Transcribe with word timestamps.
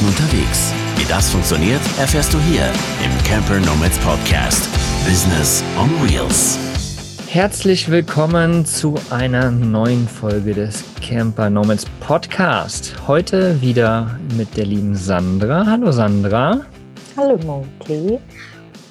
Leuten 0.00 0.06
unterwegs. 0.06 0.72
Wie 0.96 1.04
das 1.04 1.30
funktioniert, 1.30 1.80
erfährst 1.98 2.32
du 2.32 2.38
hier 2.40 2.64
im 3.04 3.24
Camper 3.24 3.58
Nomads 3.60 3.98
Podcast. 3.98 4.68
Business 5.06 5.62
on 5.78 5.90
Wheels. 6.02 6.58
Herzlich 7.28 7.90
willkommen 7.90 8.64
zu 8.64 8.94
einer 9.10 9.50
neuen 9.50 10.08
Folge 10.08 10.54
des 10.54 10.84
Camper 11.00 11.50
Nomads 11.50 11.86
Podcast. 12.00 12.94
Heute 13.06 13.60
wieder 13.60 14.18
mit 14.36 14.56
der 14.56 14.66
lieben 14.66 14.94
Sandra. 14.94 15.66
Hallo 15.66 15.92
Sandra. 15.92 16.60
Hallo 17.16 17.38
Monty. 17.44 18.18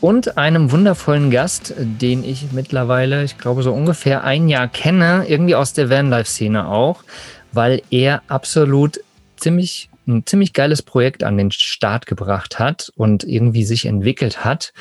Und 0.02 0.38
einem 0.38 0.72
wundervollen 0.72 1.32
Gast, 1.32 1.74
den 1.78 2.24
ich 2.24 2.52
mittlerweile, 2.52 3.24
ich 3.24 3.38
glaube, 3.38 3.64
so 3.64 3.74
ungefähr 3.74 4.24
ein 4.24 4.48
Jahr 4.48 4.68
kenne, 4.68 5.26
irgendwie 5.28 5.56
aus 5.56 5.74
der 5.74 5.90
Vanlife-Szene 5.90 6.68
auch, 6.68 7.04
weil 7.52 7.82
er 7.90 8.22
absolut 8.28 9.00
ziemlich 9.38 9.90
ein 10.10 10.26
ziemlich 10.26 10.54
geiles 10.54 10.82
Projekt 10.82 11.24
an 11.24 11.38
den 11.38 11.52
Start 11.52 12.06
gebracht 12.06 12.60
hat 12.60 12.92
und 12.96 13.24
irgendwie 13.24 13.64
sich 13.64 13.86
entwickelt 13.86 14.44
hat. 14.44 14.74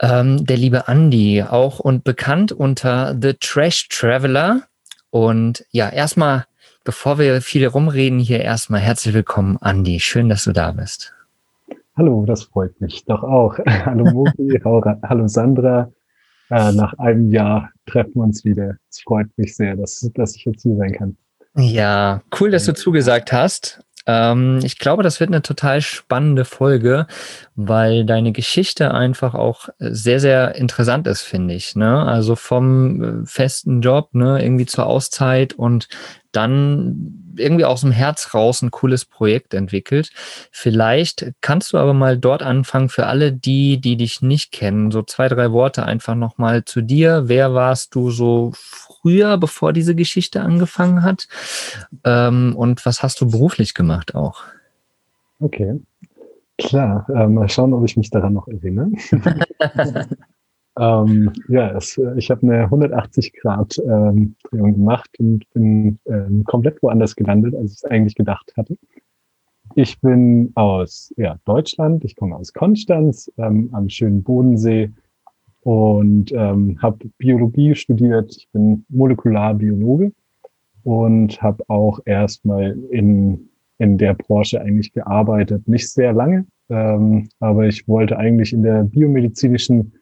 Ähm, 0.00 0.44
der 0.44 0.56
liebe 0.56 0.84
Andy, 0.88 1.42
auch 1.42 1.78
und 1.78 2.04
bekannt 2.04 2.52
unter 2.52 3.16
The 3.20 3.34
Trash 3.34 3.88
Traveler. 3.88 4.62
Und 5.10 5.64
ja, 5.70 5.88
erstmal, 5.88 6.46
bevor 6.84 7.18
wir 7.18 7.40
viel 7.40 7.66
rumreden, 7.66 8.18
hier 8.18 8.40
erstmal 8.40 8.80
herzlich 8.80 9.14
willkommen, 9.14 9.58
Andy. 9.62 10.00
Schön, 10.00 10.28
dass 10.28 10.44
du 10.44 10.52
da 10.52 10.72
bist. 10.72 11.14
Hallo, 11.96 12.26
das 12.26 12.42
freut 12.42 12.78
mich 12.80 13.04
doch 13.06 13.22
auch. 13.22 13.58
hallo 13.66 14.04
Moki, 14.10 14.60
hallo 14.62 15.28
Sandra. 15.28 15.90
Äh, 16.50 16.72
nach 16.72 16.92
einem 16.98 17.30
Jahr 17.30 17.70
treffen 17.86 18.16
wir 18.16 18.22
uns 18.22 18.44
wieder. 18.44 18.76
Es 18.90 19.00
freut 19.00 19.28
mich 19.36 19.56
sehr, 19.56 19.76
dass, 19.76 20.08
dass 20.14 20.36
ich 20.36 20.44
jetzt 20.44 20.62
hier 20.62 20.76
sein 20.76 20.92
kann. 20.92 21.16
Ja, 21.56 22.22
cool, 22.38 22.50
dass 22.50 22.66
du 22.66 22.74
zugesagt 22.74 23.32
hast. 23.32 23.80
Ähm, 24.06 24.60
ich 24.62 24.78
glaube, 24.78 25.02
das 25.02 25.20
wird 25.20 25.30
eine 25.30 25.42
total 25.42 25.80
spannende 25.80 26.44
Folge, 26.44 27.06
weil 27.56 28.04
deine 28.04 28.32
Geschichte 28.32 28.94
einfach 28.94 29.34
auch 29.34 29.68
sehr, 29.78 30.20
sehr 30.20 30.54
interessant 30.54 31.06
ist, 31.06 31.22
finde 31.22 31.54
ich. 31.54 31.74
Ne? 31.74 32.02
Also 32.02 32.36
vom 32.36 33.22
äh, 33.22 33.26
festen 33.26 33.80
Job, 33.80 34.14
ne, 34.14 34.42
irgendwie 34.42 34.66
zur 34.66 34.86
Auszeit 34.86 35.54
und 35.54 35.88
dann 36.32 37.32
irgendwie 37.36 37.64
aus 37.64 37.80
dem 37.80 37.92
Herz 37.92 38.34
raus 38.34 38.62
ein 38.62 38.70
cooles 38.70 39.04
Projekt 39.04 39.54
entwickelt. 39.54 40.10
Vielleicht 40.50 41.32
kannst 41.40 41.72
du 41.72 41.78
aber 41.78 41.94
mal 41.94 42.18
dort 42.18 42.42
anfangen 42.42 42.88
für 42.88 43.06
alle 43.06 43.32
die, 43.32 43.80
die 43.80 43.96
dich 43.96 44.22
nicht 44.22 44.52
kennen. 44.52 44.90
So 44.90 45.02
zwei, 45.02 45.28
drei 45.28 45.52
Worte 45.52 45.84
einfach 45.84 46.14
nochmal 46.14 46.64
zu 46.64 46.82
dir. 46.82 47.24
Wer 47.26 47.54
warst 47.54 47.94
du 47.94 48.10
so 48.10 48.52
früher, 49.06 49.38
bevor 49.38 49.72
diese 49.72 49.94
Geschichte 49.94 50.40
angefangen 50.40 51.04
hat? 51.04 51.28
Ähm, 52.04 52.54
und 52.56 52.84
was 52.84 53.04
hast 53.04 53.20
du 53.20 53.30
beruflich 53.30 53.72
gemacht 53.72 54.16
auch? 54.16 54.42
Okay, 55.38 55.80
klar. 56.58 57.06
Äh, 57.14 57.28
mal 57.28 57.48
schauen, 57.48 57.72
ob 57.72 57.84
ich 57.84 57.96
mich 57.96 58.10
daran 58.10 58.32
noch 58.32 58.48
erinnere. 58.48 58.90
ähm, 60.80 61.32
ja, 61.46 61.70
es, 61.76 62.00
ich 62.16 62.30
habe 62.32 62.42
eine 62.42 62.64
180 62.64 63.32
Grad 63.34 63.78
ähm, 63.78 64.34
Drehung 64.50 64.72
gemacht 64.72 65.10
und 65.20 65.48
bin 65.52 66.00
ähm, 66.06 66.42
komplett 66.42 66.82
woanders 66.82 67.14
gelandet, 67.14 67.54
als 67.54 67.72
ich 67.72 67.76
es 67.76 67.84
eigentlich 67.84 68.16
gedacht 68.16 68.52
hatte. 68.56 68.76
Ich 69.76 70.00
bin 70.00 70.50
aus 70.56 71.14
ja, 71.16 71.38
Deutschland, 71.44 72.04
ich 72.04 72.16
komme 72.16 72.34
aus 72.34 72.52
Konstanz 72.52 73.30
ähm, 73.36 73.68
am 73.72 73.88
schönen 73.88 74.24
Bodensee 74.24 74.90
und 75.66 76.30
ähm, 76.30 76.78
habe 76.80 77.10
Biologie 77.18 77.74
studiert. 77.74 78.36
Ich 78.36 78.48
bin 78.52 78.84
Molekularbiologe 78.88 80.12
und 80.84 81.42
habe 81.42 81.64
auch 81.66 81.98
erstmal 82.04 82.78
in, 82.92 83.48
in 83.78 83.98
der 83.98 84.14
Branche 84.14 84.60
eigentlich 84.60 84.92
gearbeitet. 84.92 85.66
Nicht 85.66 85.90
sehr 85.90 86.12
lange, 86.12 86.46
ähm, 86.68 87.28
aber 87.40 87.66
ich 87.66 87.88
wollte 87.88 88.16
eigentlich 88.16 88.52
in 88.52 88.62
der 88.62 88.84
biomedizinischen 88.84 89.92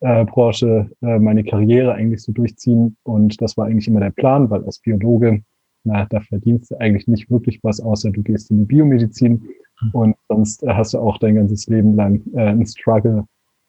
äh, 0.00 0.24
Branche 0.24 0.90
äh, 1.00 1.20
meine 1.20 1.44
Karriere 1.44 1.94
eigentlich 1.94 2.24
so 2.24 2.32
durchziehen 2.32 2.96
und 3.04 3.40
das 3.40 3.56
war 3.56 3.66
eigentlich 3.66 3.86
immer 3.86 4.00
der 4.00 4.10
Plan, 4.10 4.50
weil 4.50 4.64
als 4.64 4.80
Biologe, 4.80 5.44
na, 5.84 6.06
da 6.06 6.18
verdienst 6.22 6.72
du 6.72 6.80
eigentlich 6.80 7.06
nicht 7.06 7.30
wirklich 7.30 7.60
was, 7.62 7.80
außer 7.80 8.10
du 8.10 8.20
gehst 8.24 8.50
in 8.50 8.58
die 8.58 8.64
Biomedizin 8.64 9.44
hm. 9.78 9.90
und 9.92 10.16
sonst 10.28 10.64
äh, 10.64 10.74
hast 10.74 10.92
du 10.92 10.98
auch 10.98 11.18
dein 11.18 11.36
ganzes 11.36 11.68
Leben 11.68 11.94
lang 11.94 12.20
äh, 12.34 12.40
einen 12.40 12.66
Struggle 12.66 13.26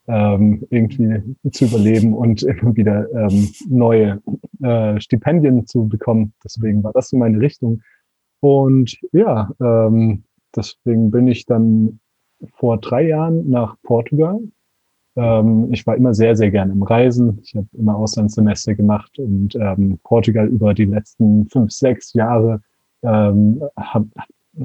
ähm, 0.07 0.65
irgendwie 0.69 1.35
zu 1.51 1.65
überleben 1.65 2.13
und 2.13 2.43
immer 2.43 2.75
wieder 2.75 3.07
ähm, 3.11 3.49
neue 3.67 4.21
äh, 4.61 4.99
Stipendien 4.99 5.65
zu 5.65 5.87
bekommen. 5.87 6.33
Deswegen 6.43 6.83
war 6.83 6.93
das 6.93 7.09
so 7.09 7.17
meine 7.17 7.39
Richtung. 7.39 7.81
Und 8.39 8.97
ja, 9.11 9.49
ähm, 9.59 10.23
deswegen 10.55 11.11
bin 11.11 11.27
ich 11.27 11.45
dann 11.45 11.99
vor 12.53 12.77
drei 12.77 13.07
Jahren 13.07 13.49
nach 13.49 13.75
Portugal. 13.81 14.39
Ähm, 15.15 15.69
ich 15.71 15.87
war 15.87 15.95
immer 15.95 16.13
sehr, 16.13 16.35
sehr 16.35 16.51
gerne 16.51 16.73
im 16.73 16.83
Reisen. 16.83 17.39
Ich 17.43 17.55
habe 17.55 17.67
immer 17.73 17.95
Auslandssemester 17.95 18.75
gemacht 18.75 19.17
und 19.17 19.55
ähm, 19.55 19.99
Portugal 20.03 20.47
über 20.47 20.73
die 20.73 20.85
letzten 20.85 21.47
fünf, 21.49 21.71
sechs 21.71 22.13
Jahre 22.13 22.61
ähm, 23.01 23.61
habe 23.77 24.07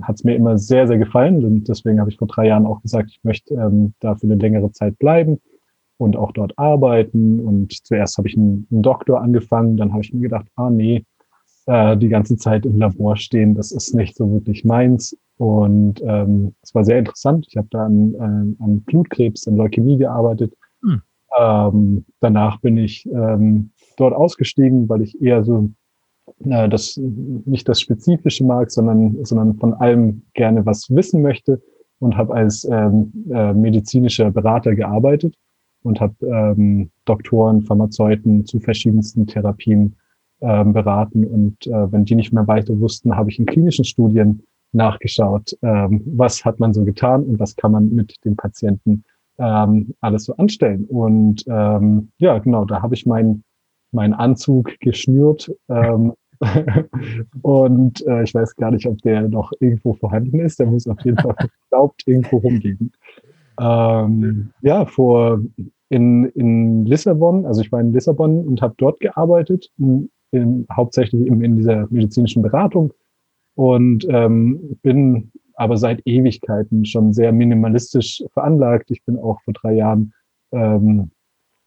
hat 0.02 0.16
es 0.16 0.24
mir 0.24 0.36
immer 0.36 0.58
sehr, 0.58 0.86
sehr 0.86 0.98
gefallen. 0.98 1.44
Und 1.44 1.68
deswegen 1.68 2.00
habe 2.00 2.10
ich 2.10 2.18
vor 2.18 2.28
drei 2.28 2.46
Jahren 2.46 2.66
auch 2.66 2.82
gesagt, 2.82 3.10
ich 3.10 3.20
möchte 3.22 3.54
ähm, 3.54 3.94
da 4.00 4.14
für 4.14 4.26
eine 4.26 4.36
längere 4.36 4.70
Zeit 4.72 4.98
bleiben 4.98 5.40
und 5.98 6.16
auch 6.16 6.32
dort 6.32 6.58
arbeiten. 6.58 7.40
Und 7.40 7.72
zuerst 7.84 8.18
habe 8.18 8.28
ich 8.28 8.36
einen, 8.36 8.66
einen 8.70 8.82
Doktor 8.82 9.20
angefangen, 9.20 9.76
dann 9.76 9.92
habe 9.92 10.02
ich 10.02 10.12
mir 10.12 10.20
gedacht, 10.20 10.46
ah 10.56 10.70
nee, 10.70 11.04
äh, 11.66 11.96
die 11.96 12.08
ganze 12.08 12.36
Zeit 12.36 12.66
im 12.66 12.78
Labor 12.78 13.16
stehen, 13.16 13.54
das 13.54 13.72
ist 13.72 13.94
nicht 13.94 14.16
so 14.16 14.30
wirklich 14.32 14.64
meins. 14.64 15.16
Und 15.36 16.02
ähm, 16.04 16.54
es 16.62 16.74
war 16.74 16.84
sehr 16.84 16.98
interessant. 16.98 17.46
Ich 17.48 17.56
habe 17.56 17.68
da 17.70 17.86
an, 17.86 18.14
äh, 18.14 18.62
an 18.62 18.82
Blutkrebs, 18.84 19.46
an 19.48 19.56
Leukämie 19.56 19.96
gearbeitet. 19.96 20.54
Hm. 20.82 21.02
Ähm, 21.38 22.04
danach 22.20 22.60
bin 22.60 22.76
ich 22.76 23.06
ähm, 23.06 23.70
dort 23.96 24.14
ausgestiegen, 24.14 24.88
weil 24.88 25.02
ich 25.02 25.20
eher 25.22 25.44
so 25.44 25.70
äh, 26.44 26.68
das 26.68 26.96
nicht 26.96 27.68
das 27.68 27.80
Spezifische 27.80 28.44
mag, 28.44 28.70
sondern, 28.70 29.24
sondern 29.24 29.54
von 29.54 29.74
allem 29.74 30.22
gerne 30.34 30.64
was 30.66 30.88
wissen 30.90 31.22
möchte 31.22 31.60
und 31.98 32.16
habe 32.16 32.34
als 32.34 32.64
ähm, 32.64 33.12
äh, 33.30 33.52
medizinischer 33.52 34.30
Berater 34.30 34.74
gearbeitet 34.74 35.34
und 35.82 36.00
habe 36.00 36.14
ähm, 36.26 36.90
Doktoren, 37.04 37.62
Pharmazeuten 37.62 38.44
zu 38.46 38.60
verschiedensten 38.60 39.26
Therapien 39.26 39.96
ähm, 40.40 40.72
beraten. 40.72 41.24
Und 41.24 41.66
äh, 41.66 41.92
wenn 41.92 42.04
die 42.04 42.14
nicht 42.14 42.32
mehr 42.32 42.46
weiter 42.46 42.78
wussten, 42.80 43.16
habe 43.16 43.30
ich 43.30 43.38
in 43.38 43.46
klinischen 43.46 43.84
Studien 43.84 44.42
nachgeschaut, 44.72 45.56
ähm, 45.62 46.02
was 46.06 46.44
hat 46.44 46.60
man 46.60 46.72
so 46.72 46.84
getan 46.84 47.24
und 47.24 47.38
was 47.38 47.56
kann 47.56 47.72
man 47.72 47.90
mit 47.94 48.16
den 48.24 48.36
Patienten 48.36 49.04
ähm, 49.38 49.94
alles 50.00 50.24
so 50.24 50.36
anstellen. 50.36 50.84
Und 50.86 51.44
ähm, 51.48 52.10
ja, 52.18 52.38
genau, 52.38 52.64
da 52.64 52.82
habe 52.82 52.94
ich 52.94 53.06
meinen 53.06 53.42
mein 53.92 54.14
Anzug 54.14 54.78
geschnürt 54.80 55.50
ähm, 55.68 56.12
und 57.42 58.06
äh, 58.06 58.22
ich 58.22 58.34
weiß 58.34 58.56
gar 58.56 58.70
nicht, 58.70 58.86
ob 58.86 58.98
der 59.02 59.28
noch 59.28 59.52
irgendwo 59.60 59.94
vorhanden 59.94 60.40
ist. 60.40 60.58
Der 60.58 60.66
muss 60.66 60.86
auf 60.86 61.00
jeden 61.04 61.18
Fall 61.18 61.34
verstaubt 61.70 62.02
irgendwo 62.06 62.38
rumliegen. 62.38 62.92
Ähm, 63.60 64.50
ja, 64.62 64.86
vor 64.86 65.40
in, 65.90 66.24
in 66.30 66.86
Lissabon, 66.86 67.44
also 67.44 67.60
ich 67.60 67.70
war 67.72 67.80
in 67.80 67.92
Lissabon 67.92 68.46
und 68.46 68.62
habe 68.62 68.74
dort 68.78 69.00
gearbeitet, 69.00 69.70
in, 69.78 70.08
in, 70.30 70.66
hauptsächlich 70.72 71.26
in, 71.26 71.42
in 71.42 71.56
dieser 71.56 71.86
medizinischen 71.90 72.42
Beratung 72.42 72.92
und 73.56 74.06
ähm, 74.08 74.78
bin 74.82 75.30
aber 75.54 75.76
seit 75.76 76.00
Ewigkeiten 76.06 76.86
schon 76.86 77.12
sehr 77.12 77.32
minimalistisch 77.32 78.22
veranlagt. 78.32 78.90
Ich 78.90 79.04
bin 79.04 79.18
auch 79.18 79.42
vor 79.42 79.52
drei 79.52 79.74
Jahren 79.74 80.14
ähm, 80.52 81.10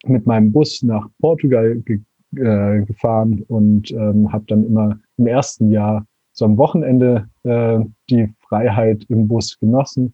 mit 0.05 0.25
meinem 0.25 0.51
Bus 0.51 0.81
nach 0.81 1.07
Portugal 1.19 1.75
ge 1.85 2.00
äh, 2.38 2.84
gefahren 2.84 3.44
und 3.48 3.91
ähm, 3.91 4.32
habe 4.32 4.46
dann 4.47 4.66
immer 4.66 5.00
im 5.18 5.28
ersten 5.28 5.72
Jahr 5.72 6.06
so 6.32 6.46
am 6.46 6.58
Wochenende 6.58 7.28
äh, 7.44 7.80
die 8.09 8.34
Freiheit 8.40 9.06
im 9.09 9.28
Bus 9.28 9.58
genossen. 9.59 10.14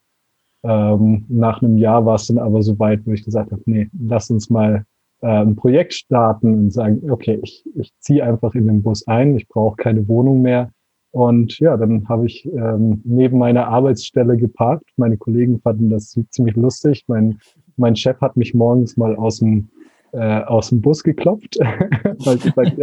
Ähm, 0.63 1.25
nach 1.30 1.62
einem 1.62 1.77
Jahr 1.77 2.06
war 2.06 2.16
es 2.16 2.27
dann 2.27 2.38
aber 2.38 2.62
so 2.62 2.77
weit, 2.80 3.06
wo 3.06 3.12
ich 3.12 3.24
gesagt 3.24 3.51
habe, 3.51 3.62
nee, 3.66 3.89
lass 3.98 4.30
uns 4.30 4.50
mal 4.50 4.86
äh, 5.21 5.27
ein 5.27 5.56
Projekt 5.56 5.94
starten 5.94 6.54
und 6.54 6.74
sagen, 6.74 7.10
okay, 7.10 7.39
ich, 7.42 7.63
ich 7.75 7.94
ziehe 8.00 8.24
einfach 8.24 8.54
in 8.56 8.68
den 8.68 8.83
Bus 8.83 9.07
ein, 9.07 9.36
ich 9.36 9.48
brauche 9.48 9.77
keine 9.77 10.07
Wohnung 10.07 10.42
mehr. 10.42 10.72
Und 11.12 11.57
ja, 11.60 11.75
dann 11.75 12.07
habe 12.07 12.27
ich 12.27 12.45
ähm, 12.45 13.01
neben 13.04 13.39
meiner 13.39 13.68
Arbeitsstelle 13.68 14.38
geparkt. 14.38 14.92
Meine 14.95 15.18
Kollegen 15.18 15.60
fanden 15.60 15.89
das 15.89 16.19
ziemlich 16.30 16.56
lustig. 16.56 17.06
Mein, 17.07 17.39
mein 17.77 17.95
Chef 17.95 18.22
hat 18.22 18.38
mich 18.38 18.54
morgens 18.54 18.95
mal 18.95 19.15
aus 19.15 19.39
dem 19.39 19.69
äh, 20.13 20.44
aus 20.44 20.69
dem 20.69 20.81
Bus 20.81 21.03
geklopft, 21.03 21.57
weil 21.59 22.35
ich 22.38 22.44
gesagt, 22.44 22.77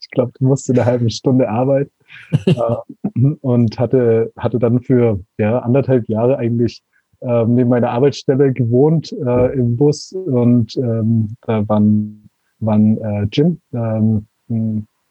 ich 0.00 0.10
glaube, 0.10 0.32
du 0.38 0.44
musst 0.44 0.68
in 0.68 0.78
einer 0.78 0.86
halben 0.86 1.10
Stunde 1.10 1.48
arbeiten 1.48 1.90
äh, 2.46 3.34
und 3.40 3.78
hatte, 3.78 4.32
hatte 4.36 4.58
dann 4.58 4.80
für 4.80 5.20
ja, 5.38 5.58
anderthalb 5.60 6.08
Jahre 6.08 6.38
eigentlich 6.38 6.82
äh, 7.20 7.44
neben 7.46 7.70
meiner 7.70 7.90
Arbeitsstelle 7.90 8.52
gewohnt 8.52 9.12
äh, 9.12 9.54
im 9.54 9.76
Bus 9.76 10.12
und 10.12 10.76
ähm, 10.76 11.36
da 11.42 11.66
waren, 11.68 12.28
waren 12.60 12.98
äh, 12.98 13.26
Gym, 13.30 13.60
ähm, 13.72 14.26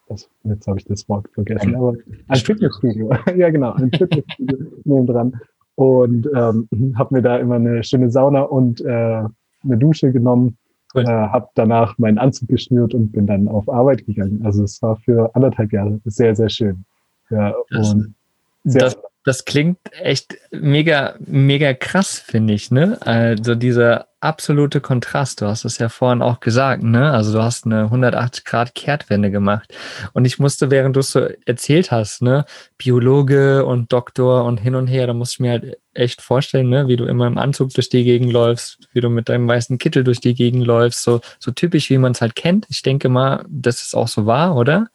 das, 0.07 0.29
jetzt 0.43 0.67
habe 0.67 0.77
ich 0.77 0.85
das 0.85 1.09
Wort 1.09 1.27
vergessen, 1.33 1.75
aber 1.75 1.93
ein 2.27 2.37
Fitnessstudio, 2.37 3.11
ja 3.35 3.49
genau, 3.49 3.73
ein 3.73 3.91
Fitnessstudio 3.91 4.57
neben 4.83 5.07
dran. 5.07 5.39
und 5.75 6.29
ähm, 6.35 6.67
habe 6.95 7.15
mir 7.15 7.21
da 7.21 7.37
immer 7.37 7.55
eine 7.55 7.83
schöne 7.83 8.11
Sauna 8.11 8.41
und 8.41 8.81
äh, 8.81 9.23
eine 9.65 9.77
Dusche 9.77 10.11
genommen. 10.11 10.57
Cool. 10.95 11.03
Äh, 11.03 11.07
habe 11.07 11.49
danach 11.55 11.97
meinen 11.97 12.17
Anzug 12.17 12.47
geschnürt 12.49 12.93
und 12.93 13.11
bin 13.11 13.27
dann 13.27 13.47
auf 13.47 13.67
Arbeit 13.69 14.05
gegangen. 14.05 14.41
Also 14.45 14.63
es 14.63 14.81
war 14.81 14.95
für 14.95 15.35
anderthalb 15.35 15.73
Jahre 15.73 15.99
sehr, 16.05 16.35
sehr 16.35 16.49
schön. 16.49 16.85
Ja, 17.29 17.53
das, 17.69 17.93
und 17.93 18.15
sehr 18.63 18.81
das, 18.81 18.97
das 19.25 19.43
klingt 19.43 19.79
echt 19.91 20.37
mega, 20.51 21.15
mega 21.19 21.73
krass, 21.73 22.19
finde 22.19 22.53
ich, 22.53 22.69
ne? 22.69 22.99
Also 23.01 23.55
dieser 23.55 24.07
absolute 24.19 24.81
Kontrast. 24.81 25.41
Du 25.41 25.47
hast 25.47 25.65
es 25.65 25.79
ja 25.79 25.89
vorhin 25.89 26.21
auch 26.21 26.39
gesagt, 26.39 26.83
ne? 26.83 27.11
Also 27.11 27.33
du 27.33 27.43
hast 27.43 27.65
eine 27.65 27.85
180 27.85 28.45
Grad 28.45 28.75
Kehrtwende 28.75 29.31
gemacht. 29.31 29.73
Und 30.13 30.25
ich 30.25 30.37
musste, 30.37 30.69
während 30.69 30.95
du 30.95 30.99
es 30.99 31.11
so 31.11 31.27
erzählt 31.47 31.89
hast, 31.89 32.21
ne? 32.21 32.45
Biologe 32.77 33.65
und 33.65 33.91
Doktor 33.91 34.45
und 34.45 34.59
hin 34.59 34.75
und 34.75 34.85
her, 34.85 35.07
da 35.07 35.13
musste 35.13 35.33
ich 35.33 35.39
mir 35.39 35.51
halt 35.51 35.79
echt 35.95 36.21
vorstellen, 36.21 36.69
ne? 36.69 36.87
Wie 36.87 36.95
du 36.95 37.05
immer 37.05 37.25
im 37.25 37.39
Anzug 37.39 37.73
durch 37.73 37.89
die 37.89 38.03
Gegend 38.03 38.31
läufst, 38.31 38.87
wie 38.93 39.01
du 39.01 39.09
mit 39.09 39.27
deinem 39.27 39.47
weißen 39.47 39.79
Kittel 39.79 40.03
durch 40.03 40.19
die 40.19 40.35
Gegend 40.35 40.67
läufst. 40.67 41.01
So, 41.01 41.21
so 41.39 41.49
typisch, 41.49 41.89
wie 41.89 41.97
man 41.97 42.11
es 42.11 42.21
halt 42.21 42.35
kennt. 42.35 42.67
Ich 42.69 42.83
denke 42.83 43.09
mal, 43.09 43.43
dass 43.49 43.81
es 43.81 43.95
auch 43.95 44.07
so 44.07 44.27
war, 44.27 44.55
oder? 44.55 44.85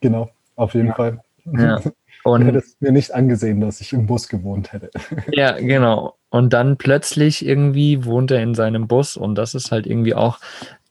Genau, 0.00 0.30
auf 0.56 0.72
jeden 0.72 0.88
ja. 0.88 0.94
Fall. 0.94 1.20
Ja. 1.52 1.80
Und 2.24 2.40
ich 2.40 2.48
hätte 2.48 2.58
es 2.58 2.76
mir 2.80 2.90
nicht 2.90 3.14
angesehen, 3.14 3.60
dass 3.60 3.80
ich 3.80 3.92
im 3.92 4.06
Bus 4.06 4.28
gewohnt 4.28 4.72
hätte. 4.72 4.90
Ja, 5.32 5.52
genau. 5.52 6.16
Und 6.30 6.52
dann 6.52 6.76
plötzlich 6.78 7.46
irgendwie 7.46 8.04
wohnt 8.04 8.30
er 8.30 8.42
in 8.42 8.54
seinem 8.54 8.88
Bus 8.88 9.16
und 9.16 9.36
das 9.36 9.54
ist 9.54 9.70
halt 9.70 9.86
irgendwie 9.86 10.14
auch 10.14 10.38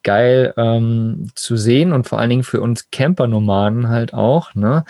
geil 0.04 0.54
ähm, 0.58 1.30
zu 1.34 1.56
sehen 1.58 1.94
und 1.94 2.08
vor 2.08 2.20
allen 2.20 2.30
Dingen 2.30 2.44
für 2.44 2.62
uns 2.62 2.92
Camper-Nomaden 2.92 3.90
halt 3.90 4.14
auch, 4.14 4.54
ne, 4.54 4.84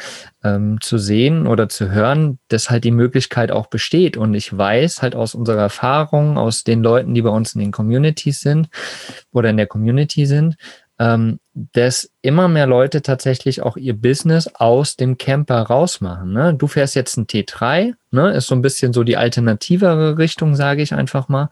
ähm, 0.44 0.80
zu 0.82 0.98
sehen 0.98 1.48
oder 1.48 1.70
zu 1.70 1.92
hören, 1.92 2.40
dass 2.50 2.70
halt 2.70 2.84
die 2.84 2.92
Möglichkeit 2.92 3.52
auch 3.52 3.68
besteht. 3.68 4.18
Und 4.18 4.34
ich 4.34 4.56
weiß 4.56 5.02
halt 5.02 5.16
aus 5.16 5.36
unserer 5.36 5.62
Erfahrung, 5.62 6.38
aus 6.38 6.64
den 6.64 6.84
Leuten, 6.84 7.14
die 7.14 7.22
bei 7.22 7.30
uns 7.30 7.54
in 7.54 7.62
den 7.62 7.72
Communities 7.72 8.42
sind 8.42 8.70
oder 9.32 9.52
in 9.52 9.58
der 9.58 9.68
Community 9.68 10.26
sind, 10.26 10.56
ähm, 11.04 11.40
dass 11.54 12.10
immer 12.22 12.48
mehr 12.48 12.66
Leute 12.66 13.02
tatsächlich 13.04 13.62
auch 13.62 13.78
ihr 13.78 13.94
Business 13.94 14.48
aus 14.48 14.96
dem 14.96 15.18
Camper 15.18 15.62
rausmachen. 15.62 16.32
Ne? 16.32 16.56
Du 16.56 16.66
fährst 16.66 16.96
jetzt 16.96 17.18
ein 17.18 17.28
T3, 17.28 17.94
ne? 18.10 18.32
ist 18.32 18.48
so 18.48 18.56
ein 18.56 18.64
bisschen 18.64 18.92
so 18.92 19.04
die 19.04 19.18
alternativere 19.18 20.18
Richtung, 20.18 20.56
sage 20.56 20.82
ich 20.82 20.94
einfach 20.94 21.28
mal. 21.28 21.50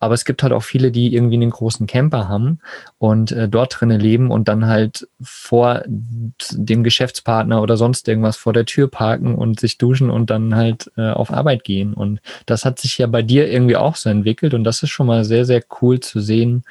Aber 0.00 0.12
es 0.14 0.26
gibt 0.26 0.42
halt 0.42 0.52
auch 0.52 0.64
viele, 0.64 0.90
die 0.90 1.14
irgendwie 1.14 1.36
einen 1.36 1.50
großen 1.50 1.86
Camper 1.86 2.28
haben 2.28 2.58
und 2.98 3.32
äh, 3.32 3.48
dort 3.48 3.80
drinnen 3.80 4.00
leben 4.00 4.30
und 4.30 4.48
dann 4.48 4.66
halt 4.66 5.08
vor 5.22 5.82
dem 5.86 6.82
Geschäftspartner 6.82 7.62
oder 7.62 7.78
sonst 7.78 8.06
irgendwas 8.08 8.36
vor 8.36 8.52
der 8.52 8.66
Tür 8.66 8.90
parken 8.90 9.34
und 9.34 9.60
sich 9.60 9.78
duschen 9.78 10.10
und 10.10 10.28
dann 10.28 10.56
halt 10.56 10.90
äh, 10.96 11.10
auf 11.10 11.32
Arbeit 11.32 11.64
gehen. 11.64 11.94
Und 11.94 12.20
das 12.44 12.64
hat 12.66 12.80
sich 12.80 12.98
ja 12.98 13.06
bei 13.06 13.22
dir 13.22 13.48
irgendwie 13.50 13.76
auch 13.76 13.96
so 13.96 14.10
entwickelt 14.10 14.52
und 14.52 14.64
das 14.64 14.82
ist 14.82 14.90
schon 14.90 15.06
mal 15.06 15.24
sehr, 15.24 15.46
sehr 15.46 15.62
cool 15.80 16.00
zu 16.00 16.20
sehen, 16.20 16.64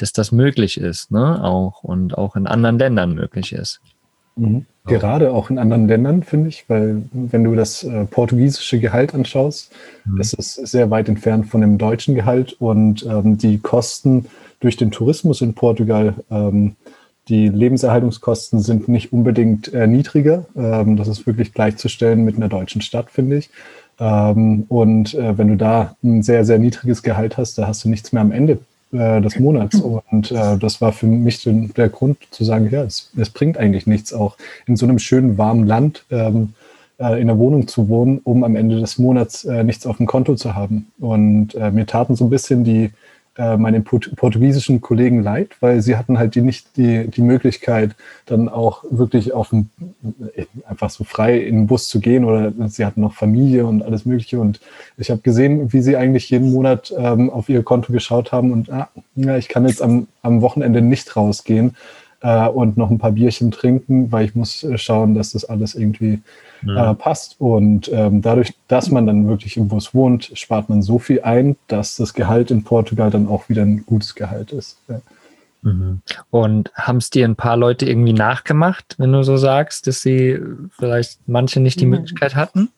dass 0.00 0.12
das 0.12 0.32
möglich 0.32 0.78
ist, 0.78 1.10
ne? 1.10 1.42
Auch 1.42 1.82
und 1.82 2.16
auch 2.16 2.36
in 2.36 2.46
anderen 2.46 2.78
Ländern 2.78 3.14
möglich 3.14 3.52
ist. 3.52 3.80
Mhm. 4.36 4.66
Gerade 4.86 5.32
auch 5.32 5.50
in 5.50 5.58
anderen 5.58 5.86
Ländern, 5.86 6.22
finde 6.22 6.48
ich, 6.48 6.64
weil 6.68 7.02
wenn 7.12 7.44
du 7.44 7.54
das 7.54 7.84
äh, 7.84 8.06
portugiesische 8.06 8.80
Gehalt 8.80 9.14
anschaust, 9.14 9.72
mhm. 10.04 10.18
das 10.18 10.32
ist 10.32 10.54
sehr 10.54 10.90
weit 10.90 11.08
entfernt 11.08 11.46
von 11.46 11.60
dem 11.60 11.78
deutschen 11.78 12.14
Gehalt 12.14 12.54
und 12.54 13.04
ähm, 13.04 13.36
die 13.36 13.58
Kosten 13.58 14.26
durch 14.58 14.76
den 14.76 14.90
Tourismus 14.90 15.42
in 15.42 15.54
Portugal, 15.54 16.14
ähm, 16.30 16.76
die 17.28 17.48
Lebenserhaltungskosten 17.48 18.60
sind 18.60 18.88
nicht 18.88 19.12
unbedingt 19.12 19.72
äh, 19.72 19.86
niedriger. 19.86 20.46
Ähm, 20.56 20.96
das 20.96 21.08
ist 21.08 21.26
wirklich 21.26 21.52
gleichzustellen 21.52 22.24
mit 22.24 22.36
einer 22.36 22.48
deutschen 22.48 22.80
Stadt, 22.80 23.10
finde 23.10 23.36
ich. 23.36 23.50
Ähm, 23.98 24.64
und 24.68 25.14
äh, 25.14 25.36
wenn 25.36 25.48
du 25.48 25.56
da 25.56 25.94
ein 26.02 26.22
sehr, 26.22 26.44
sehr 26.44 26.58
niedriges 26.58 27.02
Gehalt 27.02 27.36
hast, 27.36 27.58
da 27.58 27.66
hast 27.66 27.84
du 27.84 27.88
nichts 27.88 28.12
mehr 28.12 28.22
am 28.22 28.32
Ende 28.32 28.58
äh, 28.92 29.20
des 29.20 29.38
Monats. 29.38 29.80
Und 29.80 30.30
äh, 30.32 30.58
das 30.58 30.80
war 30.80 30.92
für 30.92 31.06
mich 31.06 31.42
den, 31.42 31.72
der 31.74 31.88
Grund 31.88 32.18
zu 32.30 32.44
sagen, 32.44 32.68
ja, 32.70 32.82
es, 32.82 33.10
es, 33.16 33.30
bringt 33.30 33.58
eigentlich 33.58 33.86
nichts, 33.86 34.12
auch 34.12 34.36
in 34.66 34.76
so 34.76 34.86
einem 34.86 34.98
schönen, 34.98 35.38
warmen 35.38 35.66
Land 35.66 36.04
ähm, 36.10 36.54
äh, 36.98 37.20
in 37.20 37.28
der 37.28 37.38
Wohnung 37.38 37.68
zu 37.68 37.88
wohnen, 37.88 38.20
um 38.24 38.44
am 38.44 38.56
Ende 38.56 38.80
des 38.80 38.98
Monats 38.98 39.44
äh, 39.44 39.64
nichts 39.64 39.86
auf 39.86 39.98
dem 39.98 40.06
Konto 40.06 40.34
zu 40.34 40.54
haben. 40.54 40.90
Und 40.98 41.54
äh, 41.54 41.70
mir 41.70 41.86
taten 41.86 42.16
so 42.16 42.24
ein 42.24 42.30
bisschen 42.30 42.64
die 42.64 42.90
äh, 43.36 43.56
meinen 43.56 43.84
Port 43.84 44.14
portugiesischen 44.16 44.80
Kollegen 44.80 45.22
leid, 45.22 45.50
weil 45.60 45.80
sie 45.82 45.96
hatten 45.96 46.18
halt 46.18 46.34
die 46.34 46.42
nicht 46.42 46.76
die, 46.76 47.08
die 47.08 47.22
Möglichkeit, 47.22 47.94
dann 48.26 48.48
auch 48.48 48.84
wirklich 48.90 49.32
auf 49.32 49.50
dem, 49.50 49.70
äh, 50.34 50.46
einfach 50.68 50.90
so 50.90 51.04
frei 51.04 51.38
in 51.38 51.54
den 51.54 51.66
Bus 51.66 51.88
zu 51.88 52.00
gehen 52.00 52.24
oder 52.24 52.52
sie 52.68 52.84
hatten 52.84 53.00
noch 53.00 53.14
Familie 53.14 53.66
und 53.66 53.82
alles 53.82 54.04
Mögliche. 54.04 54.40
Und 54.40 54.60
ich 54.96 55.10
habe 55.10 55.20
gesehen, 55.20 55.72
wie 55.72 55.80
sie 55.80 55.96
eigentlich 55.96 56.28
jeden 56.30 56.52
Monat 56.52 56.92
ähm, 56.96 57.30
auf 57.30 57.48
ihr 57.48 57.62
Konto 57.62 57.92
geschaut 57.92 58.32
haben 58.32 58.52
und 58.52 58.70
ah, 58.70 58.88
ja, 59.14 59.36
ich 59.36 59.48
kann 59.48 59.66
jetzt 59.66 59.80
am, 59.80 60.08
am 60.22 60.42
Wochenende 60.42 60.82
nicht 60.82 61.16
rausgehen 61.16 61.76
äh, 62.22 62.48
und 62.48 62.76
noch 62.76 62.90
ein 62.90 62.98
paar 62.98 63.12
Bierchen 63.12 63.50
trinken, 63.50 64.10
weil 64.12 64.24
ich 64.24 64.34
muss 64.34 64.64
äh, 64.64 64.76
schauen, 64.76 65.14
dass 65.14 65.32
das 65.32 65.44
alles 65.44 65.74
irgendwie 65.74 66.20
mhm. 66.62 66.76
äh, 66.76 66.94
passt. 66.94 67.36
Und 67.38 67.90
ähm, 67.92 68.22
dadurch, 68.22 68.54
dass 68.68 68.90
man 68.90 69.06
dann 69.06 69.28
wirklich 69.28 69.56
im 69.56 69.68
Bus 69.68 69.94
wohnt, 69.94 70.30
spart 70.34 70.68
man 70.68 70.82
so 70.82 70.98
viel 70.98 71.22
ein, 71.22 71.56
dass 71.68 71.96
das 71.96 72.14
Gehalt 72.14 72.50
in 72.50 72.64
Portugal 72.64 73.10
dann 73.10 73.28
auch 73.28 73.48
wieder 73.48 73.62
ein 73.62 73.84
gutes 73.86 74.14
Gehalt 74.14 74.52
ist. 74.52 74.78
Ja. 74.88 75.00
Mhm. 75.62 76.00
Und 76.30 76.72
haben 76.74 76.96
es 76.96 77.10
dir 77.10 77.26
ein 77.26 77.36
paar 77.36 77.56
Leute 77.56 77.86
irgendwie 77.86 78.12
nachgemacht, 78.12 78.94
wenn 78.98 79.12
du 79.12 79.22
so 79.22 79.36
sagst, 79.36 79.86
dass 79.86 80.00
sie 80.00 80.38
vielleicht 80.78 81.18
manche 81.26 81.60
nicht 81.60 81.80
die 81.80 81.86
mhm. 81.86 81.92
Möglichkeit 81.92 82.34
hatten? 82.34 82.70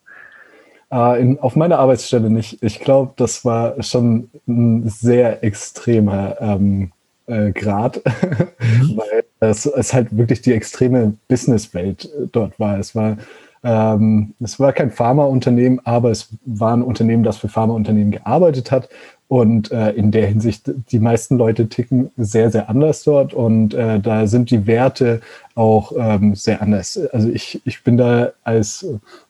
Uh, 0.93 1.15
in, 1.15 1.39
auf 1.39 1.57
meiner 1.57 1.79
Arbeitsstelle 1.79 2.29
nicht. 2.29 2.63
Ich 2.63 2.81
glaube, 2.81 3.15
das 3.17 3.47
war 3.47 3.83
schon 3.83 4.29
ein 4.47 4.91
sehr 4.91 5.43
extremer 5.43 6.37
ähm, 6.39 6.93
äh, 7.27 7.51
Grad, 7.53 8.03
mhm. 8.59 8.99
weil 8.99 9.25
es, 9.41 9.65
es 9.65 9.95
halt 9.95 10.15
wirklich 10.15 10.43
die 10.43 10.53
extreme 10.53 11.15
Businesswelt 11.29 12.11
dort 12.33 12.61
war. 12.61 12.79
Es 12.79 12.95
war 12.95 13.17
ähm, 13.65 14.35
es 14.41 14.59
war 14.59 14.73
kein 14.73 14.91
Pharmaunternehmen, 14.91 15.81
aber 15.85 16.11
es 16.11 16.29
war 16.45 16.77
ein 16.77 16.83
Unternehmen, 16.83 17.23
das 17.23 17.37
für 17.37 17.49
Pharmaunternehmen 17.49 18.13
gearbeitet 18.13 18.71
hat. 18.71 18.89
Und 19.29 19.73
äh, 19.73 19.93
in 19.93 20.11
der 20.11 20.27
Hinsicht, 20.27 20.71
die 20.91 20.99
meisten 20.99 21.39
Leute 21.39 21.69
ticken 21.69 22.11
sehr, 22.19 22.51
sehr 22.51 22.69
anders 22.69 23.03
dort. 23.05 23.33
Und 23.33 23.73
äh, 23.73 23.99
da 23.99 24.27
sind 24.27 24.51
die 24.51 24.67
Werte 24.67 25.23
auch 25.55 25.93
ähm, 25.97 26.35
sehr 26.35 26.61
anders. 26.61 27.01
Also 27.13 27.31
ich, 27.31 27.63
ich 27.65 27.83
bin 27.83 27.97
da 27.97 28.33
als 28.45 28.87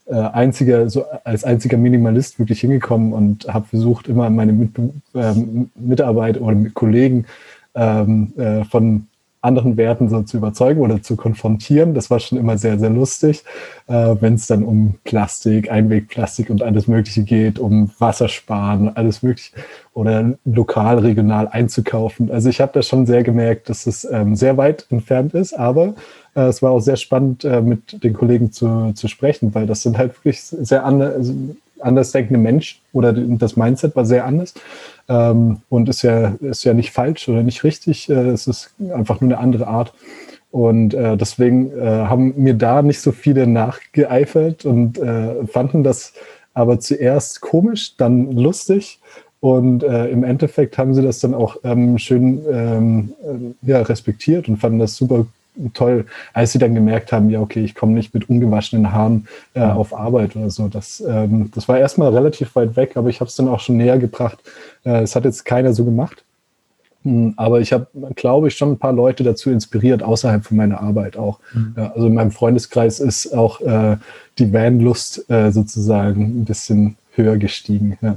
äh, 0.06 0.14
einziger, 0.16 0.90
so 0.90 1.04
als 1.22 1.44
einziger 1.44 1.76
Minimalist 1.76 2.40
wirklich 2.40 2.60
hingekommen 2.60 3.12
und 3.12 3.46
habe 3.46 3.66
versucht, 3.66 4.08
immer 4.08 4.28
meine 4.28 4.52
Mit 4.52 4.70
ähm, 5.14 5.70
Mitarbeiter 5.76 6.40
oder 6.40 6.56
Kollegen 6.74 7.26
ähm, 7.76 8.32
äh, 8.36 8.64
von 8.64 9.06
anderen 9.42 9.76
Werten 9.76 10.08
so 10.08 10.22
zu 10.22 10.36
überzeugen 10.38 10.80
oder 10.80 11.02
zu 11.02 11.16
konfrontieren. 11.16 11.94
Das 11.94 12.10
war 12.10 12.20
schon 12.20 12.38
immer 12.38 12.56
sehr, 12.56 12.78
sehr 12.78 12.90
lustig, 12.90 13.42
äh, 13.88 14.14
wenn 14.20 14.34
es 14.34 14.46
dann 14.46 14.62
um 14.62 14.94
Plastik, 15.04 15.70
Einwegplastik 15.70 16.48
und 16.48 16.62
alles 16.62 16.86
Mögliche 16.86 17.24
geht, 17.24 17.58
um 17.58 17.90
Wassersparen, 17.98 18.96
alles 18.96 19.22
Mögliche 19.22 19.52
oder 19.94 20.34
lokal, 20.44 21.00
regional 21.00 21.48
einzukaufen. 21.48 22.30
Also 22.30 22.48
ich 22.48 22.60
habe 22.60 22.72
da 22.72 22.82
schon 22.82 23.04
sehr 23.04 23.24
gemerkt, 23.24 23.68
dass 23.68 23.86
es 23.86 24.04
ähm, 24.04 24.36
sehr 24.36 24.56
weit 24.56 24.86
entfernt 24.90 25.34
ist, 25.34 25.52
aber 25.52 25.94
äh, 26.34 26.42
es 26.42 26.62
war 26.62 26.70
auch 26.70 26.80
sehr 26.80 26.96
spannend, 26.96 27.44
äh, 27.44 27.60
mit 27.60 28.02
den 28.02 28.14
Kollegen 28.14 28.52
zu, 28.52 28.92
zu 28.94 29.08
sprechen, 29.08 29.54
weil 29.54 29.66
das 29.66 29.82
sind 29.82 29.98
halt 29.98 30.14
wirklich 30.16 30.40
sehr 30.40 30.84
andere, 30.84 31.14
also 31.14 31.34
anders 31.82 32.12
denkende 32.12 32.38
Mensch 32.38 32.80
oder 32.92 33.12
das 33.12 33.56
Mindset 33.56 33.96
war 33.96 34.04
sehr 34.04 34.24
anders 34.24 34.54
ähm, 35.08 35.58
und 35.68 35.88
ist 35.88 36.02
ja, 36.02 36.34
ist 36.40 36.64
ja 36.64 36.74
nicht 36.74 36.92
falsch 36.92 37.28
oder 37.28 37.42
nicht 37.42 37.64
richtig. 37.64 38.08
Äh, 38.08 38.30
es 38.30 38.46
ist 38.46 38.74
einfach 38.94 39.20
nur 39.20 39.30
eine 39.30 39.38
andere 39.38 39.66
Art. 39.66 39.92
Und 40.50 40.92
äh, 40.92 41.16
deswegen 41.16 41.72
äh, 41.78 41.84
haben 41.84 42.34
mir 42.36 42.54
da 42.54 42.82
nicht 42.82 43.00
so 43.00 43.10
viele 43.10 43.46
nachgeeifert 43.46 44.66
und 44.66 44.98
äh, 44.98 45.46
fanden 45.46 45.82
das 45.82 46.12
aber 46.52 46.78
zuerst 46.78 47.40
komisch, 47.40 47.96
dann 47.96 48.32
lustig. 48.32 49.00
Und 49.40 49.82
äh, 49.82 50.08
im 50.08 50.22
Endeffekt 50.22 50.78
haben 50.78 50.94
sie 50.94 51.02
das 51.02 51.20
dann 51.20 51.34
auch 51.34 51.56
ähm, 51.64 51.98
schön 51.98 52.42
ähm, 52.50 53.12
äh, 53.64 53.68
ja, 53.70 53.82
respektiert 53.82 54.48
und 54.48 54.58
fanden 54.58 54.78
das 54.78 54.94
super 54.94 55.26
toll, 55.74 56.06
als 56.32 56.52
sie 56.52 56.58
dann 56.58 56.74
gemerkt 56.74 57.12
haben, 57.12 57.30
ja, 57.30 57.40
okay, 57.40 57.62
ich 57.62 57.74
komme 57.74 57.92
nicht 57.92 58.14
mit 58.14 58.28
ungewaschenen 58.28 58.92
Haaren 58.92 59.28
äh, 59.54 59.60
auf 59.60 59.94
Arbeit 59.94 60.36
oder 60.36 60.50
so. 60.50 60.68
Das, 60.68 61.02
ähm, 61.06 61.50
das 61.54 61.68
war 61.68 61.78
erstmal 61.78 62.12
relativ 62.14 62.54
weit 62.56 62.76
weg, 62.76 62.96
aber 62.96 63.08
ich 63.08 63.20
habe 63.20 63.28
es 63.28 63.36
dann 63.36 63.48
auch 63.48 63.60
schon 63.60 63.76
näher 63.76 63.98
gebracht. 63.98 64.38
Äh, 64.84 65.02
es 65.02 65.14
hat 65.14 65.24
jetzt 65.24 65.44
keiner 65.44 65.72
so 65.72 65.84
gemacht. 65.84 66.24
Hm, 67.04 67.34
aber 67.36 67.60
ich 67.60 67.72
habe, 67.72 67.86
glaube 68.14 68.48
ich, 68.48 68.56
schon 68.56 68.72
ein 68.72 68.78
paar 68.78 68.92
Leute 68.92 69.24
dazu 69.24 69.50
inspiriert, 69.50 70.02
außerhalb 70.02 70.44
von 70.44 70.56
meiner 70.56 70.80
Arbeit 70.80 71.16
auch. 71.16 71.40
Mhm. 71.52 71.74
Ja, 71.76 71.92
also 71.92 72.06
in 72.06 72.14
meinem 72.14 72.30
Freundeskreis 72.30 73.00
ist 73.00 73.34
auch 73.34 73.60
äh, 73.60 73.96
die 74.38 74.52
Vanlust 74.52 75.28
äh, 75.30 75.50
sozusagen 75.50 76.42
ein 76.42 76.44
bisschen 76.44 76.96
höher 77.14 77.36
gestiegen. 77.36 77.98
Ja. 78.00 78.16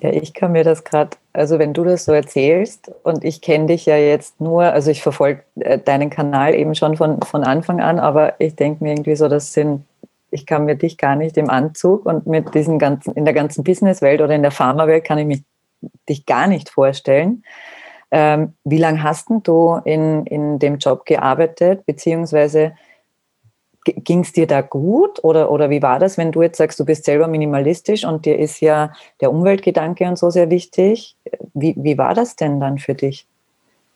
Ja, 0.00 0.12
ich 0.12 0.32
kann 0.32 0.52
mir 0.52 0.62
das 0.62 0.84
gerade, 0.84 1.16
also 1.38 1.58
wenn 1.58 1.72
du 1.72 1.84
das 1.84 2.04
so 2.04 2.12
erzählst 2.12 2.90
und 3.04 3.24
ich 3.24 3.40
kenne 3.40 3.66
dich 3.66 3.86
ja 3.86 3.96
jetzt 3.96 4.40
nur, 4.40 4.64
also 4.64 4.90
ich 4.90 5.02
verfolge 5.02 5.42
äh, 5.60 5.78
deinen 5.78 6.10
Kanal 6.10 6.54
eben 6.54 6.74
schon 6.74 6.96
von, 6.96 7.20
von 7.22 7.44
Anfang 7.44 7.80
an, 7.80 7.98
aber 7.98 8.40
ich 8.40 8.56
denke 8.56 8.84
mir 8.84 8.90
irgendwie 8.90 9.16
so, 9.16 9.28
das 9.28 9.52
sind 9.52 9.84
ich 10.30 10.46
kann 10.46 10.66
mir 10.66 10.76
dich 10.76 10.98
gar 10.98 11.16
nicht 11.16 11.36
im 11.38 11.48
Anzug 11.48 12.04
und 12.04 12.26
mit 12.26 12.54
diesen 12.54 12.78
ganzen, 12.78 13.14
in 13.14 13.24
der 13.24 13.34
ganzen 13.34 13.64
Businesswelt 13.64 14.20
oder 14.20 14.34
in 14.34 14.42
der 14.42 14.50
Pharmawelt 14.50 15.04
kann 15.04 15.18
ich 15.18 15.26
mich 15.26 15.42
dich 16.08 16.26
gar 16.26 16.46
nicht 16.46 16.68
vorstellen. 16.68 17.44
Ähm, 18.10 18.54
wie 18.64 18.78
lange 18.78 19.02
hast 19.02 19.28
du 19.44 19.80
in, 19.84 20.26
in 20.26 20.58
dem 20.58 20.78
Job 20.78 21.04
gearbeitet, 21.06 21.86
beziehungsweise 21.86 22.72
ging 23.94 24.20
es 24.20 24.32
dir 24.32 24.46
da 24.46 24.60
gut 24.60 25.22
oder, 25.22 25.50
oder 25.50 25.70
wie 25.70 25.82
war 25.82 25.98
das, 25.98 26.18
wenn 26.18 26.32
du 26.32 26.42
jetzt 26.42 26.58
sagst, 26.58 26.78
du 26.80 26.84
bist 26.84 27.04
selber 27.04 27.28
minimalistisch 27.28 28.04
und 28.04 28.24
dir 28.26 28.38
ist 28.38 28.60
ja 28.60 28.92
der 29.20 29.32
Umweltgedanke 29.32 30.04
und 30.06 30.18
so 30.18 30.30
sehr 30.30 30.50
wichtig? 30.50 31.16
Wie, 31.54 31.74
wie 31.76 31.98
war 31.98 32.14
das 32.14 32.36
denn 32.36 32.60
dann 32.60 32.78
für 32.78 32.94
dich? 32.94 33.26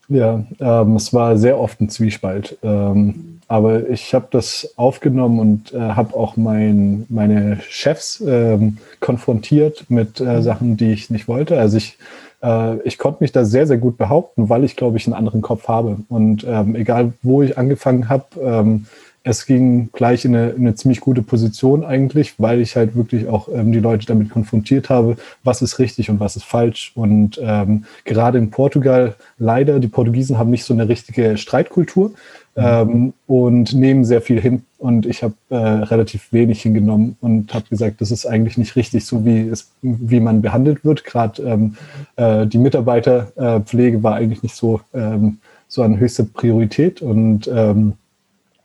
Ja, 0.08 0.44
ähm, 0.60 0.96
es 0.96 1.14
war 1.14 1.36
sehr 1.38 1.58
oft 1.58 1.80
ein 1.80 1.88
Zwiespalt. 1.88 2.58
Ähm, 2.62 3.40
aber 3.48 3.88
ich 3.88 4.14
habe 4.14 4.28
das 4.30 4.72
aufgenommen 4.76 5.38
und 5.38 5.74
äh, 5.74 5.78
habe 5.78 6.14
auch 6.14 6.36
mein, 6.36 7.06
meine 7.08 7.60
Chefs 7.68 8.22
ähm, 8.26 8.78
konfrontiert 9.00 9.84
mit 9.88 10.20
äh, 10.20 10.24
mhm. 10.24 10.42
Sachen, 10.42 10.76
die 10.76 10.92
ich 10.92 11.10
nicht 11.10 11.28
wollte. 11.28 11.58
Also 11.58 11.76
ich, 11.76 11.98
äh, 12.42 12.78
ich 12.80 12.98
konnte 12.98 13.22
mich 13.22 13.32
da 13.32 13.44
sehr, 13.44 13.66
sehr 13.66 13.78
gut 13.78 13.96
behaupten, 13.98 14.48
weil 14.48 14.64
ich, 14.64 14.76
glaube 14.76 14.96
ich, 14.96 15.06
einen 15.06 15.14
anderen 15.14 15.42
Kopf 15.42 15.68
habe. 15.68 15.98
Und 16.08 16.44
ähm, 16.48 16.74
egal, 16.76 17.12
wo 17.22 17.42
ich 17.42 17.58
angefangen 17.58 18.08
habe, 18.08 18.24
ähm, 18.42 18.86
es 19.24 19.46
ging 19.46 19.90
gleich 19.92 20.24
in 20.24 20.34
eine, 20.34 20.50
in 20.50 20.66
eine, 20.66 20.74
ziemlich 20.74 21.00
gute 21.00 21.22
Position 21.22 21.84
eigentlich, 21.84 22.34
weil 22.38 22.60
ich 22.60 22.76
halt 22.76 22.96
wirklich 22.96 23.28
auch 23.28 23.48
ähm, 23.48 23.70
die 23.72 23.78
Leute 23.78 24.06
damit 24.06 24.30
konfrontiert 24.30 24.90
habe, 24.90 25.16
was 25.44 25.62
ist 25.62 25.78
richtig 25.78 26.10
und 26.10 26.18
was 26.18 26.36
ist 26.36 26.44
falsch. 26.44 26.92
Und 26.94 27.40
ähm, 27.42 27.84
gerade 28.04 28.38
in 28.38 28.50
Portugal 28.50 29.14
leider, 29.38 29.78
die 29.78 29.88
Portugiesen 29.88 30.38
haben 30.38 30.50
nicht 30.50 30.64
so 30.64 30.74
eine 30.74 30.88
richtige 30.88 31.36
Streitkultur 31.36 32.08
mhm. 32.08 32.14
ähm, 32.56 33.12
und 33.26 33.72
nehmen 33.74 34.04
sehr 34.04 34.22
viel 34.22 34.40
hin. 34.40 34.64
Und 34.78 35.06
ich 35.06 35.22
habe 35.22 35.34
äh, 35.50 35.56
relativ 35.56 36.32
wenig 36.32 36.62
hingenommen 36.62 37.16
und 37.20 37.54
habe 37.54 37.66
gesagt, 37.70 38.00
das 38.00 38.10
ist 38.10 38.26
eigentlich 38.26 38.58
nicht 38.58 38.74
richtig, 38.74 39.06
so 39.06 39.24
wie 39.24 39.48
es, 39.48 39.70
wie 39.82 40.18
man 40.18 40.42
behandelt 40.42 40.84
wird. 40.84 41.04
Gerade 41.04 41.42
ähm, 41.42 41.76
äh, 42.16 42.46
die 42.46 42.58
Mitarbeiterpflege 42.58 44.02
war 44.02 44.16
eigentlich 44.16 44.42
nicht 44.42 44.56
so 44.56 44.80
ähm, 44.92 45.38
so 45.68 45.82
an 45.82 45.98
höchster 45.98 46.24
Priorität 46.24 47.00
und 47.00 47.48
ähm, 47.48 47.94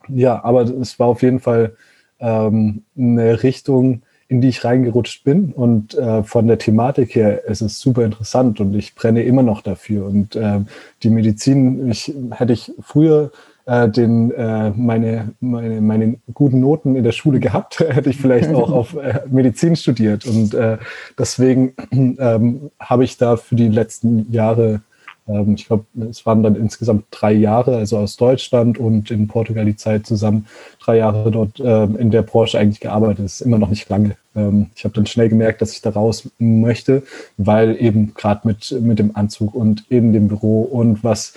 ja, 0.09 0.43
aber 0.43 0.61
es 0.61 0.99
war 0.99 1.07
auf 1.07 1.21
jeden 1.21 1.39
Fall 1.39 1.75
ähm, 2.19 2.83
eine 2.97 3.43
Richtung, 3.43 4.01
in 4.27 4.41
die 4.41 4.49
ich 4.49 4.63
reingerutscht 4.63 5.23
bin. 5.23 5.53
Und 5.53 5.95
äh, 5.95 6.23
von 6.23 6.47
der 6.47 6.57
Thematik 6.57 7.15
her 7.15 7.45
ist 7.45 7.61
es 7.61 7.79
super 7.79 8.03
interessant 8.03 8.59
und 8.59 8.73
ich 8.75 8.95
brenne 8.95 9.23
immer 9.23 9.43
noch 9.43 9.61
dafür. 9.61 10.05
Und 10.05 10.35
äh, 10.35 10.61
die 11.03 11.09
Medizin, 11.09 11.89
ich, 11.89 12.13
hätte 12.31 12.53
ich 12.53 12.71
früher 12.81 13.31
äh, 13.65 13.87
den, 13.87 14.31
äh, 14.31 14.71
meine, 14.71 15.33
meine, 15.39 15.81
meine 15.81 16.17
guten 16.33 16.59
Noten 16.59 16.95
in 16.95 17.03
der 17.03 17.11
Schule 17.13 17.39
gehabt, 17.39 17.79
hätte 17.87 18.09
ich 18.09 18.17
vielleicht 18.17 18.53
auch 18.53 18.71
auf 18.71 18.95
äh, 18.95 19.21
Medizin 19.29 19.75
studiert. 19.75 20.25
Und 20.25 20.53
äh, 20.53 20.77
deswegen 21.17 21.73
ähm, 21.91 22.71
habe 22.79 23.03
ich 23.05 23.17
da 23.17 23.37
für 23.37 23.55
die 23.55 23.69
letzten 23.69 24.31
Jahre 24.31 24.81
ähm, 25.27 25.55
ich 25.55 25.67
glaube, 25.67 25.85
es 26.09 26.25
waren 26.25 26.43
dann 26.43 26.55
insgesamt 26.55 27.05
drei 27.11 27.33
Jahre, 27.33 27.77
also 27.77 27.97
aus 27.97 28.17
Deutschland 28.17 28.77
und 28.77 29.11
in 29.11 29.27
Portugal 29.27 29.65
die 29.65 29.75
Zeit 29.75 30.05
zusammen, 30.05 30.47
drei 30.79 30.97
Jahre 30.97 31.31
dort 31.31 31.59
ähm, 31.63 31.97
in 31.97 32.11
der 32.11 32.21
Branche 32.21 32.59
eigentlich 32.59 32.79
gearbeitet. 32.79 33.25
Das 33.25 33.33
ist 33.33 33.41
immer 33.41 33.57
noch 33.59 33.69
nicht 33.69 33.89
lange. 33.89 34.15
Ähm, 34.35 34.67
ich 34.75 34.83
habe 34.83 34.93
dann 34.93 35.05
schnell 35.05 35.29
gemerkt, 35.29 35.61
dass 35.61 35.73
ich 35.73 35.81
da 35.81 35.89
raus 35.89 36.29
möchte, 36.37 37.03
weil 37.37 37.75
eben 37.79 38.13
gerade 38.13 38.47
mit, 38.47 38.75
mit 38.81 38.99
dem 38.99 39.15
Anzug 39.15 39.53
und 39.53 39.85
in 39.89 40.13
dem 40.13 40.27
Büro 40.27 40.61
und 40.61 41.03
was 41.03 41.33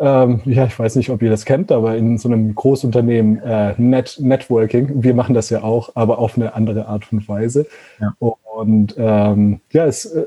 ähm, 0.00 0.42
ja, 0.44 0.64
ich 0.64 0.78
weiß 0.78 0.94
nicht, 0.94 1.10
ob 1.10 1.22
ihr 1.22 1.30
das 1.30 1.44
kennt, 1.44 1.72
aber 1.72 1.96
in 1.96 2.18
so 2.18 2.28
einem 2.28 2.54
Großunternehmen 2.54 3.42
äh, 3.42 3.74
Net 3.78 4.16
Networking, 4.20 5.02
wir 5.02 5.12
machen 5.12 5.34
das 5.34 5.50
ja 5.50 5.64
auch, 5.64 5.90
aber 5.96 6.18
auf 6.18 6.36
eine 6.36 6.54
andere 6.54 6.86
Art 6.86 7.12
und 7.12 7.28
Weise. 7.28 7.66
Ja. 8.00 8.14
Und 8.20 8.94
ähm, 8.96 9.60
ja, 9.72 9.86
es, 9.86 10.04
äh, 10.06 10.26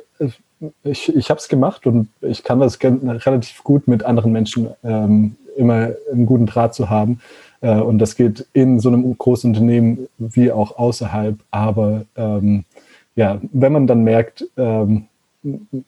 ich, 0.83 1.15
ich 1.15 1.29
habe 1.29 1.39
es 1.39 1.47
gemacht 1.47 1.85
und 1.87 2.07
ich 2.21 2.43
kann 2.43 2.59
das 2.59 2.79
relativ 2.81 3.63
gut 3.63 3.87
mit 3.87 4.03
anderen 4.03 4.31
Menschen 4.31 4.69
ähm, 4.83 5.35
immer 5.55 5.91
einen 6.11 6.25
guten 6.25 6.45
Draht 6.45 6.73
zu 6.73 6.89
haben. 6.89 7.19
Äh, 7.61 7.79
und 7.79 7.99
das 7.99 8.15
geht 8.15 8.45
in 8.53 8.79
so 8.79 8.89
einem 8.89 9.17
großen 9.17 9.49
Unternehmen 9.49 10.07
wie 10.17 10.51
auch 10.51 10.77
außerhalb. 10.77 11.35
Aber 11.51 12.05
ähm, 12.15 12.65
ja, 13.15 13.39
wenn 13.51 13.73
man 13.73 13.87
dann 13.87 14.03
merkt, 14.03 14.45
ähm, 14.57 15.07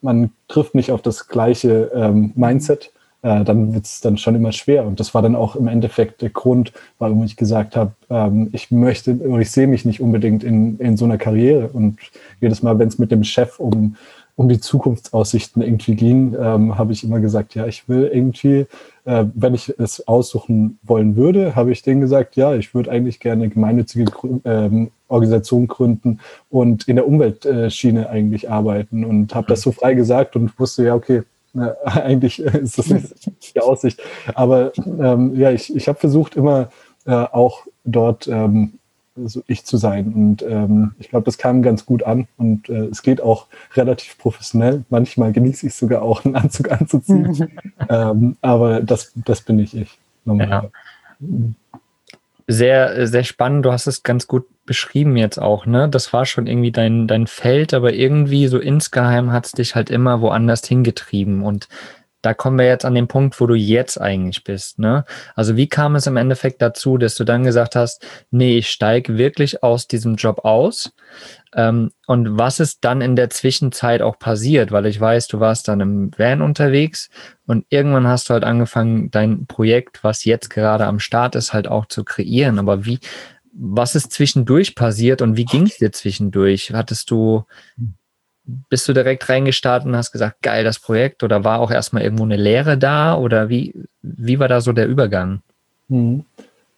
man 0.01 0.31
trifft 0.47 0.75
nicht 0.75 0.91
auf 0.91 1.01
das 1.01 1.27
gleiche 1.27 1.91
ähm, 1.93 2.31
Mindset, 2.35 2.91
äh, 3.21 3.43
dann 3.43 3.73
wird 3.73 3.85
es 3.85 4.01
dann 4.01 4.17
schon 4.17 4.35
immer 4.35 4.51
schwer. 4.51 4.85
Und 4.85 4.99
das 4.99 5.13
war 5.13 5.21
dann 5.21 5.35
auch 5.35 5.55
im 5.55 5.67
Endeffekt 5.67 6.21
der 6.21 6.29
Grund, 6.29 6.73
warum 6.99 7.23
ich 7.23 7.37
gesagt 7.37 7.75
habe, 7.75 7.93
ähm, 8.09 8.49
ich 8.51 8.71
möchte 8.71 9.11
ich 9.39 9.51
sehe 9.51 9.67
mich 9.67 9.85
nicht 9.85 10.01
unbedingt 10.01 10.43
in, 10.43 10.77
in 10.79 10.97
so 10.97 11.05
einer 11.05 11.17
Karriere. 11.17 11.69
Und 11.71 11.99
jedes 12.41 12.63
Mal, 12.63 12.79
wenn 12.79 12.87
es 12.87 12.99
mit 12.99 13.11
dem 13.11 13.23
Chef 13.23 13.59
um 13.59 13.95
um 14.35 14.49
die 14.49 14.59
Zukunftsaussichten 14.59 15.61
irgendwie 15.61 15.95
ging, 15.95 16.35
ähm, 16.39 16.77
habe 16.77 16.93
ich 16.93 17.03
immer 17.03 17.19
gesagt, 17.19 17.53
ja, 17.55 17.67
ich 17.67 17.87
will 17.87 18.09
irgendwie, 18.11 18.65
äh, 19.05 19.25
wenn 19.35 19.53
ich 19.53 19.73
es 19.77 20.07
aussuchen 20.07 20.79
wollen 20.81 21.15
würde, 21.15 21.55
habe 21.55 21.71
ich 21.71 21.83
denen 21.83 22.01
gesagt, 22.01 22.35
ja, 22.35 22.55
ich 22.55 22.73
würde 22.73 22.89
eigentlich 22.89 23.19
gerne 23.19 23.43
eine 23.43 23.53
gemeinnützige 23.53 24.11
ähm, 24.45 24.91
Organisation 25.07 25.67
gründen 25.67 26.19
und 26.49 26.87
in 26.87 26.95
der 26.95 27.07
Umweltschiene 27.07 28.09
eigentlich 28.09 28.49
arbeiten 28.49 29.05
und 29.05 29.35
habe 29.35 29.47
das 29.47 29.61
so 29.61 29.71
frei 29.71 29.93
gesagt 29.93 30.35
und 30.35 30.57
wusste, 30.59 30.85
ja, 30.85 30.95
okay, 30.95 31.21
na, 31.53 31.75
eigentlich 31.83 32.39
ist 32.39 32.79
das 32.79 32.87
nicht 32.87 33.55
die 33.55 33.59
Aussicht. 33.59 34.01
Aber 34.33 34.71
ähm, 34.77 35.35
ja, 35.35 35.51
ich, 35.51 35.75
ich 35.75 35.87
habe 35.87 35.99
versucht, 35.99 36.35
immer 36.35 36.69
äh, 37.05 37.11
auch 37.11 37.67
dort 37.83 38.27
ähm, 38.27 38.79
so 39.15 39.43
ich 39.47 39.65
zu 39.65 39.77
sein. 39.77 40.13
Und 40.13 40.41
ähm, 40.43 40.95
ich 40.99 41.09
glaube, 41.09 41.25
das 41.25 41.37
kam 41.37 41.61
ganz 41.61 41.85
gut 41.85 42.03
an 42.03 42.27
und 42.37 42.69
äh, 42.69 42.85
es 42.85 43.01
geht 43.01 43.21
auch 43.21 43.47
relativ 43.75 44.17
professionell. 44.17 44.83
Manchmal 44.89 45.31
genieße 45.31 45.67
ich 45.67 45.75
sogar 45.75 46.01
auch 46.01 46.25
einen 46.25 46.35
Anzug 46.35 46.71
anzuziehen. 46.71 47.51
ähm, 47.89 48.37
aber 48.41 48.81
das, 48.81 49.13
das 49.15 49.41
bin 49.41 49.59
ich 49.59 49.75
ich. 49.75 49.97
Normal. 50.25 50.71
Ja. 51.19 51.29
Sehr, 52.47 53.07
sehr 53.07 53.23
spannend. 53.23 53.65
Du 53.65 53.71
hast 53.71 53.87
es 53.87 54.03
ganz 54.03 54.27
gut 54.27 54.45
beschrieben 54.65 55.17
jetzt 55.17 55.41
auch, 55.41 55.65
ne? 55.65 55.89
Das 55.89 56.13
war 56.13 56.25
schon 56.25 56.47
irgendwie 56.47 56.71
dein, 56.71 57.07
dein 57.07 57.27
Feld, 57.27 57.73
aber 57.73 57.93
irgendwie 57.93 58.47
so 58.47 58.59
insgeheim 58.59 59.31
hat 59.31 59.45
es 59.45 59.51
dich 59.53 59.75
halt 59.75 59.89
immer 59.89 60.21
woanders 60.21 60.65
hingetrieben. 60.65 61.43
Und 61.43 61.67
da 62.23 62.33
kommen 62.33 62.57
wir 62.57 62.65
jetzt 62.65 62.85
an 62.85 62.95
den 62.95 63.09
Punkt, 63.09 63.39
wo 63.39 63.47
du 63.47 63.53
jetzt 63.53 63.99
eigentlich 63.99 64.43
bist. 64.45 64.79
Ne? 64.79 65.03
Also 65.35 65.57
wie 65.57 65.67
kam 65.67 65.95
es 65.95 66.07
im 66.07 66.15
Endeffekt 66.15 66.61
dazu, 66.61 66.97
dass 66.97 67.15
du 67.15 67.25
dann 67.25 67.43
gesagt 67.43 67.75
hast, 67.75 68.03
nee, 68.31 68.57
ich 68.57 68.69
steige 68.69 69.17
wirklich 69.17 69.61
aus 69.61 69.87
diesem 69.87 70.15
Job 70.15 70.45
aus? 70.45 70.93
Ähm, 71.53 71.91
und 72.07 72.37
was 72.37 72.61
ist 72.61 72.79
dann 72.85 73.01
in 73.01 73.17
der 73.17 73.29
Zwischenzeit 73.29 74.01
auch 74.01 74.17
passiert? 74.17 74.71
Weil 74.71 74.85
ich 74.85 74.99
weiß, 74.99 75.27
du 75.27 75.41
warst 75.41 75.67
dann 75.67 75.81
im 75.81 76.11
Van 76.17 76.41
unterwegs 76.41 77.09
und 77.45 77.65
irgendwann 77.69 78.07
hast 78.07 78.29
du 78.29 78.33
halt 78.33 78.45
angefangen, 78.45 79.11
dein 79.11 79.45
Projekt, 79.45 80.01
was 80.05 80.23
jetzt 80.23 80.49
gerade 80.49 80.85
am 80.85 80.99
Start 80.99 81.35
ist, 81.35 81.53
halt 81.53 81.67
auch 81.67 81.87
zu 81.87 82.05
kreieren. 82.05 82.57
Aber 82.57 82.85
wie, 82.85 82.99
was 83.51 83.95
ist 83.95 84.13
zwischendurch 84.13 84.75
passiert 84.75 85.21
und 85.21 85.35
wie 85.35 85.45
ging 85.45 85.63
es 85.63 85.77
dir 85.77 85.91
zwischendurch? 85.91 86.71
Hattest 86.73 87.11
du 87.11 87.43
bist 88.45 88.87
du 88.87 88.93
direkt 88.93 89.29
reingestartet 89.29 89.87
und 89.87 89.95
hast 89.95 90.11
gesagt, 90.11 90.41
geil, 90.41 90.63
das 90.63 90.79
Projekt? 90.79 91.23
Oder 91.23 91.43
war 91.43 91.59
auch 91.59 91.71
erstmal 91.71 92.03
irgendwo 92.03 92.23
eine 92.23 92.37
Lehre 92.37 92.77
da? 92.77 93.17
Oder 93.17 93.49
wie, 93.49 93.73
wie 94.01 94.39
war 94.39 94.47
da 94.47 94.61
so 94.61 94.73
der 94.73 94.87
Übergang? 94.87 95.41
Mhm. 95.87 96.25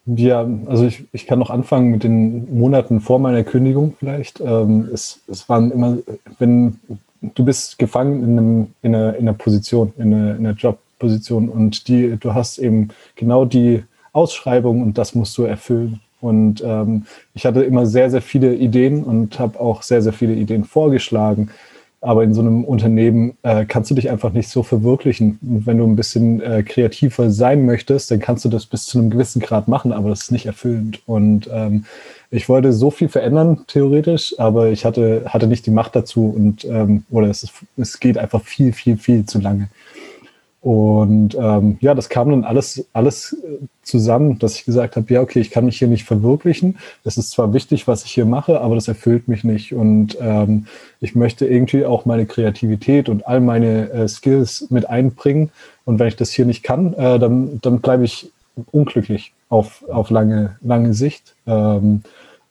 Ja, 0.07 0.47
also 0.67 0.85
ich, 0.85 1.05
ich 1.13 1.25
kann 1.25 1.39
noch 1.39 1.49
anfangen 1.49 1.89
mit 1.89 2.03
den 2.03 2.55
Monaten 2.59 3.01
vor 3.01 3.17
meiner 3.17 3.43
Kündigung 3.43 3.95
vielleicht. 3.97 4.39
Ähm, 4.39 4.87
es, 4.93 5.21
es 5.27 5.49
waren 5.49 5.71
immer, 5.71 5.97
wenn 6.37 6.79
du 7.21 7.43
bist 7.43 7.79
gefangen 7.79 8.23
in, 8.23 8.37
einem, 8.37 8.67
in, 8.83 8.95
einer, 8.95 9.15
in 9.15 9.21
einer 9.21 9.33
Position, 9.33 9.93
in 9.97 10.13
einer, 10.13 10.35
in 10.35 10.45
einer 10.45 10.55
Jobposition 10.55 11.49
und 11.49 11.87
die, 11.87 12.17
du 12.19 12.35
hast 12.35 12.59
eben 12.59 12.89
genau 13.15 13.45
die 13.45 13.83
Ausschreibung 14.13 14.83
und 14.83 14.99
das 14.99 15.15
musst 15.15 15.35
du 15.39 15.43
erfüllen. 15.43 16.01
Und 16.25 16.63
ähm, 16.65 17.05
ich 17.35 17.45
hatte 17.45 17.63
immer 17.63 17.85
sehr, 17.85 18.09
sehr 18.09 18.23
viele 18.23 18.55
Ideen 18.55 19.03
und 19.03 19.37
habe 19.39 19.59
auch 19.59 19.83
sehr, 19.83 20.01
sehr 20.01 20.11
viele 20.11 20.33
Ideen 20.33 20.63
vorgeschlagen. 20.63 21.51
Aber 22.01 22.23
in 22.23 22.33
so 22.33 22.41
einem 22.41 22.63
Unternehmen 22.63 23.37
äh, 23.43 23.65
kannst 23.65 23.91
du 23.91 23.95
dich 23.95 24.09
einfach 24.09 24.33
nicht 24.33 24.49
so 24.49 24.63
verwirklichen. 24.63 25.37
Und 25.43 25.67
wenn 25.67 25.77
du 25.77 25.85
ein 25.85 25.95
bisschen 25.95 26.41
äh, 26.41 26.63
kreativer 26.63 27.29
sein 27.29 27.67
möchtest, 27.67 28.09
dann 28.09 28.19
kannst 28.19 28.43
du 28.43 28.49
das 28.49 28.65
bis 28.65 28.87
zu 28.87 28.97
einem 28.97 29.11
gewissen 29.11 29.39
Grad 29.39 29.67
machen, 29.67 29.91
aber 29.91 30.09
das 30.09 30.23
ist 30.23 30.31
nicht 30.31 30.47
erfüllend. 30.47 30.99
Und 31.05 31.47
ähm, 31.53 31.85
ich 32.31 32.49
wollte 32.49 32.73
so 32.73 32.89
viel 32.89 33.09
verändern, 33.09 33.59
theoretisch, 33.67 34.33
aber 34.39 34.69
ich 34.69 34.83
hatte, 34.83 35.25
hatte 35.27 35.45
nicht 35.45 35.67
die 35.67 35.71
Macht 35.71 35.95
dazu 35.95 36.33
und 36.35 36.65
ähm, 36.65 37.03
oder 37.11 37.29
es, 37.29 37.43
ist, 37.43 37.53
es 37.77 37.99
geht 37.99 38.17
einfach 38.17 38.41
viel, 38.41 38.73
viel, 38.73 38.97
viel 38.97 39.25
zu 39.27 39.39
lange. 39.39 39.69
Und 40.65 41.37
ähm, 41.39 41.77
ja, 41.79 41.93
das 41.93 42.09
kam 42.09 42.31
dann 42.31 42.43
alles, 42.43 42.87
alles 42.91 43.33
äh, 43.33 43.63
zusammen, 43.83 44.39
dass 44.39 44.55
ich 44.55 44.65
gesagt 44.65 44.95
habe, 44.95 45.13
ja, 45.13 45.21
okay, 45.21 45.39
ich 45.39 45.51
kann 45.51 45.65
mich 45.65 45.77
hier 45.77 45.87
nicht 45.87 46.05
verwirklichen. 46.05 46.79
Es 47.03 47.19
ist 47.19 47.29
zwar 47.29 47.53
wichtig, 47.53 47.87
was 47.87 48.03
ich 48.03 48.09
hier 48.09 48.25
mache, 48.25 48.59
aber 48.61 48.73
das 48.73 48.87
erfüllt 48.87 49.27
mich 49.27 49.43
nicht. 49.43 49.75
Und 49.75 50.17
ähm, 50.19 50.65
ich 51.01 51.13
möchte 51.13 51.45
irgendwie 51.45 51.85
auch 51.85 52.05
meine 52.05 52.25
Kreativität 52.25 53.09
und 53.09 53.27
all 53.27 53.41
meine 53.41 53.91
äh, 53.91 54.07
Skills 54.07 54.65
mit 54.71 54.89
einbringen. 54.89 55.51
Und 55.85 55.99
wenn 55.99 56.07
ich 56.07 56.15
das 56.15 56.31
hier 56.31 56.47
nicht 56.47 56.63
kann, 56.63 56.95
äh, 56.95 57.19
dann, 57.19 57.59
dann 57.61 57.79
bleibe 57.79 58.03
ich 58.03 58.31
unglücklich 58.71 59.33
auf, 59.49 59.87
auf 59.87 60.09
lange, 60.09 60.55
lange 60.61 60.95
Sicht. 60.95 61.35
Ähm, 61.45 62.01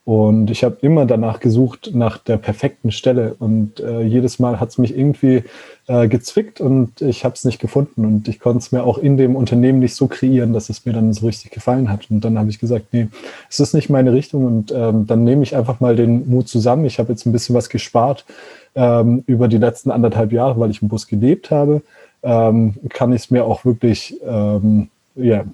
Und 0.04 0.50
ich 0.50 0.64
habe 0.64 0.76
immer 0.82 1.06
danach 1.06 1.40
gesucht, 1.40 1.92
nach 1.94 2.18
der 2.18 2.36
perfekten 2.36 2.92
Stelle. 2.92 3.36
Und 3.38 3.80
äh, 3.80 4.02
jedes 4.02 4.38
Mal 4.38 4.60
hat 4.60 4.68
es 4.68 4.76
mich 4.76 4.96
irgendwie 4.96 5.44
äh, 5.86 6.08
gezwickt 6.08 6.60
und 6.60 7.00
ich 7.00 7.24
habe 7.24 7.34
es 7.34 7.44
nicht 7.46 7.58
gefunden. 7.58 8.04
Und 8.04 8.28
ich 8.28 8.38
konnte 8.38 8.58
es 8.58 8.70
mir 8.70 8.84
auch 8.84 8.98
in 8.98 9.16
dem 9.16 9.34
Unternehmen 9.34 9.78
nicht 9.78 9.94
so 9.94 10.06
kreieren, 10.06 10.52
dass 10.52 10.68
es 10.68 10.84
mir 10.84 10.92
dann 10.92 11.14
so 11.14 11.24
richtig 11.24 11.52
gefallen 11.52 11.90
hat. 11.90 12.10
Und 12.10 12.22
dann 12.22 12.38
habe 12.38 12.50
ich 12.50 12.58
gesagt, 12.58 12.86
nee, 12.92 13.08
es 13.48 13.60
ist 13.60 13.72
nicht 13.72 13.88
meine 13.88 14.12
Richtung. 14.12 14.44
Und 14.44 14.72
ähm, 14.76 15.06
dann 15.06 15.24
nehme 15.24 15.42
ich 15.42 15.56
einfach 15.56 15.80
mal 15.80 15.96
den 15.96 16.28
Mut 16.28 16.48
zusammen. 16.48 16.84
Ich 16.84 16.98
habe 16.98 17.12
jetzt 17.12 17.24
ein 17.24 17.32
bisschen 17.32 17.54
was 17.54 17.70
gespart 17.70 18.26
ähm, 18.74 19.24
über 19.26 19.48
die 19.48 19.58
letzten 19.58 19.90
anderthalb 19.90 20.32
Jahre, 20.32 20.60
weil 20.60 20.70
ich 20.70 20.82
im 20.82 20.88
Bus 20.88 21.06
gelebt 21.06 21.50
habe. 21.50 21.80
Ähm, 22.22 22.74
kann 22.90 23.12
ich 23.14 23.22
es 23.22 23.30
mir 23.30 23.46
auch 23.46 23.64
wirklich 23.64 24.20
ähm, 24.26 24.88
ja, 25.16 25.44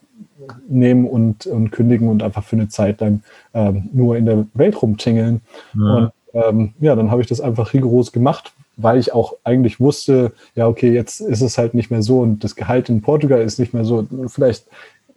nehmen 0.68 1.06
und, 1.06 1.46
und 1.46 1.70
kündigen 1.70 2.08
und 2.08 2.22
einfach 2.22 2.44
für 2.44 2.56
eine 2.56 2.68
Zeit 2.68 3.00
lang 3.00 3.22
ähm, 3.54 3.88
nur 3.92 4.16
in 4.16 4.26
der 4.26 4.46
Welt 4.54 4.80
rumtingeln. 4.80 5.40
Ja. 5.74 5.94
Und 5.94 6.12
ähm, 6.32 6.74
ja, 6.80 6.94
dann 6.94 7.10
habe 7.10 7.22
ich 7.22 7.28
das 7.28 7.40
einfach 7.40 7.72
rigoros 7.72 8.12
gemacht, 8.12 8.52
weil 8.76 8.98
ich 8.98 9.12
auch 9.12 9.34
eigentlich 9.44 9.80
wusste, 9.80 10.32
ja, 10.54 10.68
okay, 10.68 10.92
jetzt 10.92 11.20
ist 11.20 11.40
es 11.40 11.58
halt 11.58 11.74
nicht 11.74 11.90
mehr 11.90 12.02
so 12.02 12.20
und 12.20 12.44
das 12.44 12.56
Gehalt 12.56 12.88
in 12.88 13.02
Portugal 13.02 13.42
ist 13.42 13.58
nicht 13.58 13.74
mehr 13.74 13.84
so. 13.84 14.06
Vielleicht 14.28 14.66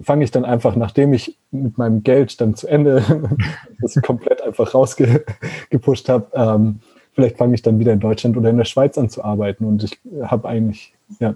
fange 0.01 0.23
ich 0.23 0.31
dann 0.31 0.45
einfach, 0.45 0.75
nachdem 0.75 1.13
ich 1.13 1.37
mit 1.51 1.77
meinem 1.77 2.03
Geld 2.03 2.39
dann 2.41 2.55
zu 2.55 2.67
Ende 2.67 3.03
das 3.81 3.95
komplett 4.01 4.41
einfach 4.41 4.73
rausgepusht 4.73 6.09
habe, 6.09 6.27
ähm, 6.33 6.79
vielleicht 7.13 7.37
fange 7.37 7.53
ich 7.55 7.61
dann 7.61 7.79
wieder 7.79 7.93
in 7.93 7.99
Deutschland 7.99 8.37
oder 8.37 8.49
in 8.49 8.57
der 8.57 8.65
Schweiz 8.65 8.97
an 8.97 9.09
zu 9.09 9.23
arbeiten. 9.23 9.65
Und 9.65 9.83
ich 9.83 9.99
habe 10.23 10.47
eigentlich, 10.47 10.93
ja, 11.19 11.35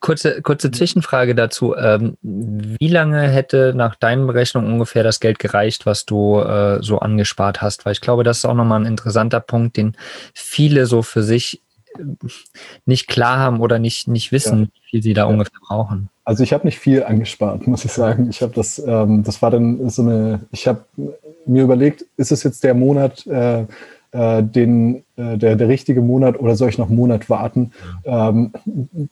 Kurze, 0.00 0.42
kurze 0.42 0.70
Zwischenfrage 0.70 1.34
dazu. 1.34 1.74
Ähm, 1.74 2.16
wie 2.22 2.88
lange 2.88 3.28
hätte 3.28 3.72
nach 3.74 3.96
deinen 3.96 4.26
Berechnungen 4.26 4.72
ungefähr 4.72 5.02
das 5.02 5.20
Geld 5.20 5.38
gereicht, 5.38 5.86
was 5.86 6.04
du 6.04 6.40
äh, 6.40 6.82
so 6.82 6.98
angespart 6.98 7.62
hast? 7.62 7.86
Weil 7.86 7.92
ich 7.92 8.00
glaube, 8.00 8.22
das 8.22 8.38
ist 8.38 8.44
auch 8.44 8.54
nochmal 8.54 8.80
ein 8.80 8.86
interessanter 8.86 9.40
Punkt, 9.40 9.76
den 9.76 9.96
viele 10.34 10.86
so 10.86 11.02
für 11.02 11.22
sich 11.22 11.62
äh, 11.98 12.02
nicht 12.84 13.08
klar 13.08 13.38
haben 13.38 13.60
oder 13.60 13.78
nicht, 13.78 14.06
nicht 14.06 14.32
wissen, 14.32 14.60
ja. 14.60 14.66
wie 14.66 14.90
viel 14.90 15.02
sie 15.02 15.14
da 15.14 15.22
ja. 15.22 15.26
ungefähr 15.26 15.60
brauchen. 15.66 16.10
Also 16.24 16.42
ich 16.42 16.52
habe 16.52 16.66
nicht 16.66 16.78
viel 16.78 17.04
angespart, 17.04 17.66
muss 17.66 17.84
ich 17.84 17.92
sagen. 17.92 18.28
Ich 18.28 18.42
habe 18.42 18.52
das, 18.52 18.78
ähm, 18.78 19.22
das 19.22 19.40
war 19.42 19.50
dann 19.50 19.88
so 19.88 20.02
eine, 20.02 20.40
ich 20.50 20.66
habe 20.66 20.84
mir 21.46 21.62
überlegt, 21.62 22.04
ist 22.16 22.32
es 22.32 22.42
jetzt 22.42 22.64
der 22.64 22.74
Monat, 22.74 23.26
äh, 23.26 23.64
äh, 24.16 24.42
den, 24.42 25.04
äh, 25.16 25.36
der, 25.36 25.56
der 25.56 25.68
richtige 25.68 26.00
Monat 26.00 26.40
oder 26.40 26.56
soll 26.56 26.70
ich 26.70 26.78
noch 26.78 26.88
einen 26.88 26.96
Monat 26.96 27.28
warten? 27.28 27.72
Ähm, 28.04 28.52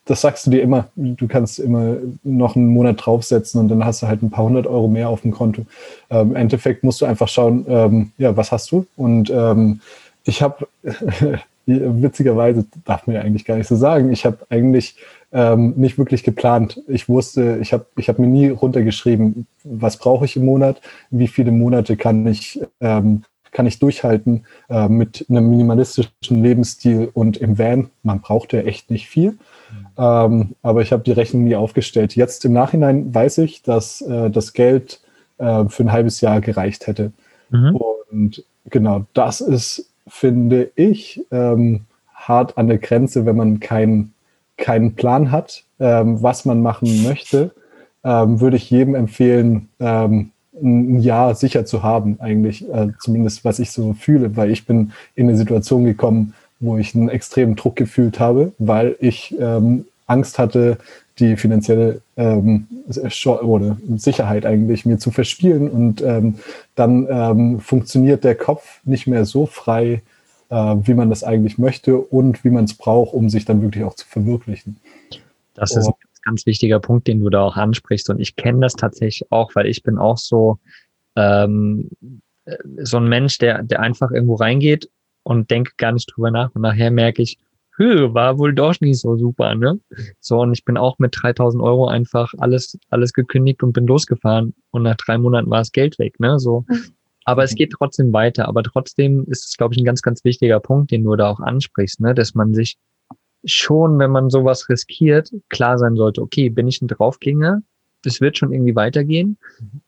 das 0.07 0.23
sagst 0.23 0.47
du 0.47 0.51
dir 0.51 0.63
immer. 0.63 0.89
Du 0.97 1.29
kannst 1.29 1.59
immer 1.59 1.97
noch 2.23 2.57
einen 2.57 2.69
Monat 2.69 3.05
draufsetzen 3.05 3.61
und 3.61 3.69
dann 3.69 3.85
hast 3.85 4.03
du 4.03 4.07
halt 4.07 4.23
ein 4.23 4.31
paar 4.31 4.45
hundert 4.45 4.67
Euro 4.67 4.89
mehr 4.89 5.09
auf 5.09 5.21
dem 5.21 5.33
Konto. 5.33 5.67
Ähm, 6.11 6.31
Im 6.31 6.37
Endeffekt 6.37 6.85
musst 6.85 7.01
du 7.01 7.07
einfach 7.07 7.29
schauen, 7.29 7.67
ähm, 7.69 8.13
ja, 8.17 8.37
was 8.37 8.51
hast 8.51 8.73
du? 8.73 8.87
Und 8.97 9.31
ähm, 9.31 9.81
ich 10.25 10.41
habe, 10.41 10.67
witzigerweise, 11.67 12.65
darf 12.85 13.07
man 13.07 13.17
ja 13.17 13.23
eigentlich 13.23 13.45
gar 13.45 13.57
nicht 13.57 13.69
so 13.69 13.77
sagen, 13.77 14.11
ich 14.11 14.25
habe 14.25 14.39
eigentlich 14.49 14.97
ähm, 15.33 15.75
nicht 15.77 15.99
wirklich 15.99 16.23
geplant. 16.23 16.81
Ich 16.89 17.09
wusste, 17.09 17.59
ich 17.61 17.73
habe 17.73 17.85
ich 17.97 18.09
hab 18.09 18.19
mir 18.19 18.27
nie 18.27 18.49
runtergeschrieben, 18.49 19.47
was 19.65 19.99
brauche 19.99 20.25
ich 20.25 20.37
im 20.37 20.47
Monat, 20.47 20.81
wie 21.11 21.29
viele 21.29 21.51
Monate 21.51 21.97
kann 21.97 22.27
ich 22.27 22.61
ähm, 22.81 23.25
kann 23.55 23.67
ich 23.67 23.79
durchhalten 23.79 24.45
äh, 24.69 24.89
mit 24.89 25.25
einem 25.31 25.49
minimalistischen 25.49 26.43
Lebensstil 26.43 27.11
und 27.15 27.39
im 27.39 27.59
Van. 27.59 27.89
Man 28.03 28.21
braucht 28.21 28.53
ja 28.53 28.61
echt 28.61 28.91
nicht 28.91 29.09
viel. 29.09 29.31
Mhm. 29.31 29.39
Ähm, 29.97 30.55
aber 30.63 30.83
ich 30.83 30.93
habe 30.93 31.03
die 31.03 31.13
Rechnung 31.13 31.45
nie 31.45 31.57
aufgestellt. 31.57 32.15
Jetzt 32.15 32.45
im 32.45 32.53
Nachhinein 32.53 33.15
weiß 33.15 33.39
ich, 33.39 33.63
dass 33.63 34.03
äh, 34.03 34.29
das 34.29 34.53
Geld 34.53 35.01
äh, 35.39 35.65
für 35.69 35.85
ein 35.85 35.93
halbes 35.93 36.21
Jahr 36.21 36.43
gereicht 36.43 36.87
hätte. 36.87 37.13
Mhm. 37.49 37.81
Und 38.11 38.45
genau, 38.69 39.07
das 39.15 39.41
ist, 39.41 39.89
finde 40.07 40.71
ich, 40.75 41.25
ähm, 41.31 41.87
hart 42.13 42.59
an 42.59 42.69
der 42.69 42.79
Grenze, 42.79 43.25
wenn 43.25 43.37
man 43.37 43.61
keinen 43.61 44.15
keinen 44.57 44.95
Plan 44.95 45.33
hat, 45.33 45.65
ähm, 45.81 46.23
was 46.23 46.45
man 46.45 46.63
machen 46.63 47.03
möchte, 47.03 47.53
ähm, 48.05 48.41
würde 48.41 48.57
ich 48.57 48.71
jedem 48.71 48.95
empfehlen, 48.95 49.69
ähm, 49.81 50.31
ein 50.63 51.01
Jahr 51.01 51.35
sicher 51.35 51.65
zu 51.65 51.83
haben, 51.83 52.17
eigentlich, 52.21 52.69
äh, 52.69 52.89
zumindest 53.01 53.45
was 53.45 53.59
ich 53.59 53.71
so 53.71 53.95
fühle, 53.95 54.37
weil 54.37 54.51
ich 54.51 54.67
bin 54.67 54.93
in 55.15 55.29
eine 55.29 55.37
Situation 55.37 55.85
gekommen, 55.85 56.35
wo 56.61 56.79
ich 56.79 56.95
einen 56.95 57.09
extremen 57.09 57.57
Druck 57.57 57.77
gefühlt 57.77 58.21
habe, 58.21 58.53
weil 58.59 58.97
ich 59.01 59.35
ähm, 59.39 59.87
Angst 60.07 60.39
hatte, 60.39 60.79
die 61.19 61.37
finanzielle 61.37 62.01
ähm, 62.17 62.67
oder 63.25 63.77
Sicherheit 63.97 64.47
eigentlich 64.47 64.85
mir 64.85 64.99
zu 64.99 65.11
verspielen 65.11 65.71
und 65.71 66.03
ähm, 66.03 66.37
dann 66.75 67.07
ähm, 67.09 67.61
funktioniert 67.61 68.25
der 68.25 68.35
Kopf 68.35 68.81
nicht 68.85 69.07
mehr 69.07 69.25
so 69.25 69.47
frei, 69.47 70.03
äh, 70.51 70.55
wie 70.55 70.95
man 70.95 71.11
das 71.11 71.23
eigentlich 71.23 71.57
möchte 71.59 71.99
und 71.99 72.45
wie 72.45 72.51
man 72.51 72.65
es 72.65 72.75
braucht, 72.75 73.15
um 73.15 73.29
sich 73.29 73.45
dann 73.45 73.63
wirklich 73.63 73.85
auch 73.85 73.95
zu 73.95 74.07
verwirklichen. 74.07 74.77
Das 75.55 75.77
ist 75.77 75.87
ein 75.87 75.95
ganz 76.25 76.47
wichtiger 76.47 76.81
Punkt, 76.81 77.07
den 77.07 77.21
du 77.21 77.31
da 77.31 77.43
auch 77.43 77.57
ansprichst. 77.57 78.11
Und 78.11 78.21
ich 78.21 78.37
kenne 78.37 78.61
das 78.61 78.75
tatsächlich 78.75 79.31
auch, 79.31 79.55
weil 79.55 79.67
ich 79.67 79.83
bin 79.83 79.99
auch 79.99 80.19
so, 80.19 80.59
ähm, 81.17 81.91
so 82.79 82.99
ein 82.99 83.09
Mensch, 83.09 83.39
der, 83.39 83.63
der 83.63 83.81
einfach 83.81 84.11
irgendwo 84.11 84.35
reingeht 84.35 84.91
und 85.23 85.51
denkt 85.51 85.79
gar 85.79 85.93
nicht 85.93 86.13
drüber 86.15 86.31
nach. 86.31 86.55
Und 86.55 86.63
nachher 86.63 86.91
merke 86.91 87.23
ich, 87.23 87.39
Hö, 87.77 88.15
war 88.15 88.39
wohl 88.39 88.55
doch 88.55 88.81
nicht 88.81 89.01
so 89.01 89.17
super, 89.17 89.55
ne? 89.57 89.81
So, 90.21 90.41
und 90.41 90.53
ich 90.53 90.65
bin 90.65 90.77
auch 90.77 90.99
mit 91.01 91.15
3000 91.21 91.61
Euro 91.61 91.89
einfach 91.89 92.33
alles, 92.39 92.79
alles 92.89 93.13
gekündigt 93.13 93.65
und 93.65 93.73
bin 93.73 93.87
losgefahren. 93.87 94.55
Und 94.71 94.85
nach 94.85 94.97
drei 94.97 95.19
Monaten 95.19 95.51
war 95.51 95.59
das 95.59 95.73
Geld 95.73 95.99
weg, 95.99 96.21
ne? 96.21 96.39
So. 96.39 96.65
Aber 97.25 97.43
es 97.43 97.55
geht 97.55 97.73
trotzdem 97.73 98.13
weiter. 98.13 98.47
Aber 98.47 98.63
trotzdem 98.63 99.25
ist 99.29 99.49
es, 99.49 99.57
glaube 99.57 99.75
ich, 99.75 99.81
ein 99.81 99.85
ganz, 99.85 100.03
ganz 100.03 100.25
wichtiger 100.25 100.61
Punkt, 100.61 100.93
den 100.93 101.03
du 101.03 101.17
da 101.17 101.29
auch 101.31 101.41
ansprichst, 101.41 102.01
ne? 102.01 102.15
Dass 102.15 102.35
man 102.35 102.55
sich 102.55 102.77
schon, 103.45 103.99
wenn 103.99 104.11
man 104.11 104.31
sowas 104.31 104.69
riskiert, 104.69 105.31
klar 105.49 105.79
sein 105.79 105.97
sollte, 105.97 106.23
okay, 106.23 106.49
bin 106.49 106.69
ich 106.69 106.81
ein 106.83 106.89
Draufgänger? 106.89 107.63
Es 108.07 108.21
wird 108.21 108.37
schon 108.37 108.53
irgendwie 108.53 108.77
weitergehen? 108.77 109.39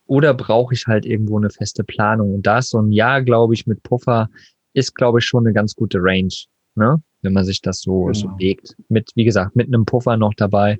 Oder 0.06 0.32
brauche 0.32 0.74
ich 0.74 0.86
halt 0.86 1.04
irgendwo 1.04 1.36
eine 1.36 1.50
feste 1.50 1.84
Planung? 1.84 2.34
Und 2.34 2.46
da 2.46 2.58
ist 2.58 2.70
so 2.70 2.80
ein 2.80 2.92
Jahr, 2.92 3.22
glaube 3.22 3.54
ich, 3.54 3.66
mit 3.66 3.82
Puffer, 3.82 4.30
ist, 4.72 4.94
glaube 4.94 5.18
ich, 5.18 5.24
schon 5.24 5.46
eine 5.46 5.52
ganz 5.52 5.74
gute 5.74 5.98
Range, 6.00 6.32
ne? 6.74 7.02
Wenn 7.22 7.32
man 7.32 7.44
sich 7.44 7.60
das 7.60 7.80
so, 7.80 8.04
genau. 8.04 8.12
so 8.12 8.30
legt. 8.38 8.76
Mit, 8.88 9.10
wie 9.14 9.24
gesagt, 9.24 9.56
mit 9.56 9.66
einem 9.66 9.84
Puffer 9.84 10.16
noch 10.16 10.34
dabei. 10.34 10.78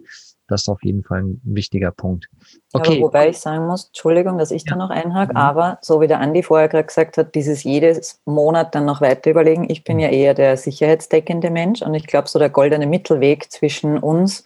Das 0.49 0.63
ist 0.63 0.69
auf 0.69 0.83
jeden 0.83 1.03
Fall 1.03 1.23
ein 1.23 1.41
wichtiger 1.45 1.91
Punkt. 1.91 2.29
Okay. 2.73 2.99
Aber 2.99 3.07
wobei 3.07 3.29
ich 3.31 3.39
sagen 3.39 3.67
muss, 3.67 3.87
Entschuldigung, 3.87 4.39
dass 4.39 4.51
ich 4.51 4.65
ja. 4.67 4.71
da 4.71 4.77
noch 4.77 4.91
einhake, 4.91 5.33
mhm. 5.33 5.37
aber 5.37 5.79
so 5.83 6.01
wie 6.01 6.07
der 6.07 6.21
Andi 6.21 6.43
vorher 6.43 6.69
gerade 6.69 6.87
gesagt 6.87 7.19
hat, 7.19 7.35
dieses 7.35 7.65
jedes 7.65 8.21
Monat 8.25 8.75
dann 8.75 8.85
noch 8.85 9.01
weiter 9.01 9.31
überlegen. 9.31 9.69
Ich 9.69 9.85
bin 9.85 9.97
mhm. 9.97 10.03
ja 10.03 10.09
eher 10.09 10.35
der 10.35 10.57
sicherheitsdeckende 10.57 11.51
Mensch 11.51 11.83
und 11.83 11.95
ich 11.95 12.07
glaube, 12.07 12.29
so 12.29 12.39
der 12.39 12.51
goldene 12.51 12.87
Mittelweg 12.87 13.51
zwischen 13.51 13.99
uns 13.99 14.45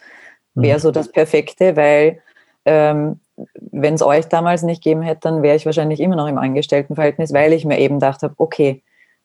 wäre 0.55 0.79
mhm. 0.79 0.83
so 0.83 0.91
das 0.91 1.11
Perfekte, 1.11 1.77
weil 1.77 2.23
ähm, 2.65 3.21
wenn 3.55 3.95
es 3.95 4.03
euch 4.03 4.27
damals 4.27 4.63
nicht 4.63 4.83
gegeben 4.83 5.03
hätte, 5.03 5.21
dann 5.23 5.43
wäre 5.43 5.57
ich 5.57 5.67
wahrscheinlich 5.67 6.01
immer 6.01 6.17
noch 6.17 6.27
im 6.27 6.39
Angestelltenverhältnis, 6.39 7.33
weil 7.33 7.53
ich 7.53 7.65
mir 7.65 7.79
eben 7.79 7.97
gedacht 7.97 8.23
habe, 8.23 8.35
okay, 8.37 8.83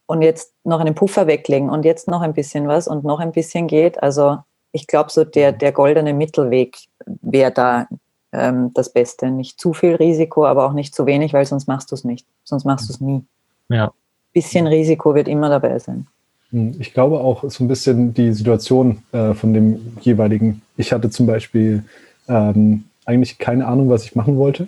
und 0.08 0.22
jetzt 0.22 0.54
noch 0.64 0.80
einen 0.80 0.96
Puffer 0.96 1.28
weglegen 1.28 1.70
und 1.70 1.84
jetzt 1.84 2.08
noch 2.08 2.22
ein 2.22 2.34
bisschen 2.34 2.68
was 2.68 2.88
und 2.88 3.04
noch 3.04 3.20
ein 3.20 3.32
bisschen 3.32 3.68
geht. 3.68 4.02
Also 4.04 4.38
ich 4.76 4.88
glaube, 4.88 5.10
so 5.10 5.24
der, 5.24 5.54
der 5.54 5.72
goldene 5.72 6.14
Mittelweg 6.14 6.78
wäre 7.06 7.52
da 7.52 7.88
ähm, 8.34 8.72
das 8.74 8.92
Beste. 8.92 9.32
Nicht 9.32 9.58
zu 9.60 9.74
viel 9.74 9.96
Risiko, 9.96 10.46
aber 10.46 10.66
auch 10.66 10.74
nicht 10.74 10.94
zu 10.94 11.06
wenig, 11.06 11.32
weil 11.34 11.46
sonst 11.46 11.68
machst 11.68 11.92
du 11.92 11.96
es 11.96 12.04
nicht. 12.04 12.28
Sonst 12.44 12.66
machst 12.66 12.90
du 12.90 12.94
es 12.94 13.00
nie. 13.00 13.24
Ja. 13.70 13.94
Bisschen 14.34 14.68
Risiko 14.68 15.16
wird 15.16 15.30
immer 15.30 15.48
dabei 15.48 15.80
sein. 15.80 16.08
Hm, 16.52 16.76
ich 16.78 16.94
glaube 16.94 17.22
auch 17.22 17.50
so 17.50 17.64
ein 17.64 17.70
bisschen 17.70 18.14
die 18.14 18.34
Situation 18.34 18.98
äh, 19.14 19.34
von 19.34 19.54
dem 19.54 19.98
jeweiligen. 20.02 20.62
Ich 20.76 20.92
hatte 20.92 21.10
zum 21.10 21.26
Beispiel 21.26 21.86
ähm, 22.28 22.84
eigentlich 23.06 23.38
keine 23.38 23.68
Ahnung, 23.68 23.90
was 23.90 24.04
ich 24.04 24.14
machen 24.14 24.36
wollte. 24.36 24.68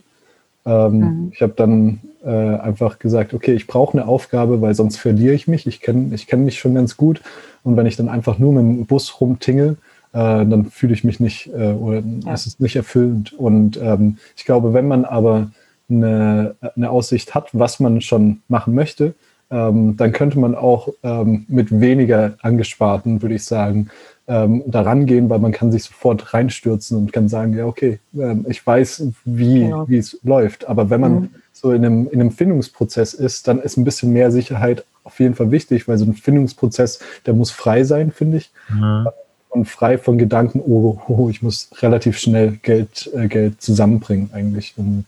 Ähm, 0.66 1.00
mhm. 1.00 1.32
Ich 1.34 1.42
habe 1.42 1.54
dann 1.54 2.00
äh, 2.24 2.30
einfach 2.30 2.98
gesagt, 2.98 3.34
okay, 3.34 3.56
ich 3.56 3.68
brauche 3.68 3.98
eine 3.98 4.08
Aufgabe, 4.08 4.62
weil 4.62 4.74
sonst 4.74 4.98
verliere 4.98 5.34
ich 5.34 5.50
mich. 5.50 5.68
Ich 5.68 5.82
kenne 5.82 6.16
ich 6.16 6.28
kenn 6.28 6.46
mich 6.46 6.60
schon 6.60 6.76
ganz 6.76 6.96
gut. 6.96 7.22
Und 7.66 7.76
wenn 7.76 7.86
ich 7.86 7.98
dann 7.98 8.08
einfach 8.08 8.40
nur 8.40 8.54
mit 8.54 8.62
dem 8.62 8.86
Bus 8.86 9.20
rumtingel, 9.20 9.72
äh, 9.72 9.78
dann 10.18 10.66
fühle 10.66 10.94
ich 10.94 11.04
mich 11.04 11.20
nicht 11.20 11.48
äh, 11.48 11.72
oder 11.72 12.00
ja. 12.00 12.34
es 12.34 12.48
ist 12.48 12.60
nicht 12.60 12.76
erfüllend. 12.76 13.34
Und 13.34 13.80
ähm, 13.82 14.18
ich 14.36 14.46
glaube, 14.46 14.74
wenn 14.74 14.88
man 14.88 15.06
aber 15.06 15.52
eine, 15.90 16.56
eine 16.76 16.90
Aussicht 16.90 17.36
hat, 17.36 17.50
was 17.54 17.80
man 17.80 18.02
schon 18.02 18.42
machen 18.48 18.74
möchte, 18.74 19.14
ähm, 19.50 19.96
dann 19.96 20.12
könnte 20.12 20.40
man 20.40 20.56
auch 20.56 20.90
ähm, 21.04 21.46
mit 21.48 21.80
weniger 21.80 22.34
angesparten, 22.42 23.22
würde 23.22 23.36
ich 23.36 23.46
sagen, 23.46 23.90
ähm, 24.28 24.64
daran 24.68 25.06
gehen, 25.06 25.30
weil 25.30 25.40
man 25.40 25.54
kann 25.54 25.72
sich 25.72 25.84
sofort 25.84 26.34
reinstürzen 26.34 26.98
und 26.98 27.14
kann 27.14 27.30
sagen, 27.30 27.54
ja, 27.56 27.66
okay, 27.66 28.00
ähm, 28.18 28.46
ich 28.50 28.66
weiß, 28.66 29.08
wie, 29.24 29.62
genau. 29.62 29.88
wie 29.88 29.98
es 29.98 30.20
läuft. 30.24 30.68
Aber 30.68 30.90
wenn 30.90 31.00
man 31.00 31.14
mhm. 31.14 31.30
so 31.54 31.72
in 31.72 31.86
einem, 31.86 32.10
in 32.10 32.20
einem 32.20 32.32
Findungsprozess 32.32 33.14
ist, 33.14 33.48
dann 33.48 33.62
ist 33.62 33.78
ein 33.78 33.86
bisschen 33.86 34.12
mehr 34.12 34.32
Sicherheit 34.32 34.84
auf 35.06 35.20
jeden 35.22 35.36
Fall 35.36 35.52
wichtig, 35.52 35.88
weil 35.88 35.98
so 35.98 36.04
ein 36.04 36.14
Findungsprozess, 36.14 37.00
der 37.26 37.34
muss 37.34 37.52
frei 37.52 37.86
sein, 37.86 38.12
finde 38.12 38.38
ich. 38.38 38.52
Mhm 38.70 39.08
und 39.50 39.66
frei 39.66 39.98
von 39.98 40.18
Gedanken, 40.18 40.62
oh, 40.66 41.00
oh, 41.08 41.30
ich 41.30 41.42
muss 41.42 41.70
relativ 41.82 42.18
schnell 42.18 42.58
Geld, 42.62 43.10
äh, 43.16 43.28
Geld 43.28 43.62
zusammenbringen 43.62 44.30
eigentlich. 44.34 44.74
Und 44.78 45.06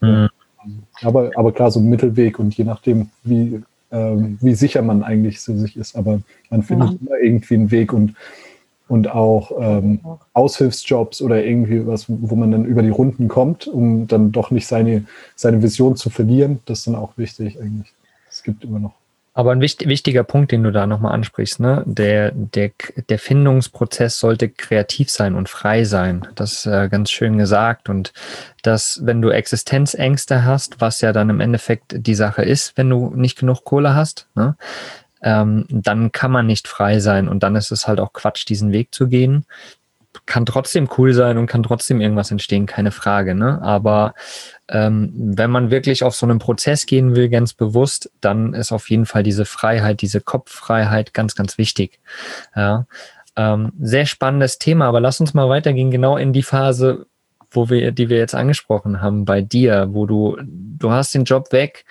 mhm. 0.00 0.28
Aber, 1.02 1.30
aber 1.34 1.52
klar, 1.52 1.70
so 1.70 1.80
ein 1.80 1.88
Mittelweg 1.88 2.38
und 2.38 2.56
je 2.56 2.64
nachdem, 2.64 3.10
wie, 3.24 3.62
ähm, 3.90 4.38
wie 4.40 4.54
sicher 4.54 4.82
man 4.82 5.02
eigentlich 5.02 5.40
so 5.40 5.56
sich 5.56 5.76
ist, 5.76 5.96
aber 5.96 6.20
man 6.50 6.62
findet 6.62 6.90
ja. 6.90 6.96
immer 7.00 7.18
irgendwie 7.18 7.54
einen 7.54 7.70
Weg 7.70 7.92
und, 7.92 8.14
und 8.88 9.10
auch 9.10 9.52
ähm, 9.58 10.00
Aushilfsjobs 10.32 11.20
oder 11.22 11.44
irgendwie 11.44 11.86
was, 11.86 12.04
wo 12.08 12.36
man 12.36 12.52
dann 12.52 12.64
über 12.64 12.82
die 12.82 12.90
Runden 12.90 13.28
kommt, 13.28 13.66
um 13.66 14.06
dann 14.06 14.32
doch 14.32 14.50
nicht 14.50 14.66
seine, 14.66 15.04
seine 15.34 15.62
Vision 15.62 15.96
zu 15.96 16.10
verlieren. 16.10 16.60
Das 16.66 16.80
ist 16.80 16.86
dann 16.86 16.94
auch 16.94 17.18
wichtig 17.18 17.60
eigentlich. 17.60 17.92
Es 18.30 18.42
gibt 18.42 18.64
immer 18.64 18.78
noch 18.78 18.94
aber 19.34 19.52
ein 19.52 19.62
wichtig, 19.62 19.88
wichtiger 19.88 20.24
Punkt, 20.24 20.52
den 20.52 20.62
du 20.62 20.72
da 20.72 20.86
nochmal 20.86 21.14
ansprichst, 21.14 21.58
ne? 21.58 21.82
der, 21.86 22.32
der, 22.32 22.70
der 23.08 23.18
Findungsprozess 23.18 24.18
sollte 24.18 24.50
kreativ 24.50 25.10
sein 25.10 25.34
und 25.34 25.48
frei 25.48 25.84
sein. 25.84 26.28
Das 26.34 26.52
ist 26.52 26.66
äh, 26.66 26.88
ganz 26.90 27.10
schön 27.10 27.38
gesagt. 27.38 27.88
Und 27.88 28.12
dass, 28.62 29.00
wenn 29.04 29.22
du 29.22 29.30
Existenzängste 29.30 30.44
hast, 30.44 30.82
was 30.82 31.00
ja 31.00 31.12
dann 31.12 31.30
im 31.30 31.40
Endeffekt 31.40 31.94
die 31.96 32.14
Sache 32.14 32.42
ist, 32.42 32.76
wenn 32.76 32.90
du 32.90 33.10
nicht 33.14 33.38
genug 33.38 33.64
Kohle 33.64 33.94
hast, 33.94 34.28
ne? 34.34 34.56
ähm, 35.22 35.64
dann 35.70 36.12
kann 36.12 36.30
man 36.30 36.46
nicht 36.46 36.68
frei 36.68 37.00
sein. 37.00 37.26
Und 37.28 37.42
dann 37.42 37.56
ist 37.56 37.70
es 37.70 37.88
halt 37.88 38.00
auch 38.00 38.12
Quatsch, 38.12 38.46
diesen 38.46 38.72
Weg 38.72 38.94
zu 38.94 39.08
gehen. 39.08 39.46
Kann 40.26 40.46
trotzdem 40.46 40.88
cool 40.98 41.14
sein 41.14 41.38
und 41.38 41.46
kann 41.46 41.62
trotzdem 41.62 42.00
irgendwas 42.00 42.30
entstehen, 42.30 42.66
keine 42.66 42.90
Frage. 42.90 43.34
Ne? 43.34 43.60
Aber 43.62 44.14
ähm, 44.68 45.10
wenn 45.14 45.50
man 45.50 45.70
wirklich 45.70 46.04
auf 46.04 46.14
so 46.14 46.26
einen 46.26 46.38
Prozess 46.38 46.86
gehen 46.86 47.16
will, 47.16 47.28
ganz 47.28 47.54
bewusst, 47.54 48.10
dann 48.20 48.54
ist 48.54 48.72
auf 48.72 48.90
jeden 48.90 49.06
Fall 49.06 49.22
diese 49.22 49.44
Freiheit, 49.44 50.02
diese 50.02 50.20
Kopffreiheit 50.20 51.14
ganz, 51.14 51.34
ganz 51.34 51.58
wichtig. 51.58 52.00
Ja. 52.54 52.86
Ähm, 53.36 53.72
sehr 53.80 54.06
spannendes 54.06 54.58
Thema, 54.58 54.86
aber 54.86 55.00
lass 55.00 55.20
uns 55.20 55.32
mal 55.32 55.48
weitergehen, 55.48 55.90
genau 55.90 56.18
in 56.18 56.34
die 56.34 56.42
Phase, 56.42 57.06
wo 57.50 57.70
wir, 57.70 57.92
die 57.92 58.08
wir 58.08 58.18
jetzt 58.18 58.34
angesprochen 58.34 59.00
haben, 59.00 59.24
bei 59.24 59.40
dir, 59.40 59.88
wo 59.90 60.06
du, 60.06 60.36
du 60.42 60.90
hast 60.90 61.14
den 61.14 61.24
Job 61.24 61.52
weg, 61.52 61.84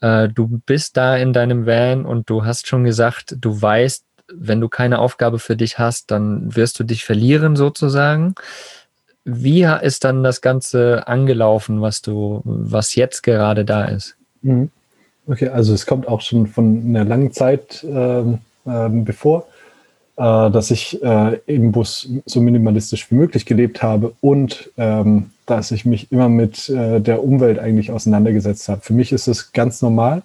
äh, 0.00 0.28
du 0.28 0.60
bist 0.66 0.96
da 0.96 1.16
in 1.16 1.32
deinem 1.32 1.66
Van 1.66 2.04
und 2.04 2.28
du 2.30 2.44
hast 2.44 2.66
schon 2.66 2.84
gesagt, 2.84 3.36
du 3.40 3.60
weißt, 3.60 4.04
wenn 4.32 4.60
du 4.60 4.68
keine 4.68 4.98
Aufgabe 4.98 5.38
für 5.38 5.56
dich 5.56 5.78
hast, 5.78 6.10
dann 6.10 6.54
wirst 6.54 6.78
du 6.78 6.84
dich 6.84 7.04
verlieren 7.04 7.56
sozusagen. 7.56 8.34
Wie 9.24 9.62
ist 9.62 10.04
dann 10.04 10.22
das 10.22 10.40
Ganze 10.40 11.06
angelaufen, 11.06 11.80
was 11.80 12.02
du, 12.02 12.42
was 12.44 12.94
jetzt 12.94 13.22
gerade 13.22 13.64
da 13.64 13.86
ist? 13.86 14.16
Mhm. 14.42 14.70
Okay, 15.26 15.48
also 15.48 15.72
es 15.72 15.86
kommt 15.86 16.06
auch 16.06 16.20
schon 16.20 16.46
von 16.46 16.82
einer 16.86 17.04
langen 17.04 17.32
Zeit 17.32 17.84
ähm, 17.88 18.40
ähm, 18.66 19.04
bevor, 19.04 19.46
äh, 20.16 20.50
dass 20.50 20.70
ich 20.70 21.02
äh, 21.02 21.38
im 21.46 21.72
Bus 21.72 22.08
so 22.26 22.40
minimalistisch 22.40 23.10
wie 23.10 23.14
möglich 23.14 23.46
gelebt 23.46 23.82
habe 23.82 24.12
und 24.20 24.70
ähm, 24.76 25.30
dass 25.46 25.70
ich 25.70 25.86
mich 25.86 26.12
immer 26.12 26.28
mit 26.28 26.68
äh, 26.68 27.00
der 27.00 27.24
Umwelt 27.24 27.58
eigentlich 27.58 27.90
auseinandergesetzt 27.90 28.68
habe. 28.68 28.82
Für 28.82 28.92
mich 28.92 29.12
ist 29.12 29.26
es 29.26 29.52
ganz 29.52 29.80
normal. 29.80 30.22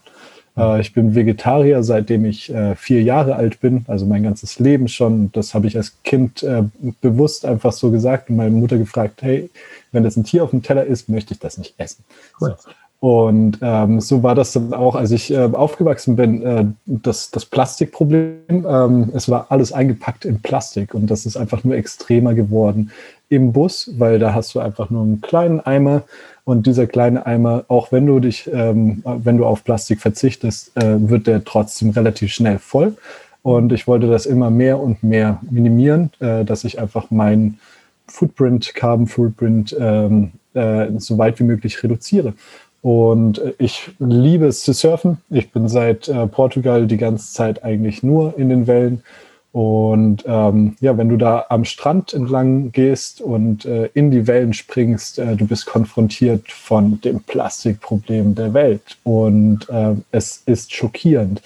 Äh, 0.60 0.82
ich 0.82 0.94
bin 0.94 1.16
Vegetarier, 1.16 1.84
seitdem 1.84 2.26
ich 2.26 2.54
äh, 2.54 2.76
vier 2.76 3.02
Jahre 3.02 3.36
alt 3.36 3.60
bin, 3.60 3.86
also 3.88 4.06
mein 4.06 4.24
ganzes 4.24 4.60
Leben 4.60 4.88
schon. 4.88 5.32
Das 5.32 5.54
habe 5.54 5.68
ich 5.68 5.78
als 5.78 5.96
Kind 6.04 6.44
äh, 6.44 6.64
bewusst 7.02 7.46
einfach 7.46 7.72
so 7.72 7.92
gesagt 7.92 8.30
und 8.30 8.36
meine 8.36 8.52
Mutter 8.52 8.78
gefragt, 8.78 9.22
hey, 9.22 9.50
wenn 9.92 10.04
das 10.04 10.18
ein 10.18 10.24
Tier 10.24 10.44
auf 10.44 10.52
dem 10.52 10.62
Teller 10.62 10.86
ist, 10.86 11.10
möchte 11.10 11.34
ich 11.34 11.40
das 11.40 11.58
nicht 11.58 11.74
essen. 11.78 12.04
Cool. 12.40 12.56
So. 12.58 12.70
Und 13.02 13.60
ähm, 13.62 14.02
so 14.02 14.24
war 14.24 14.36
das 14.36 14.52
dann 14.52 14.74
auch, 14.74 14.96
als 14.96 15.12
ich 15.12 15.32
äh, 15.32 15.38
aufgewachsen 15.38 16.18
bin, 16.18 16.44
äh, 16.44 16.66
das, 16.86 17.32
das 17.32 17.46
Plastikproblem. 17.46 18.42
Ähm, 18.50 19.10
es 19.14 19.30
war 19.30 19.48
alles 19.50 19.72
eingepackt 19.72 20.26
in 20.26 20.42
Plastik 20.42 20.94
und 20.94 21.08
das 21.08 21.26
ist 21.26 21.38
einfach 21.38 21.64
nur 21.64 21.76
extremer 21.76 22.34
geworden 22.34 22.92
im 23.30 23.54
Bus, 23.54 23.92
weil 23.98 24.20
da 24.20 24.34
hast 24.34 24.54
du 24.54 24.60
einfach 24.60 24.90
nur 24.90 25.04
einen 25.04 25.22
kleinen 25.22 25.62
Eimer 25.62 26.04
und 26.44 26.68
dieser 26.68 26.88
kleine 26.88 27.26
Eimer, 27.26 27.64
auch 27.70 27.92
wenn 27.92 28.06
du 28.06 28.20
dich, 28.20 28.50
ähm, 28.52 29.04
wenn 29.06 29.38
du 29.38 29.46
auf 29.46 29.64
Plastik 29.64 30.02
verzichtest, 30.02 30.76
äh, 30.76 31.10
wird 31.10 31.28
der 31.28 31.46
trotzdem 31.46 31.92
relativ 31.92 32.34
schnell 32.34 32.60
voll. 32.60 32.98
Und 33.44 33.72
ich 33.72 33.88
wollte 33.88 34.08
das 34.08 34.26
immer 34.26 34.50
mehr 34.50 34.80
und 34.80 35.04
mehr 35.04 35.40
minimieren, 35.50 36.10
äh, 36.20 36.44
dass 36.44 36.66
ich 36.66 36.80
einfach 36.80 37.12
meinen 37.12 37.60
Footprint, 38.08 38.74
Carbon 38.74 39.08
Footprint 39.08 39.76
ähm, 39.80 40.32
äh, 40.54 40.88
so 40.98 41.18
weit 41.18 41.40
wie 41.40 41.44
möglich 41.44 41.82
reduziere. 41.84 42.34
Und 42.82 43.42
ich 43.58 43.92
liebe 44.00 44.48
es 44.48 44.62
zu 44.62 44.74
surfen. 44.74 45.18
Ich 45.30 45.52
bin 45.52 45.68
seit 45.68 46.08
äh, 46.08 46.28
Portugal 46.28 46.88
die 46.88 46.98
ganze 46.98 47.34
Zeit 47.34 47.64
eigentlich 47.64 48.04
nur 48.04 48.38
in 48.38 48.50
den 48.50 48.68
Wellen 48.68 49.04
und 49.52 50.26
ähm, 50.28 50.76
ja, 50.80 50.96
wenn 50.98 51.10
du 51.10 51.18
da 51.18 51.46
am 51.50 51.66
Strand 51.66 52.14
entlang 52.14 52.72
gehst 52.72 53.20
und 53.20 53.66
äh, 53.66 53.90
in 53.96 54.12
die 54.12 54.28
Wellen 54.28 54.54
springst, 54.54 55.18
äh, 55.18 55.36
du 55.36 55.48
bist 55.48 55.66
konfrontiert 55.66 56.52
von 56.52 57.02
dem 57.02 57.22
Plastikproblem 57.22 58.36
der 58.36 58.54
Welt. 58.54 58.98
Und 59.04 59.68
äh, 59.70 59.96
es 60.12 60.44
ist 60.46 60.74
schockierend. 60.74 61.42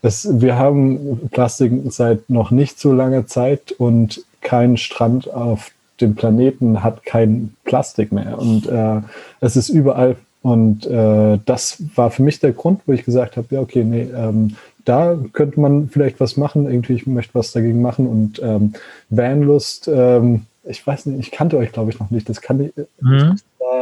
Es, 0.00 0.40
wir 0.40 0.56
haben 0.56 1.28
Plastik 1.30 1.72
seit 1.90 2.30
noch 2.30 2.50
nicht 2.50 2.80
so 2.80 2.92
langer 2.92 3.26
Zeit 3.26 3.72
und 3.72 4.24
kein 4.40 4.78
Strand 4.78 5.32
auf 5.32 5.70
dem 6.00 6.14
Planeten 6.14 6.82
hat 6.82 7.04
kein 7.04 7.54
Plastik 7.64 8.12
mehr. 8.12 8.38
Und 8.38 8.66
äh, 8.66 9.02
es 9.40 9.56
ist 9.56 9.68
überall 9.68 10.16
und 10.42 10.86
äh, 10.86 11.38
das 11.44 11.82
war 11.94 12.10
für 12.10 12.22
mich 12.22 12.40
der 12.40 12.52
Grund, 12.52 12.80
wo 12.86 12.92
ich 12.92 13.04
gesagt 13.04 13.36
habe, 13.36 13.46
ja, 13.50 13.60
okay, 13.60 13.84
nee, 13.84 14.08
ähm, 14.14 14.56
da 14.84 15.16
könnte 15.32 15.60
man 15.60 15.88
vielleicht 15.88 16.18
was 16.18 16.36
machen. 16.36 16.66
Irgendwie, 16.66 16.94
ich 16.94 17.06
möchte 17.06 17.34
was 17.34 17.52
dagegen 17.52 17.80
machen. 17.80 18.08
Und 18.08 18.40
ähm, 18.42 18.74
Vanlust, 19.10 19.88
ähm, 19.88 20.42
ich 20.64 20.84
weiß 20.84 21.06
nicht, 21.06 21.20
ich 21.20 21.30
kannte 21.30 21.56
euch, 21.56 21.72
glaube 21.72 21.90
ich, 21.90 22.00
noch 22.00 22.10
nicht. 22.10 22.28
Das 22.28 22.40
kann 22.40 22.60
ich. 22.60 22.72
Mhm. 23.00 23.38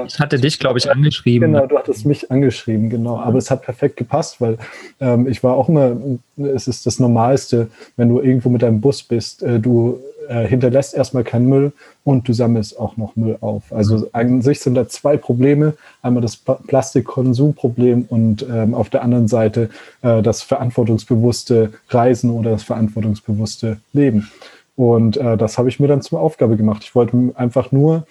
Ich 0.06 0.18
hatte 0.18 0.38
dich, 0.38 0.58
glaube 0.58 0.78
ich, 0.78 0.90
angeschrieben. 0.90 1.52
Genau, 1.52 1.66
du 1.66 1.78
hattest 1.78 2.06
mich 2.06 2.30
angeschrieben, 2.30 2.90
genau. 2.90 3.18
Aber 3.18 3.38
es 3.38 3.50
hat 3.50 3.62
perfekt 3.62 3.96
gepasst, 3.96 4.40
weil 4.40 4.56
ähm, 5.00 5.26
ich 5.26 5.42
war 5.42 5.54
auch 5.54 5.68
immer, 5.68 5.96
es 6.36 6.68
ist 6.68 6.86
das 6.86 7.00
Normalste, 7.00 7.68
wenn 7.96 8.08
du 8.08 8.20
irgendwo 8.20 8.50
mit 8.50 8.62
deinem 8.62 8.80
Bus 8.80 9.02
bist, 9.02 9.42
äh, 9.42 9.58
du 9.58 10.00
äh, 10.30 10.46
hinterlässt 10.46 10.94
erstmal 10.94 11.24
keinen 11.24 11.48
Müll 11.48 11.72
und 12.04 12.28
du 12.28 12.32
sammelst 12.32 12.78
auch 12.78 12.96
noch 12.96 13.16
Müll 13.16 13.36
auf. 13.40 13.72
Also 13.72 14.06
an 14.12 14.42
sich 14.42 14.60
sind 14.60 14.76
da 14.76 14.88
zwei 14.88 15.16
Probleme. 15.16 15.74
Einmal 16.02 16.22
das 16.22 16.36
Plastikkonsumproblem 16.36 18.06
und 18.08 18.46
ähm, 18.48 18.74
auf 18.74 18.90
der 18.90 19.02
anderen 19.02 19.26
Seite 19.26 19.70
äh, 20.02 20.22
das 20.22 20.42
verantwortungsbewusste 20.42 21.72
Reisen 21.88 22.30
oder 22.30 22.52
das 22.52 22.62
verantwortungsbewusste 22.62 23.78
Leben. 23.92 24.30
Und 24.76 25.16
äh, 25.16 25.36
das 25.36 25.58
habe 25.58 25.68
ich 25.68 25.80
mir 25.80 25.88
dann 25.88 26.00
zur 26.00 26.20
Aufgabe 26.20 26.56
gemacht. 26.56 26.84
Ich 26.84 26.94
wollte 26.94 27.32
einfach 27.34 27.72
nur, 27.72 28.06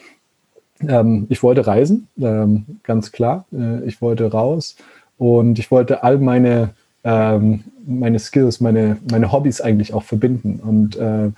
ähm, 0.86 1.26
ich 1.30 1.42
wollte 1.42 1.66
reisen, 1.66 2.10
ähm, 2.20 2.66
ganz 2.84 3.14
klar. 3.14 3.46
Äh, 3.54 3.86
ich 3.86 4.02
wollte 4.02 4.30
raus 4.30 4.76
und 5.18 5.58
ich 5.58 5.72
wollte 5.72 6.04
all 6.04 6.18
meine, 6.18 6.72
ähm, 7.06 7.64
meine 7.88 8.20
Skills, 8.20 8.60
meine, 8.60 8.98
meine 9.10 9.32
Hobbys 9.32 9.62
eigentlich 9.62 9.94
auch 9.94 10.04
verbinden. 10.04 10.60
Und 10.62 10.98
äh, 10.98 11.32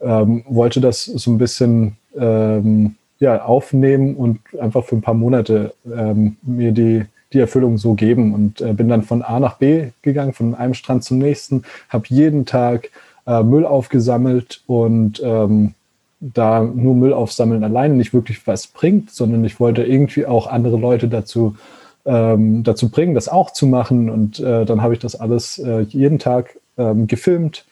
ähm, 0.00 0.44
wollte 0.48 0.80
das 0.80 1.04
so 1.04 1.30
ein 1.30 1.38
bisschen 1.38 1.96
ähm, 2.16 2.96
ja, 3.18 3.44
aufnehmen 3.44 4.14
und 4.14 4.40
einfach 4.60 4.84
für 4.84 4.96
ein 4.96 5.02
paar 5.02 5.14
Monate 5.14 5.74
ähm, 5.86 6.36
mir 6.42 6.72
die, 6.72 7.04
die 7.32 7.38
Erfüllung 7.38 7.78
so 7.78 7.94
geben 7.94 8.34
und 8.34 8.60
äh, 8.60 8.72
bin 8.72 8.88
dann 8.88 9.02
von 9.02 9.22
A 9.22 9.40
nach 9.40 9.58
B 9.58 9.88
gegangen, 10.02 10.32
von 10.32 10.54
einem 10.54 10.74
Strand 10.74 11.04
zum 11.04 11.18
nächsten, 11.18 11.62
habe 11.88 12.04
jeden 12.08 12.44
Tag 12.44 12.90
äh, 13.26 13.42
Müll 13.42 13.64
aufgesammelt 13.64 14.62
und 14.66 15.20
ähm, 15.24 15.74
da 16.20 16.62
nur 16.62 16.94
Müll 16.94 17.12
aufsammeln 17.12 17.64
alleine 17.64 17.94
nicht 17.94 18.14
wirklich 18.14 18.46
was 18.46 18.66
bringt, 18.66 19.10
sondern 19.10 19.44
ich 19.44 19.60
wollte 19.60 19.82
irgendwie 19.82 20.26
auch 20.26 20.46
andere 20.46 20.76
Leute 20.76 21.08
dazu, 21.08 21.56
ähm, 22.04 22.62
dazu 22.62 22.90
bringen, 22.90 23.14
das 23.14 23.28
auch 23.28 23.52
zu 23.52 23.66
machen. 23.66 24.08
Und 24.08 24.40
äh, 24.40 24.64
dann 24.64 24.82
habe 24.82 24.94
ich 24.94 25.00
das 25.00 25.18
alles 25.18 25.58
äh, 25.58 25.80
jeden 25.80 26.18
Tag 26.18 26.58
ähm, 26.78 27.06
gefilmt, 27.06 27.66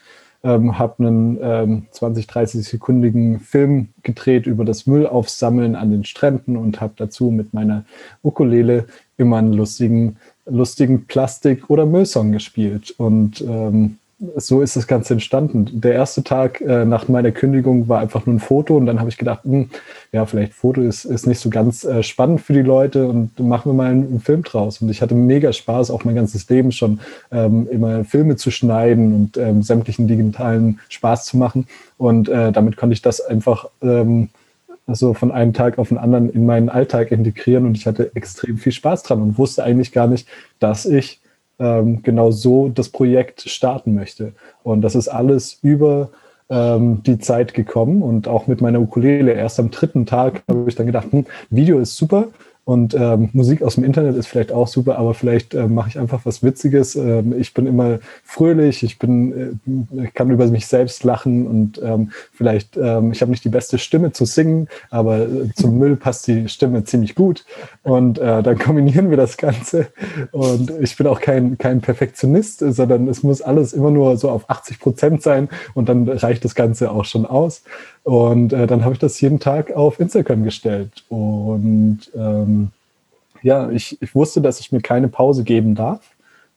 ähm, 0.44 0.78
habe 0.78 1.07
einen 1.07 1.38
ähm, 1.42 1.87
20, 1.90 2.26
30 2.26 2.64
sekundigen 2.64 3.40
Film 3.40 3.88
gedreht 4.02 4.46
über 4.46 4.64
das 4.64 4.87
Müllaufsammeln 4.87 5.74
an 5.74 5.90
den 5.90 6.04
Stränden 6.04 6.57
und 6.57 6.80
habe 6.80 6.92
dazu 6.96 7.30
mit 7.30 7.54
meiner 7.54 7.85
Ukulele 8.22 8.87
immer 9.16 9.38
einen 9.38 9.54
lustigen, 9.54 10.18
lustigen 10.44 11.07
Plastik- 11.07 11.70
oder 11.70 11.87
Müllsong 11.87 12.30
gespielt. 12.33 12.94
Und 12.98 13.40
ähm, 13.40 13.98
so 14.37 14.62
ist 14.62 14.77
das 14.77 14.87
Ganze 14.87 15.14
entstanden. 15.14 15.81
Der 15.81 15.94
erste 15.94 16.22
Tag 16.22 16.61
äh, 16.61 16.85
nach 16.85 17.09
meiner 17.09 17.33
Kündigung 17.33 17.88
war 17.88 18.00
einfach 18.00 18.27
nur 18.27 18.37
ein 18.37 18.40
Foto 18.40 18.77
und 18.77 18.87
dann 18.87 19.00
habe 19.00 19.09
ich 19.09 19.18
gedacht, 19.18 19.44
mh, 19.44 19.53
hm, 19.53 19.70
ja, 20.12 20.27
vielleicht 20.27 20.55
Foto 20.55 20.81
ist, 20.81 21.05
ist 21.05 21.27
nicht 21.27 21.40
so 21.40 21.50
ganz 21.50 21.85
äh, 21.85 22.03
spannend 22.03 22.40
für 22.40 22.53
die 22.53 22.62
Leute 22.62 23.07
und 23.09 23.38
machen 23.40 23.70
wir 23.70 23.74
mal 23.74 23.90
einen, 23.90 24.07
einen, 24.07 24.20
Film 24.20 24.42
draus. 24.42 24.81
Und 24.81 24.88
ich 24.90 25.03
hatte 25.03 25.14
mega 25.14 25.53
Spaß, 25.53 25.90
auch 25.90 26.05
mein 26.05 26.14
ganzes 26.14 26.48
Leben 26.48 26.72
schon 26.72 27.00
ähm, 27.33 27.68
immer 27.70 28.05
Filme 28.05 28.37
zu 28.37 28.50
schneiden 28.50 29.14
und 29.14 29.37
ähm, 29.37 29.62
sämtlichen 29.62 30.07
digitalen 30.07 30.79
Spaß 30.88 31.27
zu 31.27 31.37
machen. 31.37 31.66
Und 31.98 32.29
äh, 32.29 32.53
damit 32.53 32.77
konnte 32.77 32.94
ich 32.94 33.03
das 33.03 33.20
einfach 33.20 33.68
ähm, 33.83 34.29
so 34.87 35.14
von 35.14 35.33
einem 35.33 35.53
Tag 35.53 35.79
auf 35.79 35.88
den 35.88 35.98
anderen 35.98 36.31
in 36.31 36.46
meinen 36.46 36.68
Alltag 36.68 37.11
integrieren 37.11 37.66
und 37.66 37.77
ich 37.77 37.87
hatte 37.87 38.14
extrem 38.14 38.59
viel 38.59 38.72
Spaß 38.72 39.03
dran 39.03 39.22
und 39.22 39.38
wusste 39.38 39.64
eigentlich 39.64 39.92
gar 39.92 40.07
nicht, 40.07 40.29
dass 40.59 40.85
ich 40.85 41.20
ähm, 41.58 42.02
genau 42.02 42.30
so 42.30 42.68
das 42.68 42.88
Projekt 42.88 43.42
starten 43.42 43.94
möchte. 43.94 44.32
Und 44.62 44.82
das 44.82 44.94
ist 44.94 45.08
alles 45.08 45.58
über 45.62 46.10
ähm, 46.50 47.02
die 47.04 47.18
Zeit 47.18 47.54
gekommen 47.54 48.02
und 48.02 48.28
auch 48.28 48.46
mit 48.46 48.60
meiner 48.60 48.80
Ukulele. 48.80 49.32
Erst 49.32 49.60
am 49.60 49.70
dritten 49.70 50.06
Tag 50.06 50.42
habe 50.48 50.68
ich 50.68 50.74
dann 50.74 50.86
gedacht, 50.86 51.08
hm, 51.10 51.26
Video 51.50 51.78
ist 51.78 51.96
super, 51.96 52.28
Und 52.64 52.94
ähm, 52.94 53.29
Musik 53.35 53.62
aus 53.62 53.74
dem 53.74 53.85
Internet 53.85 54.16
ist 54.16 54.27
vielleicht 54.27 54.50
auch 54.50 54.68
super, 54.68 54.98
aber 54.98 55.12
vielleicht 55.12 55.53
äh, 55.53 55.68
mache 55.68 55.90
ich 55.90 55.98
einfach 55.98 56.22
was 56.24 56.42
Witziges. 56.42 56.96
Ähm, 56.96 57.38
ich 57.38 57.53
bin 57.53 57.66
immer 57.66 57.98
fröhlich, 58.24 58.83
ich 58.83 58.98
bin, 58.98 59.59
äh, 59.98 60.05
ich 60.05 60.14
kann 60.14 60.31
über 60.31 60.46
mich 60.46 60.66
selbst 60.66 61.05
lachen 61.05 61.46
und 61.46 61.81
ähm, 61.83 62.11
vielleicht, 62.33 62.79
ähm, 62.79 63.12
ich 63.12 63.20
habe 63.20 63.31
nicht 63.31 63.44
die 63.44 63.50
beste 63.50 63.77
Stimme 63.77 64.12
zu 64.12 64.24
singen, 64.24 64.68
aber 64.90 65.18
äh, 65.18 65.53
zum 65.55 65.79
Müll 65.79 65.96
passt 65.96 66.27
die 66.27 66.48
Stimme 66.48 66.85
ziemlich 66.85 67.14
gut. 67.14 67.44
Und 67.83 68.18
äh, 68.18 68.42
dann 68.42 68.59
kombinieren 68.59 69.11
wir 69.11 69.18
das 69.18 69.37
Ganze. 69.37 69.88
Und 70.33 70.70
ich 70.81 70.96
bin 70.96 71.07
auch 71.07 71.20
kein, 71.20 71.59
kein 71.59 71.83
Perfektionist, 71.83 72.61
sondern 72.61 73.09
es 73.09 73.22
muss 73.22 73.42
alles 73.42 73.74
immer 73.74 73.90
nur 73.90 74.16
so 74.16 74.31
auf 74.31 74.48
80 74.48 74.81
Prozent 74.81 75.22
sein 75.22 75.50
und 75.74 75.90
dann 75.90 76.09
reicht 76.09 76.44
das 76.44 76.55
Ganze 76.55 76.90
auch 76.90 77.05
schon 77.05 77.27
aus. 77.27 77.62
Und 78.04 78.52
äh, 78.52 78.66
dann 78.66 78.84
habe 78.84 78.94
ich 78.94 79.00
das 79.00 79.20
jeden 79.20 79.40
Tag 79.40 79.72
auf 79.72 79.98
Instagram 79.98 80.44
gestellt. 80.44 81.04
Und 81.08 82.00
ähm, 82.14 82.70
ja, 83.42 83.70
ich, 83.70 84.00
ich 84.00 84.14
wusste, 84.14 84.40
dass 84.40 84.60
ich 84.60 84.72
mir 84.72 84.80
keine 84.80 85.08
Pause 85.08 85.42
geben 85.42 85.74
darf, 85.74 86.00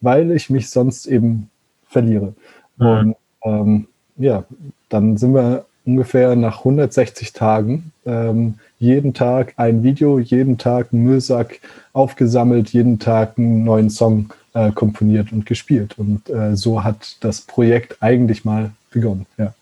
weil 0.02 0.32
ich 0.32 0.50
mich 0.50 0.70
sonst 0.70 1.06
eben 1.06 1.50
verliere. 1.88 2.34
Mhm. 2.78 2.86
Und 2.86 3.16
ähm, 3.44 3.88
ja, 4.18 4.44
dann 4.90 5.18
sind 5.18 5.34
wir 5.34 5.66
ungefähr 5.86 6.36
nach 6.36 6.60
160 6.60 7.32
Tagen 7.32 7.92
ähm, 8.06 8.56
jeden 8.80 9.14
Tag 9.14 9.54
ein 9.58 9.84
Video, 9.84 10.20
jeden 10.20 10.58
Tag 10.58 10.90
einen 10.92 11.04
Müllsack 11.04 11.62
aufgesammelt, 11.94 12.70
jeden 12.70 13.00
Tag 13.00 13.38
einen 13.38 13.64
neuen 13.64 13.90
Song 13.90 14.34
äh, 14.54 14.72
komponiert 14.72 15.32
und 15.32 15.46
gespielt. 15.46 15.98
Und 15.98 16.30
äh, 16.30 16.56
so 16.56 16.84
hat 16.84 17.18
das 17.22 17.42
Projekt 17.42 17.98
eigentlich 18.02 18.46
mal 18.46 18.72
begonnen. 18.92 19.26
Ja. 19.38 19.54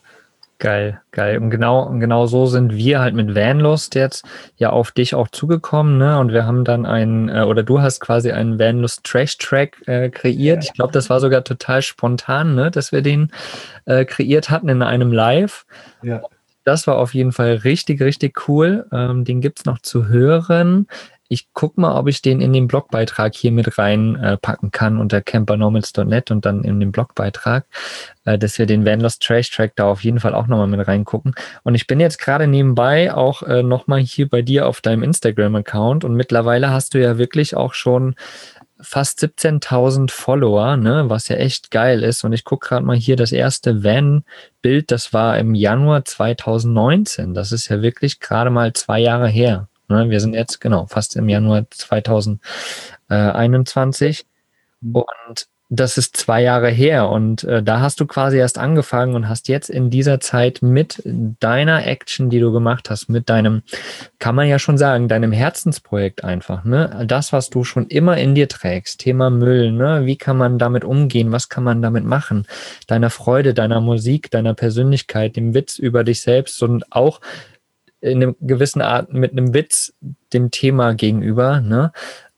Geil, 0.58 1.02
geil. 1.10 1.36
Und 1.38 1.50
genau, 1.50 1.82
und 1.82 2.00
genau 2.00 2.24
so 2.24 2.46
sind 2.46 2.74
wir 2.74 3.00
halt 3.00 3.14
mit 3.14 3.34
Vanlust 3.34 3.94
jetzt 3.94 4.24
ja 4.56 4.70
auf 4.70 4.90
dich 4.90 5.14
auch 5.14 5.28
zugekommen, 5.28 5.98
ne? 5.98 6.18
Und 6.18 6.32
wir 6.32 6.46
haben 6.46 6.64
dann 6.64 6.86
einen, 6.86 7.28
äh, 7.28 7.42
oder 7.42 7.62
du 7.62 7.82
hast 7.82 8.00
quasi 8.00 8.32
einen 8.32 8.58
Vanlust 8.58 9.04
Trash 9.04 9.36
Track 9.36 9.86
äh, 9.86 10.08
kreiert. 10.08 10.64
Ich 10.64 10.72
glaube, 10.72 10.92
das 10.92 11.10
war 11.10 11.20
sogar 11.20 11.44
total 11.44 11.82
spontan, 11.82 12.54
ne, 12.54 12.70
dass 12.70 12.90
wir 12.90 13.02
den 13.02 13.32
äh, 13.84 14.06
kreiert 14.06 14.48
hatten 14.48 14.70
in 14.70 14.82
einem 14.82 15.12
Live. 15.12 15.66
Ja. 16.02 16.22
Das 16.64 16.86
war 16.86 16.96
auf 16.96 17.14
jeden 17.14 17.32
Fall 17.32 17.56
richtig, 17.56 18.00
richtig 18.00 18.48
cool. 18.48 18.86
Ähm, 18.92 19.24
den 19.24 19.42
gibt's 19.42 19.66
noch 19.66 19.80
zu 19.80 20.08
hören 20.08 20.86
ich 21.28 21.48
guck 21.52 21.78
mal, 21.78 21.98
ob 21.98 22.08
ich 22.08 22.22
den 22.22 22.40
in 22.40 22.52
den 22.52 22.68
Blogbeitrag 22.68 23.34
hier 23.34 23.52
mit 23.52 23.78
reinpacken 23.78 24.68
äh, 24.68 24.72
kann 24.72 24.98
unter 24.98 25.20
campernormals.net 25.20 26.30
und 26.30 26.46
dann 26.46 26.62
in 26.62 26.80
den 26.80 26.92
Blogbeitrag, 26.92 27.66
äh, 28.24 28.38
dass 28.38 28.58
wir 28.58 28.66
den 28.66 28.84
Vanlost 28.84 29.22
Trash 29.22 29.50
Track 29.50 29.72
da 29.76 29.86
auf 29.86 30.04
jeden 30.04 30.20
Fall 30.20 30.34
auch 30.34 30.46
nochmal 30.46 30.68
mit 30.68 30.86
reingucken. 30.86 31.34
Und 31.62 31.74
ich 31.74 31.86
bin 31.86 32.00
jetzt 32.00 32.18
gerade 32.18 32.46
nebenbei 32.46 33.12
auch 33.12 33.42
äh, 33.42 33.62
nochmal 33.62 34.00
hier 34.00 34.28
bei 34.28 34.42
dir 34.42 34.66
auf 34.66 34.80
deinem 34.80 35.02
Instagram-Account 35.02 36.04
und 36.04 36.14
mittlerweile 36.14 36.70
hast 36.70 36.94
du 36.94 37.00
ja 37.00 37.18
wirklich 37.18 37.56
auch 37.56 37.74
schon 37.74 38.14
fast 38.78 39.20
17.000 39.20 40.10
Follower, 40.10 40.76
ne, 40.76 41.04
was 41.08 41.28
ja 41.28 41.36
echt 41.36 41.70
geil 41.70 42.02
ist. 42.02 42.24
Und 42.24 42.32
ich 42.32 42.44
gucke 42.44 42.68
gerade 42.68 42.84
mal 42.84 42.96
hier 42.96 43.16
das 43.16 43.32
erste 43.32 43.82
Van-Bild, 43.82 44.90
das 44.90 45.12
war 45.12 45.38
im 45.38 45.54
Januar 45.54 46.04
2019. 46.04 47.34
Das 47.34 47.52
ist 47.52 47.68
ja 47.68 47.82
wirklich 47.82 48.20
gerade 48.20 48.50
mal 48.50 48.72
zwei 48.74 49.00
Jahre 49.00 49.28
her. 49.28 49.68
Ne, 49.88 50.10
wir 50.10 50.20
sind 50.20 50.34
jetzt 50.34 50.60
genau 50.60 50.86
fast 50.86 51.16
im 51.16 51.28
Januar 51.28 51.66
2021 51.70 54.26
mhm. 54.80 54.96
und 54.96 55.48
das 55.68 55.98
ist 55.98 56.16
zwei 56.16 56.42
Jahre 56.42 56.70
her 56.70 57.08
und 57.08 57.42
äh, 57.42 57.60
da 57.60 57.80
hast 57.80 57.98
du 57.98 58.06
quasi 58.06 58.38
erst 58.38 58.56
angefangen 58.56 59.16
und 59.16 59.28
hast 59.28 59.48
jetzt 59.48 59.68
in 59.68 59.90
dieser 59.90 60.20
Zeit 60.20 60.62
mit 60.62 61.02
deiner 61.04 61.84
Action, 61.84 62.30
die 62.30 62.38
du 62.38 62.52
gemacht 62.52 62.88
hast, 62.88 63.08
mit 63.08 63.28
deinem, 63.28 63.62
kann 64.20 64.36
man 64.36 64.46
ja 64.46 64.60
schon 64.60 64.78
sagen, 64.78 65.08
deinem 65.08 65.32
Herzensprojekt 65.32 66.22
einfach, 66.22 66.64
ne? 66.64 67.04
Das, 67.08 67.32
was 67.32 67.50
du 67.50 67.64
schon 67.64 67.88
immer 67.88 68.16
in 68.16 68.36
dir 68.36 68.48
trägst, 68.48 69.00
Thema 69.00 69.28
Müll, 69.28 69.72
ne? 69.72 70.02
Wie 70.04 70.16
kann 70.16 70.36
man 70.36 70.58
damit 70.58 70.84
umgehen? 70.84 71.32
Was 71.32 71.48
kann 71.48 71.64
man 71.64 71.82
damit 71.82 72.04
machen? 72.04 72.46
Deiner 72.86 73.10
Freude, 73.10 73.52
deiner 73.52 73.80
Musik, 73.80 74.30
deiner 74.30 74.54
Persönlichkeit, 74.54 75.34
dem 75.34 75.52
Witz 75.52 75.78
über 75.78 76.04
dich 76.04 76.20
selbst 76.20 76.62
und 76.62 76.92
auch 76.92 77.20
in 78.06 78.22
einem 78.22 78.36
gewissen 78.40 78.80
Art 78.80 79.12
mit 79.12 79.32
einem 79.32 79.54
Witz 79.54 79.94
dem 80.32 80.50
Thema 80.50 80.94
gegenüber, 80.94 81.60
ne, 81.60 81.92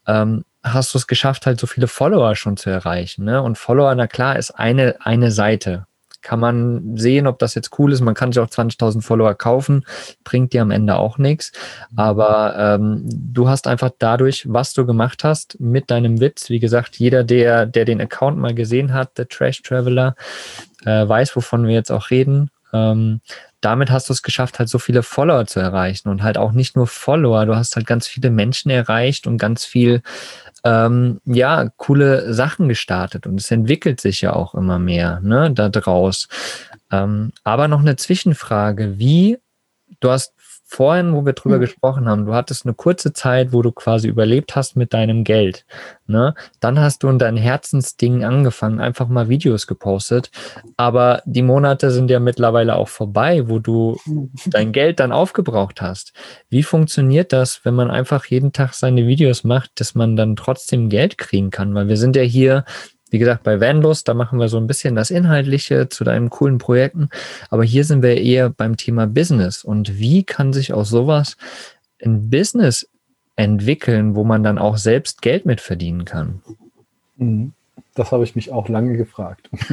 ähm, 0.07 0.45
hast 0.63 0.95
du 0.95 0.99
es 0.99 1.07
geschafft, 1.07 1.47
halt 1.47 1.61
so 1.61 1.67
viele 1.67 1.87
Follower 1.87 2.35
schon 2.35 2.57
zu 2.57 2.71
erreichen. 2.71 3.25
Ne? 3.25 3.43
Und 3.43 3.59
Follower, 3.59 3.95
na 3.95 4.07
klar, 4.07 4.37
ist 4.37 4.51
eine, 4.51 4.97
eine 5.01 5.31
Seite. 5.31 5.87
Kann 6.21 6.41
man 6.41 6.97
sehen, 6.97 7.29
ob 7.29 7.39
das 7.39 7.55
jetzt 7.55 7.79
cool 7.79 7.93
ist. 7.93 8.01
Man 8.01 8.15
kann 8.15 8.33
sich 8.33 8.43
auch 8.43 8.49
20.000 8.49 9.03
Follower 9.03 9.35
kaufen, 9.35 9.85
bringt 10.25 10.53
dir 10.53 10.63
am 10.63 10.73
Ende 10.73 10.97
auch 10.97 11.17
nichts. 11.17 11.53
Aber 11.95 12.57
ähm, 12.59 13.05
du 13.07 13.49
hast 13.49 13.69
einfach 13.69 13.91
dadurch, 13.99 14.45
was 14.49 14.75
du 14.75 14.85
gemacht 14.85 15.23
hast, 15.23 15.61
mit 15.61 15.91
deinem 15.91 16.21
Witz, 16.21 16.51
wie 16.51 16.59
gesagt, 16.59 16.97
jeder, 16.97 17.23
der, 17.23 17.67
der 17.67 17.85
den 17.85 18.01
Account 18.01 18.37
mal 18.37 18.53
gesehen 18.53 18.93
hat, 18.93 19.17
der 19.17 19.29
Trash 19.29 19.63
Traveler, 19.63 20.17
äh, 20.85 21.09
weiß, 21.09 21.37
wovon 21.37 21.67
wir 21.67 21.75
jetzt 21.75 21.93
auch 21.93 22.11
reden. 22.11 22.51
Ähm, 22.73 23.21
damit 23.61 23.91
hast 23.91 24.09
du 24.09 24.13
es 24.13 24.23
geschafft, 24.23 24.59
halt 24.59 24.69
so 24.69 24.79
viele 24.79 25.03
Follower 25.03 25.47
zu 25.47 25.59
erreichen 25.61 26.09
und 26.09 26.23
halt 26.23 26.39
auch 26.39 26.53
nicht 26.53 26.77
nur 26.77 26.87
Follower, 26.87 27.45
du 27.47 27.57
hast 27.57 27.75
halt 27.77 27.87
ganz 27.87 28.07
viele 28.07 28.31
Menschen 28.31 28.71
erreicht 28.71 29.27
und 29.27 29.39
ganz 29.39 29.65
viel, 29.65 30.03
ähm, 30.65 31.21
ja, 31.25 31.69
coole 31.77 32.33
Sachen 32.33 32.69
gestartet 32.69 33.27
und 33.27 33.41
es 33.41 33.51
entwickelt 33.51 34.01
sich 34.01 34.21
ja 34.21 34.33
auch 34.33 34.55
immer 34.55 34.79
mehr, 34.79 35.21
ne, 35.21 35.51
da 35.51 35.69
draus. 35.69 36.29
Ähm, 36.91 37.33
aber 37.43 37.69
noch 37.69 37.81
eine 37.81 37.97
Zwischenfrage, 37.97 38.99
wie, 38.99 39.39
du 40.01 40.11
hast 40.11 40.35
vorhin, 40.71 41.15
wo 41.15 41.25
wir 41.25 41.33
drüber 41.33 41.57
mhm. 41.57 41.63
gesprochen 41.63 42.09
haben, 42.09 42.27
du 42.27 42.35
hattest 42.35 42.67
eine 42.67 42.75
kurze 42.75 43.15
Zeit, 43.15 43.53
wo 43.55 43.63
du 43.63 43.73
quasi 43.73 44.07
überlebt 44.07 44.55
hast 44.55 44.77
mit 44.77 44.93
deinem 44.93 45.25
Geld. 45.25 45.65
Ne? 46.07 46.35
Dann 46.61 46.79
hast 46.79 47.03
du 47.03 47.09
in 47.09 47.19
dein 47.19 47.39
Herzensding 47.39 48.23
angefangen, 48.23 48.79
einfach 48.79 49.09
mal 49.09 49.31
Videos 49.31 49.67
gepostet. 49.67 50.31
Aber 50.77 51.23
die 51.25 51.43
Monate 51.43 51.91
sind 51.91 52.11
ja 52.11 52.21
mittlerweile 52.21 52.77
auch 52.77 52.89
vorbei, 52.89 53.49
wo 53.49 53.59
du 53.59 53.99
dein 54.47 54.73
Geld 54.73 55.01
dann 55.01 55.11
aufgebraucht 55.11 55.81
hast. 55.81 56.13
Wie 56.51 56.63
funktioniert 56.63 57.33
das, 57.33 57.65
wenn 57.65 57.75
man 57.75 57.91
einfach 57.91 58.27
jeden 58.27 58.53
Tag 58.53 58.75
seine 58.75 59.07
Videos 59.07 59.45
macht, 59.45 59.81
dass 59.81 59.95
man 59.95 60.17
dann 60.17 60.37
trotzdem 60.37 60.91
Geld 60.91 61.17
kriegen 61.17 61.51
kann? 61.51 61.75
Weil 61.75 61.89
wir 61.89 61.97
sind 61.97 62.15
ja 62.15 62.23
hier 62.23 62.67
wie 63.11 63.19
gesagt, 63.19 63.43
bei 63.43 63.61
Vanlust, 63.61 64.09
da 64.09 64.15
machen 64.15 64.39
wir 64.39 64.49
so 64.49 64.59
ein 64.59 64.67
bisschen 64.67 64.95
das 64.95 65.11
Inhaltliche 65.11 65.89
zu 65.89 66.05
deinen 66.05 66.31
coolen 66.31 66.59
Projekten. 66.59 67.09
Aber 67.51 67.65
hier 67.65 67.85
sind 67.85 68.03
wir 68.03 68.21
eher 68.21 68.51
beim 68.51 68.77
Thema 68.77 69.07
Business. 69.07 69.65
Und 69.65 69.99
wie 69.99 70.25
kann 70.25 70.53
sich 70.53 70.73
aus 70.73 70.91
sowas 70.91 71.37
ein 72.05 72.31
Business 72.31 72.89
entwickeln, 73.37 74.15
wo 74.15 74.25
man 74.25 74.43
dann 74.43 74.59
auch 74.59 74.77
selbst 74.77 75.23
Geld 75.23 75.47
mit 75.47 75.61
verdienen 75.61 76.05
kann? 76.05 76.43
Mhm. 77.17 77.53
Das 77.99 78.13
habe 78.13 78.23
ich 78.23 78.37
mich 78.37 78.53
auch 78.53 78.69
lange 78.69 78.97
gefragt. 78.97 79.51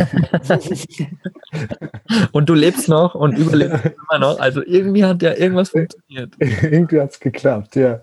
und 2.31 2.49
du 2.49 2.55
lebst 2.55 2.89
noch 2.89 3.13
und 3.13 3.37
überlebst 3.37 3.85
immer 4.09 4.19
noch. 4.19 4.39
Also 4.39 4.63
irgendwie 4.65 5.05
hat 5.05 5.21
ja 5.21 5.35
irgendwas 5.35 5.69
funktioniert. 5.69 6.33
irgendwie 6.39 7.01
hat 7.01 7.11
es 7.11 7.19
geklappt, 7.19 7.75
ja. 7.75 7.99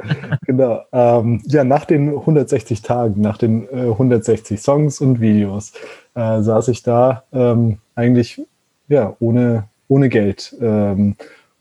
genau. 0.47 0.83
Ähm, 0.93 1.43
ja, 1.47 1.65
nach 1.65 1.87
den 1.87 2.11
160 2.11 2.83
Tagen, 2.83 3.21
nach 3.21 3.37
den 3.37 3.69
äh, 3.71 3.91
160 3.91 4.63
Songs 4.63 5.01
und 5.01 5.21
Videos, 5.21 5.73
äh, 6.15 6.41
saß 6.41 6.69
ich 6.69 6.85
da 6.85 7.25
ähm, 7.33 7.79
eigentlich 7.97 8.41
ja, 8.87 9.17
ohne, 9.19 9.65
ohne 9.89 10.09
Geld. 10.09 10.55
Ähm, 10.61 11.17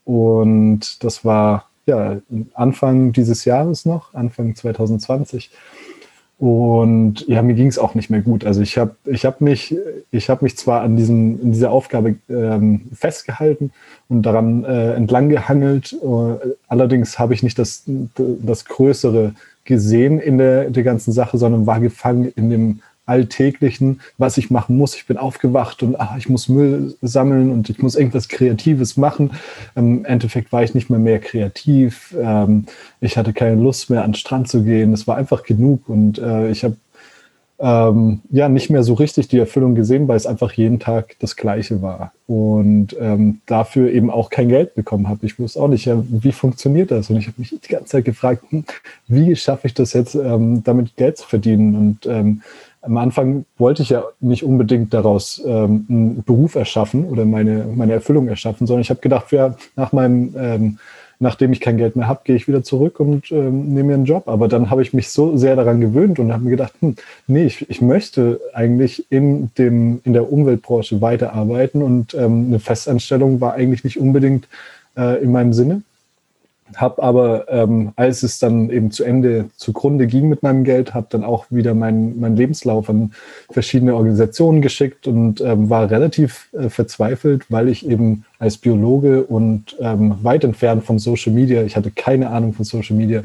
und 0.05 1.03
das 1.03 1.25
war 1.25 1.67
ja 1.87 2.17
Anfang 2.53 3.11
dieses 3.11 3.43
Jahres 3.45 3.85
noch, 3.85 4.13
Anfang 4.13 4.55
2020. 4.55 5.49
Und 6.41 7.27
ja, 7.27 7.43
mir 7.43 7.53
ging 7.53 7.67
es 7.67 7.77
auch 7.77 7.93
nicht 7.93 8.09
mehr 8.09 8.21
gut. 8.21 8.45
Also 8.45 8.61
ich 8.61 8.75
habe 8.79 8.95
ich 9.05 9.25
hab 9.25 9.41
mich, 9.41 9.75
ich 10.09 10.27
hab 10.27 10.41
mich 10.41 10.57
zwar 10.57 10.81
an 10.81 10.95
diesem, 10.95 11.39
in 11.39 11.51
dieser 11.51 11.69
Aufgabe 11.69 12.15
ähm, 12.31 12.81
festgehalten 12.95 13.69
und 14.09 14.23
daran 14.23 14.65
äh, 14.65 14.95
entlang 14.95 15.29
gehangelt, 15.29 15.93
äh, 15.93 16.47
allerdings 16.67 17.19
habe 17.19 17.35
ich 17.35 17.43
nicht 17.43 17.59
das, 17.59 17.83
das 18.15 18.65
Größere 18.65 19.35
gesehen 19.65 20.19
in 20.19 20.39
der, 20.39 20.71
der 20.71 20.81
ganzen 20.81 21.11
Sache, 21.11 21.37
sondern 21.37 21.67
war 21.67 21.79
gefangen 21.79 22.33
in 22.35 22.49
dem 22.49 22.79
Alltäglichen, 23.05 24.01
was 24.17 24.37
ich 24.37 24.51
machen 24.51 24.77
muss. 24.77 24.95
Ich 24.95 25.07
bin 25.07 25.17
aufgewacht 25.17 25.83
und 25.83 25.99
ach, 25.99 26.17
ich 26.17 26.29
muss 26.29 26.49
Müll 26.49 26.95
sammeln 27.01 27.51
und 27.51 27.69
ich 27.69 27.81
muss 27.81 27.95
irgendwas 27.95 28.29
Kreatives 28.29 28.97
machen. 28.97 29.31
Im 29.75 30.05
Endeffekt 30.05 30.51
war 30.51 30.63
ich 30.63 30.73
nicht 30.73 30.89
mehr 30.89 30.99
mehr 30.99 31.19
kreativ. 31.19 32.15
Ähm, 32.19 32.65
ich 32.99 33.17
hatte 33.17 33.33
keine 33.33 33.61
Lust 33.61 33.89
mehr, 33.89 34.03
an 34.03 34.11
den 34.11 34.15
Strand 34.15 34.47
zu 34.47 34.63
gehen. 34.63 34.93
Es 34.93 35.07
war 35.07 35.17
einfach 35.17 35.43
genug 35.43 35.89
und 35.89 36.19
äh, 36.19 36.51
ich 36.51 36.63
habe 36.63 36.77
ähm, 37.61 38.21
ja 38.31 38.49
nicht 38.49 38.71
mehr 38.71 38.83
so 38.83 38.95
richtig 38.95 39.27
die 39.27 39.37
Erfüllung 39.37 39.75
gesehen, 39.75 40.07
weil 40.07 40.17
es 40.17 40.25
einfach 40.25 40.51
jeden 40.53 40.79
Tag 40.79 41.15
das 41.19 41.35
Gleiche 41.35 41.81
war 41.83 42.11
und 42.25 42.95
ähm, 42.99 43.41
dafür 43.45 43.91
eben 43.91 44.09
auch 44.09 44.31
kein 44.31 44.49
Geld 44.49 44.73
bekommen 44.73 45.07
habe. 45.07 45.25
Ich 45.27 45.37
wusste 45.37 45.61
auch 45.61 45.67
nicht, 45.67 45.85
ja, 45.85 46.03
wie 46.09 46.31
funktioniert 46.31 46.89
das? 46.89 47.11
Und 47.11 47.17
ich 47.17 47.27
habe 47.27 47.35
mich 47.37 47.49
die 47.49 47.71
ganze 47.71 47.85
Zeit 47.85 48.05
gefragt, 48.05 48.43
hm, 48.49 48.65
wie 49.07 49.35
schaffe 49.35 49.67
ich 49.67 49.75
das 49.75 49.93
jetzt, 49.93 50.15
ähm, 50.15 50.63
damit 50.63 50.95
Geld 50.95 51.17
zu 51.17 51.27
verdienen? 51.27 51.75
Und 51.75 52.05
ähm, 52.07 52.41
am 52.81 52.97
Anfang 52.97 53.45
wollte 53.57 53.83
ich 53.83 53.89
ja 53.89 54.03
nicht 54.19 54.43
unbedingt 54.43 54.93
daraus 54.93 55.41
ähm, 55.45 55.85
einen 55.89 56.23
Beruf 56.23 56.55
erschaffen 56.55 57.05
oder 57.05 57.25
meine, 57.25 57.65
meine 57.75 57.93
Erfüllung 57.93 58.27
erschaffen, 58.27 58.65
sondern 58.67 58.81
ich 58.81 58.89
habe 58.89 59.01
gedacht, 59.01 59.31
ja, 59.31 59.55
nach 59.75 59.91
meinem 59.91 60.35
ähm, 60.37 60.79
nachdem 61.21 61.53
ich 61.53 61.59
kein 61.59 61.77
Geld 61.77 61.95
mehr 61.95 62.07
habe, 62.07 62.21
gehe 62.23 62.35
ich 62.35 62.47
wieder 62.47 62.63
zurück 62.63 62.99
und 62.99 63.31
ähm, 63.31 63.73
nehme 63.73 63.89
mir 63.89 63.93
einen 63.93 64.05
Job. 64.05 64.27
Aber 64.27 64.47
dann 64.47 64.71
habe 64.71 64.81
ich 64.81 64.91
mich 64.91 65.09
so 65.09 65.37
sehr 65.37 65.55
daran 65.55 65.79
gewöhnt 65.79 66.17
und 66.17 66.33
habe 66.33 66.43
mir 66.43 66.49
gedacht, 66.49 66.73
hm, 66.79 66.95
nee, 67.27 67.45
ich, 67.45 67.69
ich 67.69 67.79
möchte 67.79 68.41
eigentlich 68.53 69.05
in, 69.11 69.51
dem, 69.57 70.01
in 70.03 70.13
der 70.13 70.33
Umweltbranche 70.33 70.99
weiterarbeiten 70.99 71.83
und 71.83 72.15
ähm, 72.15 72.47
eine 72.47 72.59
Festanstellung 72.59 73.39
war 73.39 73.53
eigentlich 73.53 73.83
nicht 73.83 73.99
unbedingt 73.99 74.47
äh, 74.97 75.21
in 75.21 75.31
meinem 75.31 75.53
Sinne. 75.53 75.83
Habe 76.75 77.03
aber, 77.03 77.45
ähm, 77.49 77.91
als 77.95 78.23
es 78.23 78.39
dann 78.39 78.69
eben 78.69 78.91
zu 78.91 79.03
Ende 79.03 79.49
zugrunde 79.55 80.07
ging 80.07 80.29
mit 80.29 80.43
meinem 80.43 80.63
Geld, 80.63 80.93
habe 80.93 81.07
dann 81.09 81.23
auch 81.23 81.45
wieder 81.49 81.73
meinen 81.73 82.19
mein 82.19 82.35
Lebenslauf 82.35 82.89
an 82.89 83.11
verschiedene 83.49 83.95
Organisationen 83.95 84.61
geschickt 84.61 85.07
und 85.07 85.41
ähm, 85.41 85.69
war 85.69 85.89
relativ 85.89 86.49
äh, 86.53 86.69
verzweifelt, 86.69 87.45
weil 87.49 87.69
ich 87.69 87.87
eben 87.87 88.25
als 88.39 88.57
Biologe 88.57 89.23
und 89.23 89.75
ähm, 89.79 90.15
weit 90.21 90.43
entfernt 90.43 90.83
von 90.83 90.99
Social 90.99 91.33
Media, 91.33 91.63
ich 91.63 91.75
hatte 91.75 91.91
keine 91.91 92.29
Ahnung 92.29 92.53
von 92.53 92.65
Social 92.65 92.95
Media, 92.95 93.23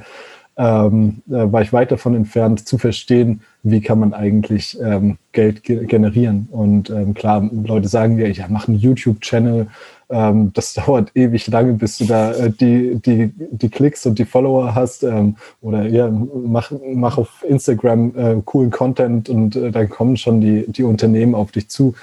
ähm, 0.59 1.23
äh, 1.29 1.53
war 1.53 1.63
ich 1.63 1.73
weit 1.73 1.93
davon 1.93 2.15
entfernt 2.15 2.67
zu 2.67 2.79
verstehen, 2.79 3.43
wie 3.63 3.81
kann 3.81 3.99
man 3.99 4.15
eigentlich 4.15 4.79
ähm, 4.81 5.19
Geld 5.33 5.63
ge 5.63 5.85
generieren. 5.85 6.49
Und 6.51 6.89
ähm, 6.89 7.15
klar, 7.15 7.49
Leute 7.53 7.89
sagen 7.89 8.19
ja, 8.19 8.27
ja, 8.27 8.47
mach 8.49 8.67
einen 8.67 8.79
YouTube-Channel 8.79 9.67
ähm, 10.09 10.53
das 10.55 10.75
dauert 10.87 11.11
ewig 11.15 11.47
lange, 11.49 11.75
bis 11.75 11.99
du 11.99 12.05
da 12.05 12.33
äh, 12.33 12.51
die, 12.51 12.97
die, 12.97 13.33
die 13.37 13.69
Klicks 13.69 14.07
und 14.07 14.19
die 14.19 14.25
Follower 14.25 14.75
hast. 14.75 15.03
Ähm, 15.03 15.37
oder 15.61 15.87
ja, 15.87 16.09
mach, 16.09 16.73
mach 16.95 17.19
auf 17.19 17.45
Instagram 17.47 18.13
äh, 18.17 18.43
coolen 18.45 18.71
Content 18.71 19.29
und 19.29 19.57
äh, 19.57 19.71
dann 19.71 19.89
kommen 19.89 20.17
schon 20.17 20.41
die, 20.41 20.65
die 20.69 20.85
Unternehmen 20.85 21.35
auf 21.35 21.53
dich 21.53 21.69
zu. 21.69 21.95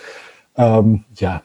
Ähm, 0.55 1.03
ja, 1.15 1.41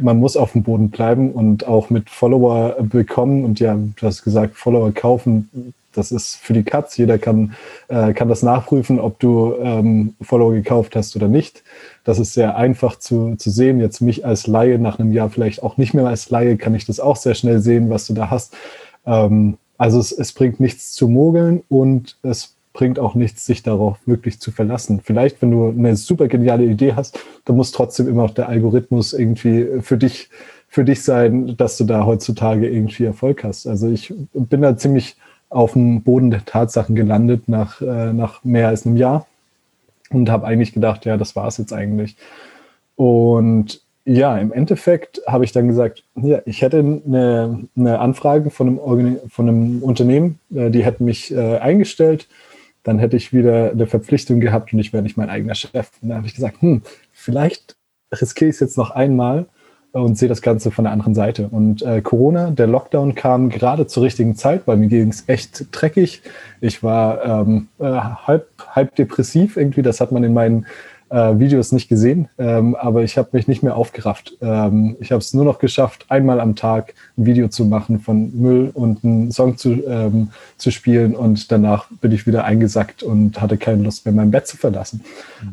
man 0.00 0.18
muss 0.18 0.36
auf 0.36 0.52
dem 0.52 0.64
Boden 0.64 0.90
bleiben 0.90 1.30
und 1.30 1.68
auch 1.68 1.90
mit 1.90 2.10
Follower 2.10 2.76
bekommen 2.80 3.44
und 3.44 3.60
ja, 3.60 3.74
du 3.76 4.06
hast 4.06 4.24
gesagt, 4.24 4.56
Follower 4.56 4.92
kaufen 4.92 5.72
das 5.96 6.12
ist 6.12 6.36
für 6.36 6.52
die 6.52 6.62
Katz. 6.62 6.96
Jeder 6.96 7.18
kann, 7.18 7.54
äh, 7.88 8.12
kann 8.12 8.28
das 8.28 8.42
nachprüfen, 8.42 9.00
ob 9.00 9.18
du 9.18 9.54
ähm, 9.60 10.14
Follower 10.20 10.52
gekauft 10.52 10.96
hast 10.96 11.16
oder 11.16 11.28
nicht. 11.28 11.62
Das 12.04 12.18
ist 12.18 12.34
sehr 12.34 12.56
einfach 12.56 12.98
zu, 12.98 13.36
zu 13.36 13.50
sehen. 13.50 13.80
Jetzt 13.80 14.00
mich 14.00 14.24
als 14.24 14.46
Laie, 14.46 14.78
nach 14.78 14.98
einem 14.98 15.12
Jahr 15.12 15.30
vielleicht 15.30 15.62
auch 15.62 15.76
nicht 15.76 15.94
mehr 15.94 16.06
als 16.06 16.30
Laie, 16.30 16.56
kann 16.56 16.74
ich 16.74 16.86
das 16.86 17.00
auch 17.00 17.16
sehr 17.16 17.34
schnell 17.34 17.60
sehen, 17.60 17.90
was 17.90 18.06
du 18.06 18.14
da 18.14 18.30
hast. 18.30 18.54
Ähm, 19.06 19.58
also 19.78 19.98
es, 19.98 20.12
es 20.12 20.32
bringt 20.32 20.60
nichts 20.60 20.92
zu 20.92 21.08
mogeln 21.08 21.62
und 21.68 22.16
es 22.22 22.56
bringt 22.76 22.98
auch 22.98 23.14
nichts, 23.14 23.46
sich 23.46 23.62
darauf 23.62 23.98
wirklich 24.06 24.38
zu 24.38 24.52
verlassen. 24.52 25.00
Vielleicht, 25.02 25.40
wenn 25.40 25.50
du 25.50 25.70
eine 25.70 25.96
super 25.96 26.28
geniale 26.28 26.64
Idee 26.64 26.92
hast, 26.94 27.18
dann 27.46 27.56
muss 27.56 27.72
trotzdem 27.72 28.06
immer 28.06 28.24
noch 28.24 28.34
der 28.34 28.50
Algorithmus 28.50 29.14
irgendwie 29.14 29.80
für 29.80 29.96
dich, 29.96 30.28
für 30.68 30.84
dich 30.84 31.02
sein, 31.02 31.56
dass 31.56 31.78
du 31.78 31.84
da 31.84 32.04
heutzutage 32.04 32.68
irgendwie 32.68 33.04
Erfolg 33.04 33.44
hast. 33.44 33.66
Also 33.66 33.88
ich 33.88 34.12
bin 34.34 34.60
da 34.60 34.76
ziemlich 34.76 35.16
auf 35.56 35.72
dem 35.72 36.02
Boden 36.02 36.30
der 36.30 36.44
Tatsachen 36.44 36.94
gelandet 36.94 37.48
nach, 37.48 37.80
äh, 37.80 38.12
nach 38.12 38.44
mehr 38.44 38.68
als 38.68 38.84
einem 38.84 38.98
Jahr 38.98 39.26
und 40.10 40.28
habe 40.28 40.46
eigentlich 40.46 40.74
gedacht, 40.74 41.06
ja, 41.06 41.16
das 41.16 41.34
war 41.34 41.48
es 41.48 41.56
jetzt 41.56 41.72
eigentlich. 41.72 42.16
Und 42.94 43.80
ja, 44.04 44.36
im 44.36 44.52
Endeffekt 44.52 45.22
habe 45.26 45.44
ich 45.44 45.52
dann 45.52 45.66
gesagt, 45.66 46.04
ja, 46.14 46.42
ich 46.44 46.60
hätte 46.60 46.80
eine, 46.80 47.66
eine 47.74 47.98
Anfrage 48.00 48.50
von 48.50 48.78
einem, 48.78 49.18
von 49.30 49.48
einem 49.48 49.82
Unternehmen, 49.82 50.38
äh, 50.54 50.70
die 50.70 50.84
hätten 50.84 51.06
mich 51.06 51.32
äh, 51.32 51.56
eingestellt, 51.56 52.28
dann 52.82 52.98
hätte 52.98 53.16
ich 53.16 53.32
wieder 53.32 53.70
eine 53.70 53.86
Verpflichtung 53.86 54.40
gehabt 54.40 54.74
und 54.74 54.78
ich 54.78 54.92
wäre 54.92 55.02
nicht 55.02 55.16
mein 55.16 55.30
eigener 55.30 55.54
Chef. 55.54 55.90
Und 56.02 56.10
dann 56.10 56.18
habe 56.18 56.26
ich 56.26 56.34
gesagt, 56.34 56.60
hm, 56.60 56.82
vielleicht 57.12 57.76
riskiere 58.12 58.50
ich 58.50 58.56
es 58.56 58.60
jetzt 58.60 58.76
noch 58.76 58.90
einmal 58.90 59.46
und 60.00 60.16
sehe 60.16 60.28
das 60.28 60.42
Ganze 60.42 60.70
von 60.70 60.84
der 60.84 60.92
anderen 60.92 61.14
Seite. 61.14 61.48
Und 61.50 61.82
äh, 61.82 62.00
Corona, 62.00 62.50
der 62.50 62.66
Lockdown 62.66 63.14
kam 63.14 63.48
gerade 63.48 63.86
zur 63.86 64.02
richtigen 64.02 64.36
Zeit, 64.36 64.62
weil 64.66 64.76
mir 64.76 64.88
ging 64.88 65.08
es 65.08 65.24
echt 65.28 65.66
dreckig. 65.72 66.22
Ich 66.60 66.82
war 66.82 67.24
ähm, 67.24 67.68
äh, 67.78 67.84
halb, 67.84 68.48
halb 68.70 68.94
depressiv 68.96 69.56
irgendwie, 69.56 69.82
das 69.82 70.00
hat 70.00 70.12
man 70.12 70.24
in 70.24 70.34
meinen 70.34 70.66
äh, 71.08 71.38
Videos 71.38 71.72
nicht 71.72 71.88
gesehen, 71.88 72.28
ähm, 72.38 72.74
aber 72.74 73.02
ich 73.02 73.16
habe 73.16 73.28
mich 73.32 73.46
nicht 73.48 73.62
mehr 73.62 73.76
aufgerafft. 73.76 74.36
Ähm, 74.40 74.96
ich 75.00 75.12
habe 75.12 75.20
es 75.20 75.32
nur 75.34 75.44
noch 75.44 75.58
geschafft, 75.58 76.06
einmal 76.08 76.40
am 76.40 76.56
Tag 76.56 76.94
ein 77.16 77.26
Video 77.26 77.48
zu 77.48 77.64
machen 77.64 78.00
von 78.00 78.36
Müll 78.36 78.70
und 78.74 79.04
einen 79.04 79.30
Song 79.30 79.56
zu, 79.56 79.84
ähm, 79.86 80.30
zu 80.56 80.70
spielen 80.70 81.14
und 81.14 81.52
danach 81.52 81.88
bin 82.00 82.12
ich 82.12 82.26
wieder 82.26 82.44
eingesackt 82.44 83.02
und 83.02 83.40
hatte 83.40 83.56
keine 83.56 83.82
Lust 83.82 84.04
mehr, 84.04 84.14
mein 84.14 84.30
Bett 84.30 84.46
zu 84.46 84.56
verlassen. 84.56 85.04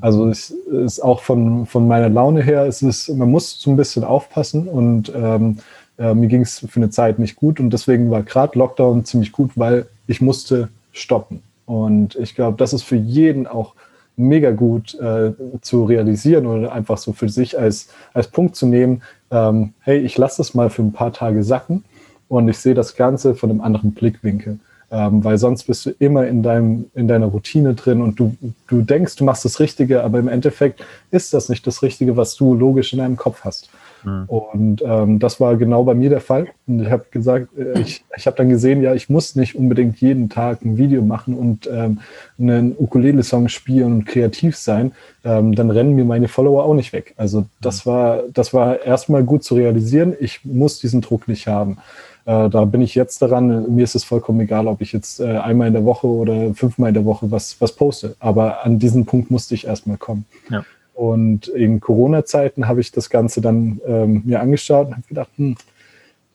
Also 0.02 0.28
es 0.30 0.50
ist 0.50 1.00
auch 1.00 1.22
von, 1.22 1.66
von 1.66 1.88
meiner 1.88 2.10
Laune 2.10 2.42
her, 2.42 2.66
es 2.66 2.82
ist, 2.82 3.10
man 3.10 3.30
muss 3.30 3.60
so 3.60 3.70
ein 3.70 3.78
bisschen 3.78 4.04
aufpassen 4.04 4.68
und 4.68 5.12
ähm, 5.16 5.58
äh, 6.00 6.14
mir 6.14 6.28
ging 6.28 6.42
es 6.42 6.60
für 6.60 6.78
eine 6.78 6.90
Zeit 6.90 7.20
nicht 7.20 7.36
gut 7.36 7.60
und 7.60 7.70
deswegen 7.70 8.10
war 8.10 8.24
gerade 8.24 8.58
Lockdown 8.58 9.06
ziemlich 9.06 9.32
gut, 9.32 9.52
weil 9.56 9.86
ich 10.08 10.22
musste 10.22 10.70
stoppen. 10.92 11.42
Und 11.66 12.16
ich 12.16 12.36
glaube, 12.36 12.58
das 12.58 12.74
ist 12.74 12.84
für 12.84 12.96
jeden 12.96 13.48
auch 13.48 13.74
mega 14.16 14.52
gut 14.52 14.94
äh, 15.00 15.32
zu 15.62 15.86
realisieren 15.86 16.46
oder 16.46 16.72
einfach 16.72 16.98
so 16.98 17.14
für 17.14 17.30
sich 17.30 17.58
als, 17.58 17.90
als 18.14 18.28
Punkt 18.28 18.56
zu 18.56 18.68
nehmen, 18.68 19.02
ähm, 19.32 19.74
hey, 19.82 20.00
ich 20.00 20.18
lasse 20.18 20.38
das 20.38 20.54
mal 20.54 20.70
für 20.70 20.84
ein 20.84 20.94
paar 20.94 21.14
Tage 21.14 21.44
sacken 21.44 21.84
und 22.28 22.48
ich 22.48 22.58
sehe 22.58 22.74
das 22.74 22.96
Ganze 22.96 23.36
von 23.36 23.50
einem 23.50 23.62
anderen 23.62 23.94
Blickwinkel. 23.94 24.60
Ähm, 24.92 25.24
weil 25.24 25.40
sonst 25.40 25.64
bist 25.64 25.88
du 25.88 25.90
immer 25.98 26.28
in, 26.28 26.44
deinem, 26.44 26.86
in 26.94 27.08
deiner 27.08 27.26
Routine 27.26 27.74
drin 27.74 28.02
und 28.02 28.20
du, 28.20 28.36
du 28.68 28.82
denkst, 28.84 29.16
du 29.16 29.24
machst 29.24 29.44
das 29.44 29.60
Richtige, 29.60 30.04
aber 30.04 30.20
im 30.20 30.28
Endeffekt 30.28 30.86
ist 31.10 31.34
das 31.34 31.50
nicht 31.50 31.66
das 31.66 31.82
Richtige, 31.82 32.16
was 32.16 32.36
du 32.36 32.54
logisch 32.54 32.94
in 32.94 33.00
deinem 33.00 33.18
Kopf 33.18 33.44
hast. 33.44 33.70
Mhm. 34.04 34.26
Und 34.28 34.84
ähm, 34.86 35.20
das 35.20 35.40
war 35.40 35.56
genau 35.58 35.84
bei 35.84 35.94
mir 35.94 36.10
der 36.10 36.22
Fall. 36.22 36.48
Und 36.68 36.82
ich 36.82 36.90
habe 36.90 37.06
gesagt, 37.12 37.48
äh, 37.58 37.80
ich, 37.80 38.04
ich 38.16 38.28
habe 38.28 38.38
dann 38.38 38.50
gesehen, 38.50 38.82
ja, 38.82 38.94
ich 38.94 39.10
muss 39.10 39.36
nicht 39.36 39.56
unbedingt 39.56 40.00
jeden 40.02 40.30
Tag 40.30 40.64
ein 40.64 40.78
Video 40.78 41.02
machen 41.02 41.36
und 41.36 41.70
ähm, 41.72 42.00
einen 42.40 42.76
Ukulele-Song 42.78 43.50
spielen 43.50 43.94
und 43.94 44.06
kreativ 44.06 44.58
sein. 44.58 44.94
Ähm, 45.24 45.56
dann 45.56 45.72
rennen 45.72 45.96
mir 45.96 46.06
meine 46.06 46.28
Follower 46.28 46.66
auch 46.66 46.74
nicht 46.74 46.94
weg. 46.94 47.14
Also 47.18 47.46
das 47.62 47.86
mhm. 47.86 47.90
war, 47.90 48.24
das 48.34 48.54
war 48.54 48.82
erstmal 48.82 49.24
gut 49.24 49.44
zu 49.44 49.56
realisieren. 49.56 50.14
Ich 50.20 50.44
muss 50.44 50.80
diesen 50.80 51.02
Druck 51.02 51.28
nicht 51.28 51.48
haben. 51.48 51.78
Äh, 52.26 52.50
da 52.50 52.66
bin 52.66 52.82
ich 52.82 52.96
jetzt 52.96 53.22
daran. 53.22 53.74
Mir 53.76 53.84
ist 53.84 53.96
es 53.96 54.04
vollkommen 54.04 54.40
egal, 54.42 54.68
ob 54.68 54.82
ich 54.82 54.94
jetzt 54.94 55.20
äh, 55.20 55.38
einmal 55.38 55.68
in 55.68 55.74
der 55.74 55.86
Woche 55.86 56.08
oder 56.08 56.54
fünfmal 56.54 56.90
in 56.90 56.94
der 56.94 57.06
Woche 57.06 57.32
was, 57.32 57.60
was 57.60 57.74
poste. 57.74 58.16
Aber 58.20 58.66
an 58.66 58.80
diesen 58.80 59.06
Punkt 59.06 59.30
musste 59.32 59.56
ich 59.56 59.68
erstmal 59.68 59.98
kommen. 59.98 60.26
Ja. 60.50 60.64
Und 60.94 61.48
in 61.48 61.80
Corona-Zeiten 61.80 62.68
habe 62.68 62.82
ich 62.82 62.92
das 62.92 63.10
Ganze 63.10 63.42
dann 63.42 63.82
ähm, 63.86 64.22
mir 64.26 64.42
angeschaut 64.42 64.88
und 64.88 64.94
habe 64.94 65.08
gedacht, 65.08 65.30
hm, 65.38 65.56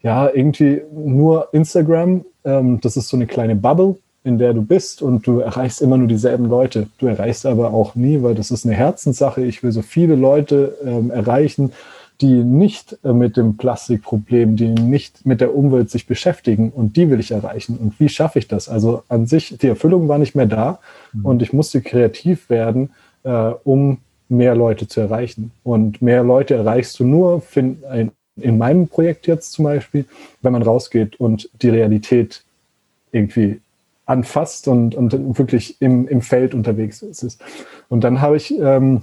ja, 0.02 0.28
irgendwie 0.32 0.82
nur 0.92 1.48
Instagram, 1.52 2.24
ähm, 2.44 2.80
das 2.80 2.96
ist 2.96 3.08
so 3.08 3.16
eine 3.16 3.26
kleine 3.26 3.56
Bubble, 3.56 3.96
in 4.24 4.38
der 4.38 4.52
du 4.52 4.62
bist 4.62 5.02
und 5.02 5.26
du 5.26 5.40
erreichst 5.40 5.80
immer 5.80 5.96
nur 5.96 6.08
dieselben 6.08 6.46
Leute. 6.46 6.88
Du 6.98 7.06
erreichst 7.06 7.46
aber 7.46 7.72
auch 7.72 7.94
nie, 7.94 8.22
weil 8.22 8.34
das 8.34 8.50
ist 8.50 8.66
eine 8.66 8.74
Herzenssache. 8.74 9.44
Ich 9.44 9.62
will 9.62 9.72
so 9.72 9.82
viele 9.82 10.16
Leute 10.16 10.76
ähm, 10.84 11.10
erreichen, 11.10 11.72
die 12.20 12.42
nicht 12.42 12.98
äh, 13.04 13.12
mit 13.12 13.36
dem 13.36 13.56
Plastikproblem, 13.56 14.56
die 14.56 14.68
nicht 14.68 15.24
mit 15.24 15.40
der 15.40 15.54
Umwelt 15.54 15.90
sich 15.90 16.06
beschäftigen 16.06 16.70
und 16.70 16.96
die 16.96 17.10
will 17.10 17.20
ich 17.20 17.30
erreichen. 17.30 17.76
Und 17.78 17.98
wie 18.00 18.08
schaffe 18.08 18.38
ich 18.38 18.48
das? 18.48 18.68
Also 18.68 19.02
an 19.08 19.26
sich, 19.26 19.56
die 19.58 19.68
Erfüllung 19.68 20.08
war 20.08 20.18
nicht 20.18 20.34
mehr 20.34 20.46
da 20.46 20.80
mhm. 21.12 21.24
und 21.24 21.42
ich 21.42 21.52
musste 21.52 21.80
kreativ 21.80 22.50
werden, 22.50 22.90
äh, 23.22 23.52
um 23.64 23.98
mehr 24.28 24.54
Leute 24.54 24.88
zu 24.88 25.00
erreichen. 25.00 25.52
Und 25.64 26.02
mehr 26.02 26.22
Leute 26.22 26.54
erreichst 26.54 26.98
du 26.98 27.04
nur, 27.04 27.40
find, 27.40 27.82
in 28.36 28.58
meinem 28.58 28.88
Projekt 28.88 29.26
jetzt 29.26 29.52
zum 29.52 29.64
Beispiel, 29.64 30.04
wenn 30.42 30.52
man 30.52 30.62
rausgeht 30.62 31.18
und 31.18 31.50
die 31.62 31.70
Realität 31.70 32.44
irgendwie 33.12 33.60
anfasst 34.06 34.68
und, 34.68 34.94
und 34.94 35.38
wirklich 35.38 35.80
im, 35.80 36.08
im 36.08 36.22
Feld 36.22 36.54
unterwegs 36.54 37.02
ist. 37.02 37.42
Und 37.88 38.04
dann 38.04 38.20
habe 38.20 38.36
ich, 38.36 38.56
ähm, 38.58 39.02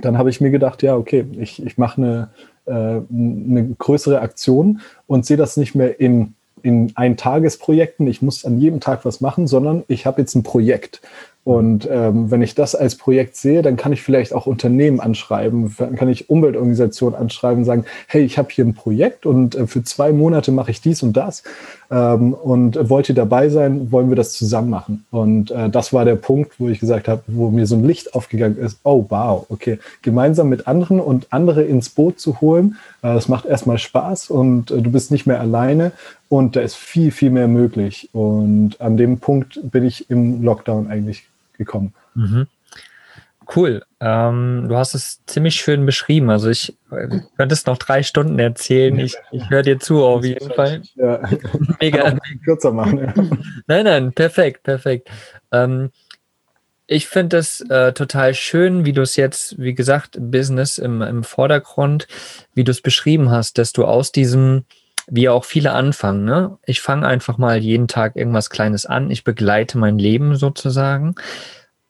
dann 0.00 0.28
ich 0.28 0.40
mir 0.40 0.50
gedacht, 0.50 0.82
ja, 0.82 0.96
okay, 0.96 1.24
ich, 1.38 1.64
ich 1.64 1.78
mache 1.78 2.00
eine, 2.00 2.28
äh, 2.66 3.00
eine 3.10 3.74
größere 3.78 4.20
Aktion 4.20 4.80
und 5.06 5.26
sehe 5.26 5.36
das 5.36 5.56
nicht 5.56 5.74
mehr 5.74 5.98
in 5.98 6.34
in 6.62 6.92
Eintagesprojekten, 6.94 8.06
ich 8.06 8.22
muss 8.22 8.44
an 8.44 8.58
jedem 8.58 8.80
Tag 8.80 9.04
was 9.04 9.20
machen, 9.20 9.46
sondern 9.46 9.84
ich 9.88 10.06
habe 10.06 10.20
jetzt 10.20 10.34
ein 10.34 10.42
Projekt. 10.42 11.00
Und 11.48 11.88
ähm, 11.90 12.30
wenn 12.30 12.42
ich 12.42 12.54
das 12.54 12.74
als 12.74 12.96
Projekt 12.96 13.34
sehe, 13.34 13.62
dann 13.62 13.78
kann 13.78 13.94
ich 13.94 14.02
vielleicht 14.02 14.34
auch 14.34 14.44
Unternehmen 14.44 15.00
anschreiben, 15.00 15.74
dann 15.78 15.96
kann 15.96 16.10
ich 16.10 16.28
Umweltorganisationen 16.28 17.18
anschreiben 17.18 17.60
und 17.60 17.64
sagen, 17.64 17.84
hey, 18.06 18.22
ich 18.22 18.36
habe 18.36 18.50
hier 18.52 18.66
ein 18.66 18.74
Projekt 18.74 19.24
und 19.24 19.54
äh, 19.54 19.66
für 19.66 19.82
zwei 19.82 20.12
Monate 20.12 20.52
mache 20.52 20.72
ich 20.72 20.82
dies 20.82 21.02
und 21.02 21.16
das. 21.16 21.44
Ähm, 21.90 22.34
und 22.34 22.90
wollt 22.90 23.08
ihr 23.08 23.14
dabei 23.14 23.48
sein, 23.48 23.90
wollen 23.90 24.10
wir 24.10 24.16
das 24.16 24.34
zusammen 24.34 24.68
machen. 24.68 25.06
Und 25.10 25.50
äh, 25.50 25.70
das 25.70 25.94
war 25.94 26.04
der 26.04 26.16
Punkt, 26.16 26.60
wo 26.60 26.68
ich 26.68 26.80
gesagt 26.80 27.08
habe, 27.08 27.22
wo 27.28 27.48
mir 27.48 27.66
so 27.66 27.76
ein 27.76 27.84
Licht 27.84 28.14
aufgegangen 28.14 28.58
ist, 28.58 28.80
oh 28.82 29.06
wow, 29.08 29.46
okay, 29.48 29.78
gemeinsam 30.02 30.50
mit 30.50 30.68
anderen 30.68 31.00
und 31.00 31.28
andere 31.30 31.62
ins 31.62 31.88
Boot 31.88 32.20
zu 32.20 32.42
holen, 32.42 32.76
äh, 33.00 33.14
das 33.14 33.28
macht 33.28 33.46
erstmal 33.46 33.78
Spaß 33.78 34.28
und 34.28 34.70
äh, 34.70 34.82
du 34.82 34.90
bist 34.90 35.10
nicht 35.10 35.26
mehr 35.26 35.40
alleine 35.40 35.92
und 36.28 36.56
da 36.56 36.60
ist 36.60 36.74
viel, 36.74 37.10
viel 37.10 37.30
mehr 37.30 37.48
möglich. 37.48 38.10
Und 38.12 38.78
an 38.82 38.98
dem 38.98 39.18
Punkt 39.18 39.58
bin 39.62 39.86
ich 39.86 40.10
im 40.10 40.42
Lockdown 40.42 40.88
eigentlich 40.88 41.24
gekommen. 41.58 41.94
Mhm. 42.14 42.46
Cool. 43.54 43.82
Ähm, 44.00 44.66
du 44.68 44.76
hast 44.76 44.94
es 44.94 45.24
ziemlich 45.24 45.56
schön 45.56 45.86
beschrieben. 45.86 46.28
Also 46.28 46.50
ich 46.50 46.76
äh, 46.90 47.20
könnte 47.36 47.56
noch 47.66 47.78
drei 47.78 48.02
Stunden 48.02 48.38
erzählen. 48.38 48.98
Ich, 48.98 49.16
ich 49.30 49.48
höre 49.48 49.62
dir 49.62 49.78
zu 49.78 50.04
auf 50.04 50.24
jeden 50.24 50.50
Fall. 50.52 50.82
Ja. 50.96 51.22
Mega. 51.80 52.18
Kürzer 52.44 52.72
machen. 52.72 52.98
Ja. 52.98 53.14
Nein, 53.66 53.84
nein, 53.84 54.12
perfekt, 54.12 54.64
perfekt. 54.64 55.08
Ähm, 55.50 55.90
ich 56.86 57.06
finde 57.06 57.36
es 57.36 57.60
äh, 57.68 57.92
total 57.92 58.34
schön, 58.34 58.86
wie 58.86 58.94
du 58.94 59.02
es 59.02 59.16
jetzt, 59.16 59.58
wie 59.58 59.74
gesagt, 59.74 60.16
Business 60.18 60.78
im, 60.78 61.02
im 61.02 61.22
Vordergrund, 61.22 62.06
wie 62.54 62.64
du 62.64 62.70
es 62.70 62.80
beschrieben 62.80 63.30
hast, 63.30 63.58
dass 63.58 63.72
du 63.72 63.84
aus 63.84 64.10
diesem, 64.10 64.64
wie 65.10 65.28
auch 65.28 65.44
viele 65.44 65.72
anfangen, 65.72 66.24
ne? 66.24 66.58
Ich 66.64 66.80
fange 66.80 67.06
einfach 67.06 67.38
mal 67.38 67.58
jeden 67.58 67.88
Tag 67.88 68.16
irgendwas 68.16 68.50
Kleines 68.50 68.86
an, 68.86 69.10
ich 69.10 69.24
begleite 69.24 69.78
mein 69.78 69.98
Leben 69.98 70.36
sozusagen. 70.36 71.14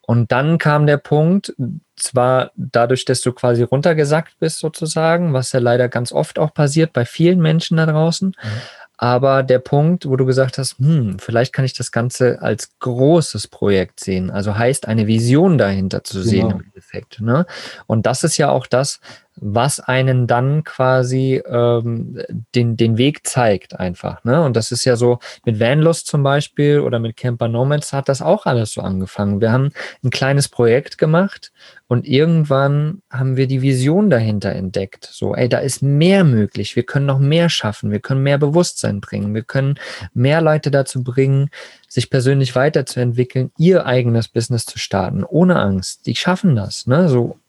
Und 0.01 0.31
dann 0.31 0.57
kam 0.57 0.87
der 0.87 0.97
Punkt, 0.97 1.53
zwar 1.95 2.51
dadurch, 2.55 3.05
dass 3.05 3.21
du 3.21 3.31
quasi 3.31 3.61
runtergesackt 3.61 4.39
bist 4.39 4.59
sozusagen, 4.59 5.33
was 5.33 5.51
ja 5.51 5.59
leider 5.59 5.87
ganz 5.87 6.11
oft 6.11 6.39
auch 6.39 6.53
passiert 6.53 6.93
bei 6.93 7.05
vielen 7.05 7.39
Menschen 7.41 7.77
da 7.77 7.85
draußen, 7.85 8.29
mhm. 8.29 8.61
Aber 9.01 9.43
der 9.43 9.59
Punkt, 9.59 10.09
wo 10.09 10.17
du 10.17 10.25
gesagt 10.25 10.57
hast, 10.57 10.77
hm, 10.77 11.19
vielleicht 11.19 11.53
kann 11.53 11.63
ich 11.63 11.71
das 11.71 11.93
Ganze 11.93 12.41
als 12.41 12.77
großes 12.79 13.47
Projekt 13.47 14.01
sehen, 14.01 14.29
also 14.29 14.57
heißt 14.57 14.89
eine 14.89 15.07
Vision 15.07 15.57
dahinter 15.57 16.03
zu 16.03 16.17
genau. 16.17 16.29
sehen 16.29 16.51
im 16.51 16.63
Endeffekt. 16.65 17.21
Ne? 17.21 17.45
Und 17.87 18.05
das 18.05 18.25
ist 18.25 18.35
ja 18.35 18.49
auch 18.49 18.67
das, 18.67 18.99
was 19.41 19.79
einen 19.79 20.27
dann 20.27 20.63
quasi 20.63 21.41
ähm, 21.45 22.21
den, 22.55 22.77
den 22.77 22.97
Weg 22.97 23.25
zeigt 23.25 23.79
einfach. 23.79 24.23
Ne? 24.23 24.43
Und 24.43 24.55
das 24.55 24.71
ist 24.71 24.85
ja 24.85 24.95
so 24.95 25.19
mit 25.45 25.59
Vanlust 25.59 26.07
zum 26.07 26.23
Beispiel 26.23 26.79
oder 26.79 26.99
mit 26.99 27.15
Camper 27.15 27.47
Nomads 27.47 27.93
hat 27.93 28.09
das 28.09 28.21
auch 28.21 28.45
alles 28.45 28.73
so 28.73 28.81
angefangen. 28.81 29.41
Wir 29.41 29.51
haben 29.51 29.71
ein 30.03 30.09
kleines 30.09 30.49
Projekt 30.49 30.97
gemacht 30.97 31.51
und 31.87 32.07
irgendwann 32.07 33.01
haben 33.09 33.35
wir 33.35 33.47
die 33.47 33.61
Vision 33.61 34.09
dahinter 34.09 34.51
entdeckt. 34.51 35.09
So, 35.11 35.33
ey, 35.33 35.49
da 35.49 35.57
ist 35.57 35.81
mehr 35.81 36.23
möglich. 36.23 36.75
Wir 36.75 36.83
können 36.83 37.07
noch 37.07 37.19
mehr 37.19 37.49
schaffen. 37.49 37.91
Wir 37.91 37.99
können 37.99 38.21
mehr 38.21 38.37
Bewusstsein 38.37 39.01
bringen. 39.01 39.33
Wir 39.33 39.43
können 39.43 39.75
mehr 40.13 40.41
Leute 40.41 40.69
dazu 40.69 41.03
bringen, 41.03 41.49
sich 41.87 42.09
persönlich 42.09 42.55
weiterzuentwickeln, 42.55 43.51
ihr 43.57 43.85
eigenes 43.85 44.27
Business 44.27 44.65
zu 44.65 44.77
starten, 44.77 45.23
ohne 45.23 45.59
Angst. 45.59 46.05
Die 46.05 46.15
schaffen 46.15 46.55
das, 46.55 46.85
ne? 46.85 47.09
So, 47.09 47.39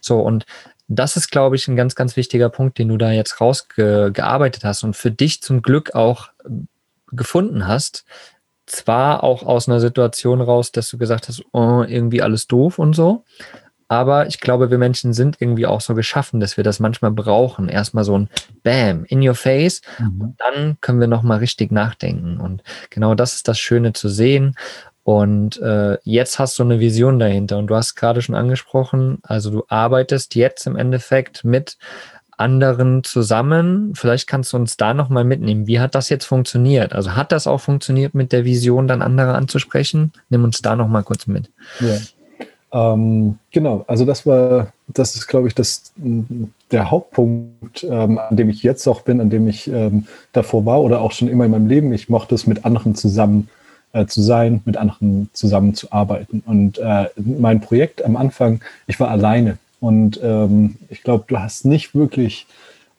so 0.00 0.20
und 0.20 0.46
das 0.96 1.16
ist, 1.16 1.30
glaube 1.30 1.56
ich, 1.56 1.68
ein 1.68 1.76
ganz, 1.76 1.94
ganz 1.94 2.16
wichtiger 2.16 2.48
Punkt, 2.48 2.78
den 2.78 2.88
du 2.88 2.96
da 2.96 3.12
jetzt 3.12 3.40
rausgearbeitet 3.40 4.64
hast 4.64 4.82
und 4.82 4.96
für 4.96 5.10
dich 5.10 5.42
zum 5.42 5.62
Glück 5.62 5.94
auch 5.94 6.30
gefunden 7.12 7.66
hast. 7.66 8.04
Zwar 8.66 9.24
auch 9.24 9.42
aus 9.42 9.68
einer 9.68 9.80
Situation 9.80 10.40
raus, 10.40 10.72
dass 10.72 10.90
du 10.90 10.98
gesagt 10.98 11.28
hast, 11.28 11.42
oh, 11.52 11.82
irgendwie 11.86 12.22
alles 12.22 12.46
doof 12.46 12.78
und 12.78 12.94
so, 12.94 13.24
aber 13.90 14.28
ich 14.28 14.38
glaube, 14.38 14.70
wir 14.70 14.78
Menschen 14.78 15.12
sind 15.12 15.38
irgendwie 15.40 15.66
auch 15.66 15.80
so 15.80 15.96
geschaffen, 15.96 16.38
dass 16.38 16.56
wir 16.56 16.62
das 16.62 16.78
manchmal 16.78 17.10
brauchen. 17.10 17.68
Erstmal 17.68 18.04
so 18.04 18.16
ein 18.16 18.28
Bam 18.62 19.04
in 19.06 19.26
your 19.26 19.34
face. 19.34 19.80
Mhm. 19.98 20.20
Und 20.20 20.36
dann 20.38 20.76
können 20.80 21.00
wir 21.00 21.08
nochmal 21.08 21.38
richtig 21.38 21.72
nachdenken. 21.72 22.38
Und 22.38 22.62
genau 22.90 23.16
das 23.16 23.34
ist 23.34 23.48
das 23.48 23.58
Schöne 23.58 23.92
zu 23.92 24.08
sehen. 24.08 24.54
Und 25.02 25.60
äh, 25.60 25.98
jetzt 26.04 26.38
hast 26.38 26.58
du 26.58 26.62
eine 26.62 26.78
Vision 26.78 27.18
dahinter. 27.18 27.58
Und 27.58 27.68
du 27.68 27.76
hast 27.76 27.94
gerade 27.94 28.22
schon 28.22 28.34
angesprochen, 28.34 29.18
also 29.22 29.50
du 29.50 29.64
arbeitest 29.68 30.34
jetzt 30.34 30.66
im 30.66 30.76
Endeffekt 30.76 31.44
mit 31.44 31.78
anderen 32.36 33.04
zusammen. 33.04 33.92
Vielleicht 33.94 34.26
kannst 34.26 34.52
du 34.52 34.56
uns 34.56 34.76
da 34.76 34.94
nochmal 34.94 35.24
mitnehmen. 35.24 35.66
Wie 35.66 35.80
hat 35.80 35.94
das 35.94 36.08
jetzt 36.08 36.24
funktioniert? 36.24 36.94
Also 36.94 37.14
hat 37.14 37.32
das 37.32 37.46
auch 37.46 37.60
funktioniert 37.60 38.14
mit 38.14 38.32
der 38.32 38.44
Vision, 38.44 38.88
dann 38.88 39.02
andere 39.02 39.34
anzusprechen? 39.34 40.12
Nimm 40.30 40.44
uns 40.44 40.62
da 40.62 40.74
nochmal 40.74 41.02
kurz 41.02 41.26
mit. 41.26 41.50
Ja. 41.80 41.96
Ähm, 42.72 43.38
genau, 43.50 43.84
also 43.88 44.04
das 44.04 44.26
war, 44.26 44.72
das 44.86 45.16
ist, 45.16 45.26
glaube 45.26 45.48
ich, 45.48 45.54
das, 45.54 45.92
der 45.96 46.90
Hauptpunkt, 46.90 47.82
ähm, 47.82 48.18
an 48.18 48.36
dem 48.36 48.48
ich 48.48 48.62
jetzt 48.62 48.86
auch 48.86 49.02
bin, 49.02 49.20
an 49.20 49.28
dem 49.28 49.48
ich 49.48 49.66
ähm, 49.66 50.06
davor 50.32 50.64
war 50.64 50.80
oder 50.80 51.00
auch 51.00 51.12
schon 51.12 51.28
immer 51.28 51.44
in 51.44 51.50
meinem 51.50 51.66
Leben. 51.66 51.92
Ich 51.92 52.08
mochte 52.08 52.34
es, 52.34 52.46
mit 52.46 52.64
anderen 52.64 52.94
zusammen 52.94 53.48
äh, 53.92 54.06
zu 54.06 54.22
sein, 54.22 54.60
mit 54.64 54.76
anderen 54.76 55.30
zusammen 55.32 55.74
zu 55.74 55.92
arbeiten. 55.92 56.42
Und 56.46 56.78
äh, 56.78 57.06
mein 57.16 57.60
Projekt 57.60 58.04
am 58.04 58.16
Anfang, 58.16 58.60
ich 58.86 59.00
war 59.00 59.10
alleine. 59.10 59.58
Und 59.80 60.20
ähm, 60.22 60.76
ich 60.88 61.02
glaube, 61.02 61.24
du 61.26 61.38
hast 61.38 61.64
nicht 61.64 61.94
wirklich 61.94 62.46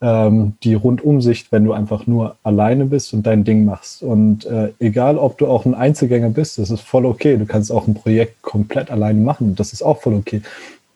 ähm, 0.02 0.54
die 0.64 0.74
Rundumsicht, 0.74 1.52
wenn 1.52 1.64
du 1.64 1.74
einfach 1.74 2.08
nur 2.08 2.36
alleine 2.44 2.86
bist 2.86 3.14
und 3.14 3.26
dein 3.26 3.44
Ding 3.44 3.66
machst. 3.66 4.02
Und 4.02 4.46
äh, 4.46 4.74
egal, 4.80 5.18
ob 5.18 5.38
du 5.38 5.48
auch 5.48 5.66
ein 5.66 5.76
Einzelgänger 5.76 6.32
bist, 6.32 6.58
das 6.58 6.72
ist 6.72 6.82
voll 6.82 7.06
okay. 7.06 7.38
Du 7.38 7.46
kannst 7.46 7.72
auch 7.72 7.88
ein 7.88 7.94
Projekt 7.94 8.42
komplett 8.42 8.90
alleine 8.90 9.22
machen. 9.22 9.56
Das 9.56 9.74
ist 9.74 9.84
auch 9.84 10.02
voll 10.02 10.16
okay. 10.16 10.42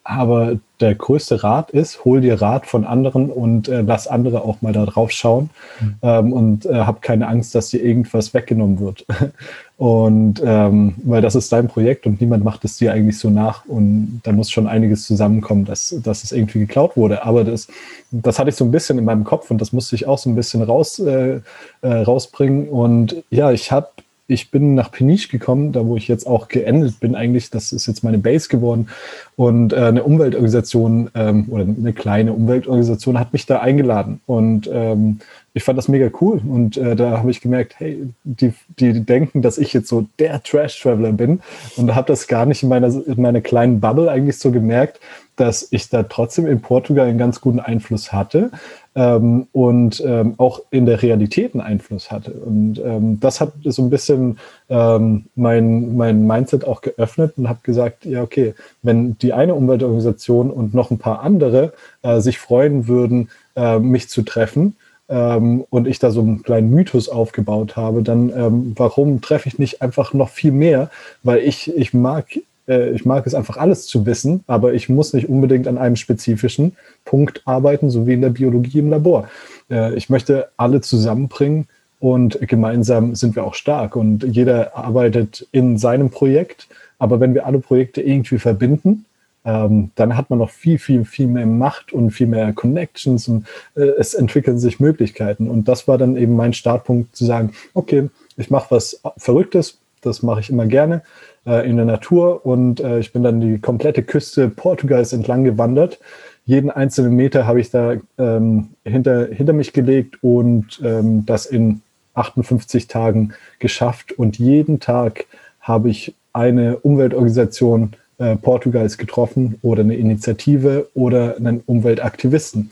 Aber 0.03 0.59
der 0.81 0.93
größte 0.93 1.43
Rat 1.43 1.71
ist, 1.71 2.05
hol 2.05 2.21
dir 2.21 2.39
Rat 2.39 2.67
von 2.67 2.85
anderen 2.85 3.31
und 3.31 3.67
äh, 3.67 3.81
lass 3.81 4.07
andere 4.07 4.43
auch 4.43 4.61
mal 4.61 4.71
da 4.71 4.85
drauf 4.85 5.09
schauen 5.09 5.49
mhm. 5.79 5.95
ähm, 6.03 6.33
und 6.33 6.65
äh, 6.67 6.75
hab 6.75 7.01
keine 7.01 7.27
Angst, 7.27 7.55
dass 7.55 7.69
dir 7.69 7.81
irgendwas 7.83 8.33
weggenommen 8.33 8.79
wird. 8.79 9.05
und 9.77 10.41
ähm, 10.45 10.95
weil 11.03 11.21
das 11.21 11.35
ist 11.35 11.51
dein 11.51 11.67
Projekt 11.67 12.07
und 12.07 12.21
niemand 12.21 12.45
macht 12.45 12.63
es 12.63 12.77
dir 12.77 12.93
eigentlich 12.93 13.19
so 13.19 13.29
nach 13.29 13.65
und 13.65 14.21
da 14.23 14.31
muss 14.31 14.49
schon 14.49 14.67
einiges 14.67 15.05
zusammenkommen, 15.05 15.65
dass, 15.65 15.93
dass 16.01 16.23
es 16.23 16.31
irgendwie 16.31 16.59
geklaut 16.59 16.95
wurde. 16.95 17.23
Aber 17.25 17.43
das, 17.43 17.67
das 18.11 18.39
hatte 18.39 18.51
ich 18.51 18.55
so 18.55 18.63
ein 18.63 18.71
bisschen 18.71 18.97
in 18.97 19.03
meinem 19.03 19.25
Kopf 19.25 19.51
und 19.51 19.59
das 19.59 19.73
musste 19.73 19.95
ich 19.95 20.07
auch 20.07 20.17
so 20.17 20.29
ein 20.29 20.35
bisschen 20.35 20.61
raus, 20.61 20.99
äh, 20.99 21.41
äh 21.81 21.87
rausbringen. 21.87 22.69
Und 22.69 23.23
ja, 23.29 23.51
ich 23.51 23.69
habe 23.73 23.89
ich 24.27 24.49
bin 24.49 24.73
nach 24.73 24.91
Peniche 24.91 25.29
gekommen, 25.29 25.71
da 25.71 25.85
wo 25.85 25.95
ich 25.97 26.07
jetzt 26.07 26.25
auch 26.25 26.47
geendet 26.47 26.99
bin 26.99 27.15
eigentlich. 27.15 27.51
Das 27.51 27.71
ist 27.71 27.85
jetzt 27.85 28.03
meine 28.03 28.17
Base 28.17 28.49
geworden. 28.49 28.87
Und 29.35 29.71
äh, 29.71 29.77
eine 29.77 30.03
Umweltorganisation 30.03 31.11
ähm, 31.13 31.45
oder 31.49 31.63
eine 31.63 31.93
kleine 31.93 32.33
Umweltorganisation 32.33 33.19
hat 33.19 33.33
mich 33.33 33.45
da 33.45 33.59
eingeladen. 33.59 34.21
Und 34.25 34.67
ähm, 34.71 35.19
ich 35.53 35.63
fand 35.63 35.77
das 35.77 35.87
mega 35.87 36.09
cool. 36.21 36.41
Und 36.47 36.75
äh, 36.75 36.95
da 36.95 37.19
habe 37.19 37.29
ich 37.29 37.39
gemerkt, 37.39 37.75
hey, 37.77 38.09
die, 38.23 38.53
die 38.79 39.05
denken, 39.05 39.43
dass 39.43 39.59
ich 39.59 39.73
jetzt 39.73 39.89
so 39.89 40.07
der 40.17 40.41
Trash-Traveler 40.41 41.11
bin. 41.11 41.41
Und 41.77 41.93
habe 41.93 42.07
das 42.07 42.27
gar 42.27 42.47
nicht 42.47 42.63
in 42.63 42.69
meiner, 42.69 42.87
in 42.87 43.21
meiner 43.21 43.41
kleinen 43.41 43.79
Bubble 43.79 44.09
eigentlich 44.09 44.39
so 44.39 44.51
gemerkt, 44.51 44.99
dass 45.35 45.67
ich 45.71 45.89
da 45.89 46.03
trotzdem 46.03 46.47
in 46.47 46.61
Portugal 46.61 47.07
einen 47.07 47.17
ganz 47.17 47.41
guten 47.41 47.59
Einfluss 47.59 48.13
hatte 48.13 48.51
ähm, 48.95 49.47
und 49.51 50.01
ähm, 50.05 50.35
auch 50.37 50.61
in 50.71 50.85
der 50.85 51.01
Realität 51.01 51.53
einen 51.53 51.61
Einfluss 51.61 52.11
hatte. 52.11 52.31
Und 52.31 52.79
ähm, 52.83 53.19
das 53.19 53.41
hat 53.41 53.53
so 53.63 53.81
ein 53.83 53.89
bisschen 53.89 54.37
ähm, 54.69 55.25
mein, 55.35 55.95
mein 55.97 56.25
Mindset 56.25 56.65
auch 56.65 56.81
geöffnet 56.81 57.33
und 57.37 57.49
habe 57.49 57.59
gesagt, 57.63 58.05
ja, 58.05 58.23
okay, 58.23 58.53
wenn 58.81 59.17
die 59.17 59.33
eine 59.33 59.55
Umweltorganisation 59.55 60.51
und 60.51 60.73
noch 60.73 60.91
ein 60.91 60.99
paar 60.99 61.21
andere 61.21 61.73
äh, 62.01 62.19
sich 62.19 62.39
freuen 62.39 62.87
würden, 62.87 63.29
äh, 63.55 63.79
mich 63.79 64.09
zu 64.09 64.21
treffen, 64.21 64.75
ähm, 65.07 65.63
und 65.69 65.87
ich 65.87 65.99
da 65.99 66.11
so 66.11 66.21
einen 66.21 66.41
kleinen 66.41 66.71
Mythos 66.71 67.09
aufgebaut 67.09 67.75
habe, 67.75 68.01
dann 68.01 68.29
ähm, 68.35 68.73
warum 68.75 69.21
treffe 69.21 69.47
ich 69.47 69.59
nicht 69.59 69.81
einfach 69.81 70.13
noch 70.13 70.29
viel 70.29 70.51
mehr? 70.51 70.89
Weil 71.21 71.39
ich, 71.39 71.75
ich 71.75 71.93
mag 71.93 72.25
äh, 72.67 72.91
ich 72.91 73.05
mag 73.05 73.25
es 73.27 73.33
einfach 73.33 73.57
alles 73.57 73.87
zu 73.87 74.05
wissen, 74.05 74.43
aber 74.47 74.73
ich 74.73 74.89
muss 74.89 75.13
nicht 75.13 75.29
unbedingt 75.29 75.67
an 75.67 75.77
einem 75.77 75.95
spezifischen 75.95 76.75
Punkt 77.03 77.41
arbeiten, 77.45 77.89
so 77.89 78.07
wie 78.07 78.13
in 78.13 78.21
der 78.21 78.29
Biologie 78.29 78.79
im 78.79 78.89
Labor. 78.89 79.27
Äh, 79.69 79.95
ich 79.95 80.09
möchte 80.09 80.49
alle 80.57 80.81
zusammenbringen 80.81 81.67
und 81.99 82.39
gemeinsam 82.47 83.15
sind 83.15 83.35
wir 83.35 83.43
auch 83.43 83.55
stark 83.55 83.95
und 83.95 84.23
jeder 84.23 84.75
arbeitet 84.75 85.47
in 85.51 85.77
seinem 85.77 86.09
Projekt. 86.09 86.67
Aber 86.97 87.19
wenn 87.19 87.33
wir 87.33 87.45
alle 87.45 87.59
Projekte 87.59 88.01
irgendwie 88.01 88.37
verbinden, 88.37 89.05
ähm, 89.43 89.91
dann 89.95 90.17
hat 90.17 90.29
man 90.29 90.39
noch 90.39 90.49
viel, 90.49 90.79
viel, 90.79 91.05
viel 91.05 91.27
mehr 91.27 91.45
Macht 91.45 91.93
und 91.93 92.11
viel 92.11 92.27
mehr 92.27 92.51
Connections 92.53 93.27
und 93.27 93.45
äh, 93.75 93.81
es 93.99 94.13
entwickeln 94.13 94.59
sich 94.59 94.79
Möglichkeiten. 94.79 95.49
Und 95.49 95.67
das 95.67 95.87
war 95.87 95.97
dann 95.97 96.17
eben 96.17 96.35
mein 96.35 96.53
Startpunkt 96.53 97.15
zu 97.15 97.25
sagen, 97.25 97.51
okay, 97.73 98.09
ich 98.37 98.49
mache 98.49 98.71
was 98.71 99.01
Verrücktes, 99.17 99.77
das 100.01 100.23
mache 100.23 100.39
ich 100.39 100.49
immer 100.49 100.65
gerne 100.65 101.03
äh, 101.45 101.69
in 101.69 101.77
der 101.77 101.85
Natur 101.85 102.45
und 102.45 102.79
äh, 102.79 102.99
ich 102.99 103.13
bin 103.13 103.23
dann 103.23 103.41
die 103.41 103.59
komplette 103.59 104.03
Küste 104.03 104.49
Portugals 104.49 105.13
entlang 105.13 105.43
gewandert. 105.43 105.99
Jeden 106.45 106.69
einzelnen 106.69 107.15
Meter 107.15 107.47
habe 107.47 107.59
ich 107.59 107.71
da 107.71 107.95
ähm, 108.17 108.69
hinter, 108.83 109.27
hinter 109.27 109.53
mich 109.53 109.73
gelegt 109.73 110.17
und 110.21 110.79
ähm, 110.83 111.25
das 111.25 111.45
in 111.45 111.81
58 112.13 112.87
Tagen 112.87 113.33
geschafft. 113.59 114.11
Und 114.11 114.37
jeden 114.37 114.79
Tag 114.79 115.25
habe 115.59 115.89
ich 115.89 116.13
eine 116.33 116.77
Umweltorganisation 116.77 117.93
äh, 118.17 118.35
Portugals 118.35 118.97
getroffen 118.97 119.57
oder 119.61 119.81
eine 119.81 119.95
Initiative 119.95 120.87
oder 120.93 121.37
einen 121.37 121.61
Umweltaktivisten. 121.65 122.71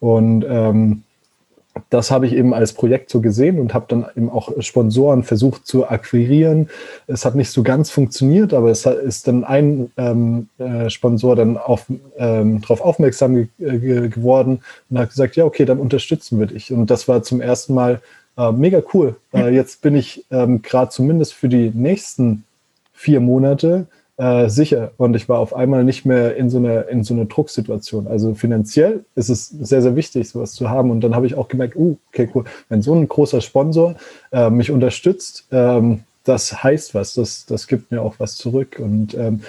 Und 0.00 0.44
ähm, 0.48 1.04
das 1.90 2.10
habe 2.10 2.26
ich 2.26 2.34
eben 2.34 2.54
als 2.54 2.72
Projekt 2.72 3.10
so 3.10 3.20
gesehen 3.20 3.58
und 3.58 3.74
habe 3.74 3.86
dann 3.88 4.06
eben 4.16 4.30
auch 4.30 4.50
Sponsoren 4.60 5.24
versucht 5.24 5.66
zu 5.66 5.88
akquirieren. 5.88 6.68
Es 7.06 7.24
hat 7.24 7.34
nicht 7.34 7.50
so 7.50 7.62
ganz 7.62 7.90
funktioniert, 7.90 8.54
aber 8.54 8.70
es 8.70 8.86
ist 8.86 9.26
dann 9.26 9.44
ein 9.44 9.90
ähm, 9.96 10.48
äh, 10.58 10.88
Sponsor 10.88 11.34
dann 11.34 11.56
auf, 11.56 11.86
ähm, 12.16 12.60
darauf 12.60 12.80
aufmerksam 12.80 13.34
ge 13.34 13.48
ge 13.58 14.08
geworden 14.08 14.60
und 14.88 14.98
hat 14.98 15.10
gesagt, 15.10 15.36
ja, 15.36 15.44
okay, 15.44 15.64
dann 15.64 15.78
unterstützen 15.78 16.38
wir 16.38 16.46
dich. 16.46 16.72
Und 16.72 16.90
das 16.90 17.08
war 17.08 17.22
zum 17.22 17.40
ersten 17.40 17.74
Mal 17.74 18.00
äh, 18.36 18.52
mega 18.52 18.82
cool. 18.92 19.16
Äh, 19.32 19.54
jetzt 19.54 19.82
bin 19.82 19.96
ich 19.96 20.24
ähm, 20.30 20.62
gerade 20.62 20.90
zumindest 20.90 21.34
für 21.34 21.48
die 21.48 21.70
nächsten 21.74 22.44
vier 22.92 23.20
Monate 23.20 23.86
äh, 24.16 24.48
sicher 24.48 24.92
und 24.96 25.16
ich 25.16 25.28
war 25.28 25.38
auf 25.38 25.54
einmal 25.54 25.82
nicht 25.82 26.04
mehr 26.06 26.36
in 26.36 26.48
so 26.48 26.58
einer 26.58 26.88
in 26.88 27.02
so 27.02 27.14
einer 27.14 27.24
Drucksituation. 27.24 28.06
Also 28.06 28.34
finanziell 28.34 29.04
ist 29.16 29.28
es 29.28 29.48
sehr 29.48 29.82
sehr 29.82 29.96
wichtig, 29.96 30.28
sowas 30.28 30.52
zu 30.52 30.70
haben. 30.70 30.90
Und 30.90 31.00
dann 31.00 31.14
habe 31.14 31.26
ich 31.26 31.34
auch 31.34 31.48
gemerkt, 31.48 31.74
uh, 31.76 31.96
okay 32.12 32.28
cool, 32.34 32.44
wenn 32.68 32.80
so 32.80 32.94
ein 32.94 33.08
großer 33.08 33.40
Sponsor 33.40 33.96
äh, 34.30 34.50
mich 34.50 34.70
unterstützt, 34.70 35.46
ähm, 35.50 36.04
das 36.24 36.62
heißt 36.62 36.94
was, 36.94 37.14
das 37.14 37.46
das 37.46 37.66
gibt 37.66 37.90
mir 37.90 38.02
auch 38.02 38.14
was 38.18 38.36
zurück. 38.36 38.80
Und 38.80 39.14
ähm, 39.14 39.40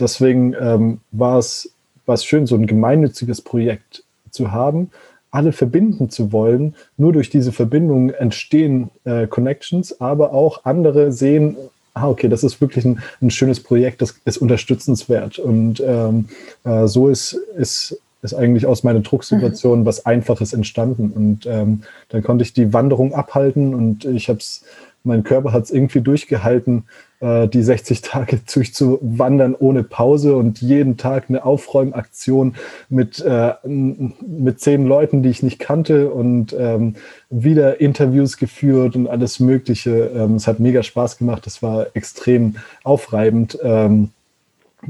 deswegen 0.00 0.54
ähm, 0.60 1.00
war 1.12 1.38
es 1.38 1.70
was 2.06 2.24
schön, 2.24 2.46
so 2.46 2.56
ein 2.56 2.66
gemeinnütziges 2.66 3.40
Projekt 3.40 4.04
zu 4.30 4.52
haben, 4.52 4.90
alle 5.30 5.52
verbinden 5.52 6.10
zu 6.10 6.32
wollen. 6.32 6.74
Nur 6.96 7.12
durch 7.12 7.30
diese 7.30 7.52
Verbindung 7.52 8.10
entstehen 8.10 8.90
äh, 9.04 9.26
Connections, 9.26 10.00
aber 10.00 10.32
auch 10.32 10.64
andere 10.64 11.12
sehen, 11.12 11.56
ah, 11.96 12.08
okay, 12.08 12.28
das 12.28 12.44
ist 12.44 12.60
wirklich 12.60 12.84
ein, 12.84 13.00
ein 13.22 13.30
schönes 13.30 13.60
Projekt, 13.60 14.02
das 14.02 14.20
ist 14.24 14.36
unterstützenswert. 14.36 15.38
Und 15.38 15.82
ähm, 15.84 16.26
äh, 16.64 16.86
so 16.86 17.08
ist, 17.08 17.32
ist, 17.56 17.98
ist 18.22 18.34
eigentlich 18.34 18.66
aus 18.66 18.82
meiner 18.84 19.00
Drucksituation 19.00 19.80
mhm. 19.80 19.86
was 19.86 20.04
Einfaches 20.04 20.52
entstanden. 20.52 21.10
Und 21.10 21.46
ähm, 21.46 21.82
dann 22.10 22.22
konnte 22.22 22.44
ich 22.44 22.52
die 22.52 22.72
Wanderung 22.74 23.14
abhalten 23.14 23.74
und 23.74 24.04
ich 24.04 24.28
habe 24.28 24.38
es, 24.38 24.62
mein 25.06 25.24
Körper 25.24 25.52
hat 25.52 25.64
es 25.64 25.70
irgendwie 25.70 26.00
durchgehalten, 26.00 26.84
äh, 27.20 27.48
die 27.48 27.62
60 27.62 28.02
Tage 28.02 28.40
durchzuwandern 28.52 29.54
ohne 29.54 29.82
Pause 29.82 30.36
und 30.36 30.60
jeden 30.60 30.96
Tag 30.96 31.26
eine 31.28 31.44
Aufräumaktion 31.44 32.56
mit, 32.88 33.20
äh, 33.20 33.54
mit 33.64 34.60
zehn 34.60 34.86
Leuten, 34.86 35.22
die 35.22 35.30
ich 35.30 35.42
nicht 35.42 35.58
kannte 35.58 36.10
und 36.10 36.54
ähm, 36.58 36.96
wieder 37.30 37.80
Interviews 37.80 38.36
geführt 38.36 38.96
und 38.96 39.06
alles 39.06 39.40
Mögliche. 39.40 40.10
Ähm, 40.14 40.34
es 40.34 40.46
hat 40.46 40.60
mega 40.60 40.82
Spaß 40.82 41.18
gemacht. 41.18 41.46
Es 41.46 41.62
war 41.62 41.86
extrem 41.94 42.56
aufreibend. 42.82 43.58
Ähm, 43.62 44.10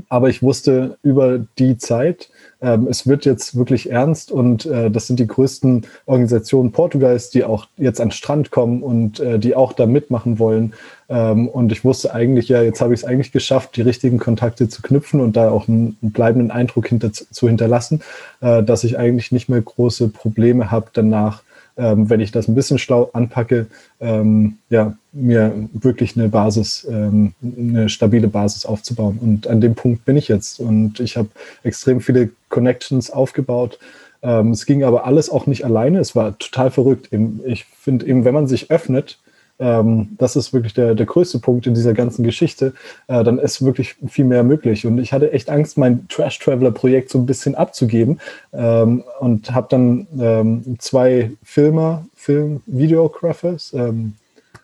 aber 0.08 0.28
ich 0.28 0.42
wusste 0.42 0.98
über 1.02 1.40
die 1.58 1.78
Zeit, 1.78 2.30
ähm, 2.60 2.86
es 2.88 3.06
wird 3.06 3.24
jetzt 3.24 3.56
wirklich 3.56 3.90
ernst 3.90 4.30
und 4.32 4.66
äh, 4.66 4.90
das 4.90 5.06
sind 5.06 5.20
die 5.20 5.26
größten 5.26 5.86
Organisationen 6.06 6.72
Portugals, 6.72 7.30
die 7.30 7.44
auch 7.44 7.66
jetzt 7.76 8.00
an 8.00 8.08
den 8.08 8.12
Strand 8.12 8.50
kommen 8.50 8.82
und 8.82 9.20
äh, 9.20 9.38
die 9.38 9.54
auch 9.54 9.72
da 9.72 9.86
mitmachen 9.86 10.38
wollen. 10.38 10.74
Ähm, 11.08 11.48
und 11.48 11.70
ich 11.70 11.84
wusste 11.84 12.14
eigentlich, 12.14 12.48
ja, 12.48 12.62
jetzt 12.62 12.80
habe 12.80 12.94
ich 12.94 13.00
es 13.00 13.06
eigentlich 13.06 13.32
geschafft, 13.32 13.76
die 13.76 13.82
richtigen 13.82 14.18
Kontakte 14.18 14.68
zu 14.68 14.82
knüpfen 14.82 15.20
und 15.20 15.36
da 15.36 15.50
auch 15.50 15.68
einen, 15.68 15.96
einen 16.02 16.12
bleibenden 16.12 16.50
Eindruck 16.50 16.88
hinter, 16.88 17.12
zu 17.12 17.46
hinterlassen, 17.46 18.00
äh, 18.40 18.62
dass 18.62 18.84
ich 18.84 18.98
eigentlich 18.98 19.32
nicht 19.32 19.48
mehr 19.48 19.60
große 19.60 20.08
Probleme 20.08 20.70
habe, 20.70 20.86
danach 20.92 21.42
ähm, 21.76 22.08
wenn 22.08 22.20
ich 22.20 22.32
das 22.32 22.48
ein 22.48 22.54
bisschen 22.54 22.78
schlau 22.78 23.10
anpacke, 23.12 23.66
ähm, 24.00 24.58
ja, 24.70 24.96
mir 25.12 25.52
wirklich 25.72 26.16
eine 26.16 26.28
Basis, 26.28 26.86
ähm, 26.90 27.34
eine 27.42 27.88
stabile 27.88 28.28
Basis 28.28 28.66
aufzubauen. 28.66 29.18
Und 29.20 29.46
an 29.46 29.60
dem 29.60 29.74
Punkt 29.74 30.04
bin 30.04 30.16
ich 30.16 30.28
jetzt. 30.28 30.60
Und 30.60 31.00
ich 31.00 31.16
habe 31.16 31.28
extrem 31.62 32.00
viele 32.00 32.30
Connections 32.48 33.10
aufgebaut. 33.10 33.78
Ähm, 34.22 34.50
es 34.50 34.66
ging 34.66 34.84
aber 34.84 35.04
alles 35.06 35.30
auch 35.30 35.46
nicht 35.46 35.64
alleine. 35.64 35.98
Es 35.98 36.16
war 36.16 36.38
total 36.38 36.70
verrückt. 36.70 37.10
Ich 37.44 37.64
finde 37.64 38.06
eben, 38.06 38.24
wenn 38.24 38.34
man 38.34 38.46
sich 38.46 38.70
öffnet, 38.70 39.18
ähm, 39.58 40.16
das 40.18 40.36
ist 40.36 40.52
wirklich 40.52 40.74
der, 40.74 40.94
der 40.94 41.06
größte 41.06 41.38
Punkt 41.38 41.66
in 41.66 41.74
dieser 41.74 41.94
ganzen 41.94 42.22
Geschichte. 42.22 42.74
Äh, 43.06 43.24
dann 43.24 43.38
ist 43.38 43.64
wirklich 43.64 43.96
viel 44.08 44.24
mehr 44.24 44.42
möglich. 44.42 44.86
Und 44.86 44.98
ich 44.98 45.12
hatte 45.12 45.32
echt 45.32 45.50
Angst, 45.50 45.78
mein 45.78 46.06
Trash 46.08 46.38
Traveler 46.38 46.70
Projekt 46.70 47.10
so 47.10 47.18
ein 47.18 47.26
bisschen 47.26 47.54
abzugeben 47.54 48.20
ähm, 48.52 49.04
und 49.20 49.52
habe 49.52 49.68
dann 49.70 50.06
ähm, 50.18 50.76
zwei 50.78 51.32
Filmer, 51.42 52.04
Film, 52.14 52.62
Videographers, 52.66 53.72
ähm, 53.72 54.14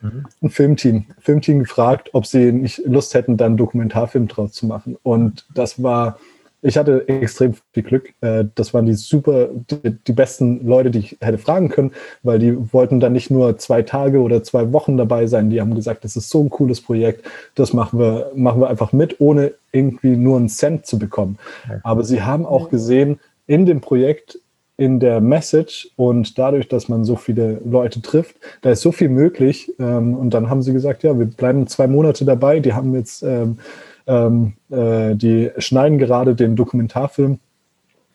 mhm. 0.00 0.26
ein 0.42 0.50
Filmteam, 0.50 1.06
Filmteam 1.20 1.60
gefragt, 1.60 2.10
ob 2.12 2.26
sie 2.26 2.52
nicht 2.52 2.82
Lust 2.84 3.14
hätten, 3.14 3.36
dann 3.36 3.52
einen 3.52 3.56
Dokumentarfilm 3.56 4.28
draus 4.28 4.52
zu 4.52 4.66
machen. 4.66 4.96
Und 5.02 5.46
das 5.54 5.82
war 5.82 6.18
ich 6.62 6.76
hatte 6.76 7.06
extrem 7.08 7.54
viel 7.72 7.82
Glück. 7.82 8.14
Äh, 8.20 8.44
das 8.54 8.72
waren 8.72 8.86
die 8.86 8.94
super, 8.94 9.48
die, 9.70 9.90
die, 10.06 10.12
besten 10.12 10.64
Leute, 10.66 10.90
die 10.90 11.00
ich 11.00 11.16
hätte 11.20 11.38
fragen 11.38 11.68
können, 11.68 11.92
weil 12.22 12.38
die 12.38 12.72
wollten 12.72 13.00
dann 13.00 13.12
nicht 13.12 13.30
nur 13.30 13.58
zwei 13.58 13.82
Tage 13.82 14.20
oder 14.20 14.42
zwei 14.44 14.72
Wochen 14.72 14.96
dabei 14.96 15.26
sein. 15.26 15.50
Die 15.50 15.60
haben 15.60 15.74
gesagt, 15.74 16.04
das 16.04 16.16
ist 16.16 16.30
so 16.30 16.42
ein 16.42 16.50
cooles 16.50 16.80
Projekt, 16.80 17.26
das 17.56 17.72
machen 17.72 17.98
wir, 17.98 18.30
machen 18.34 18.60
wir 18.60 18.70
einfach 18.70 18.92
mit, 18.92 19.20
ohne 19.20 19.52
irgendwie 19.72 20.16
nur 20.16 20.36
einen 20.36 20.48
Cent 20.48 20.86
zu 20.86 20.98
bekommen. 20.98 21.38
Aber 21.82 22.04
sie 22.04 22.22
haben 22.22 22.46
auch 22.46 22.70
gesehen, 22.70 23.18
in 23.46 23.66
dem 23.66 23.80
Projekt, 23.80 24.38
in 24.76 25.00
der 25.00 25.20
Message 25.20 25.90
und 25.96 26.38
dadurch, 26.38 26.68
dass 26.68 26.88
man 26.88 27.04
so 27.04 27.16
viele 27.16 27.60
Leute 27.64 28.00
trifft, 28.00 28.36
da 28.62 28.70
ist 28.70 28.80
so 28.80 28.90
viel 28.90 29.08
möglich. 29.08 29.72
Ähm, 29.78 30.16
und 30.16 30.30
dann 30.30 30.48
haben 30.48 30.62
sie 30.62 30.72
gesagt, 30.72 31.02
ja, 31.02 31.18
wir 31.18 31.26
bleiben 31.26 31.66
zwei 31.66 31.86
Monate 31.86 32.24
dabei. 32.24 32.60
Die 32.60 32.72
haben 32.72 32.94
jetzt 32.94 33.22
ähm, 34.06 34.32
ähm, 34.32 34.54
äh, 34.70 35.14
die 35.16 35.50
schneiden 35.58 35.98
gerade 35.98 36.34
den 36.34 36.56
Dokumentarfilm. 36.56 37.38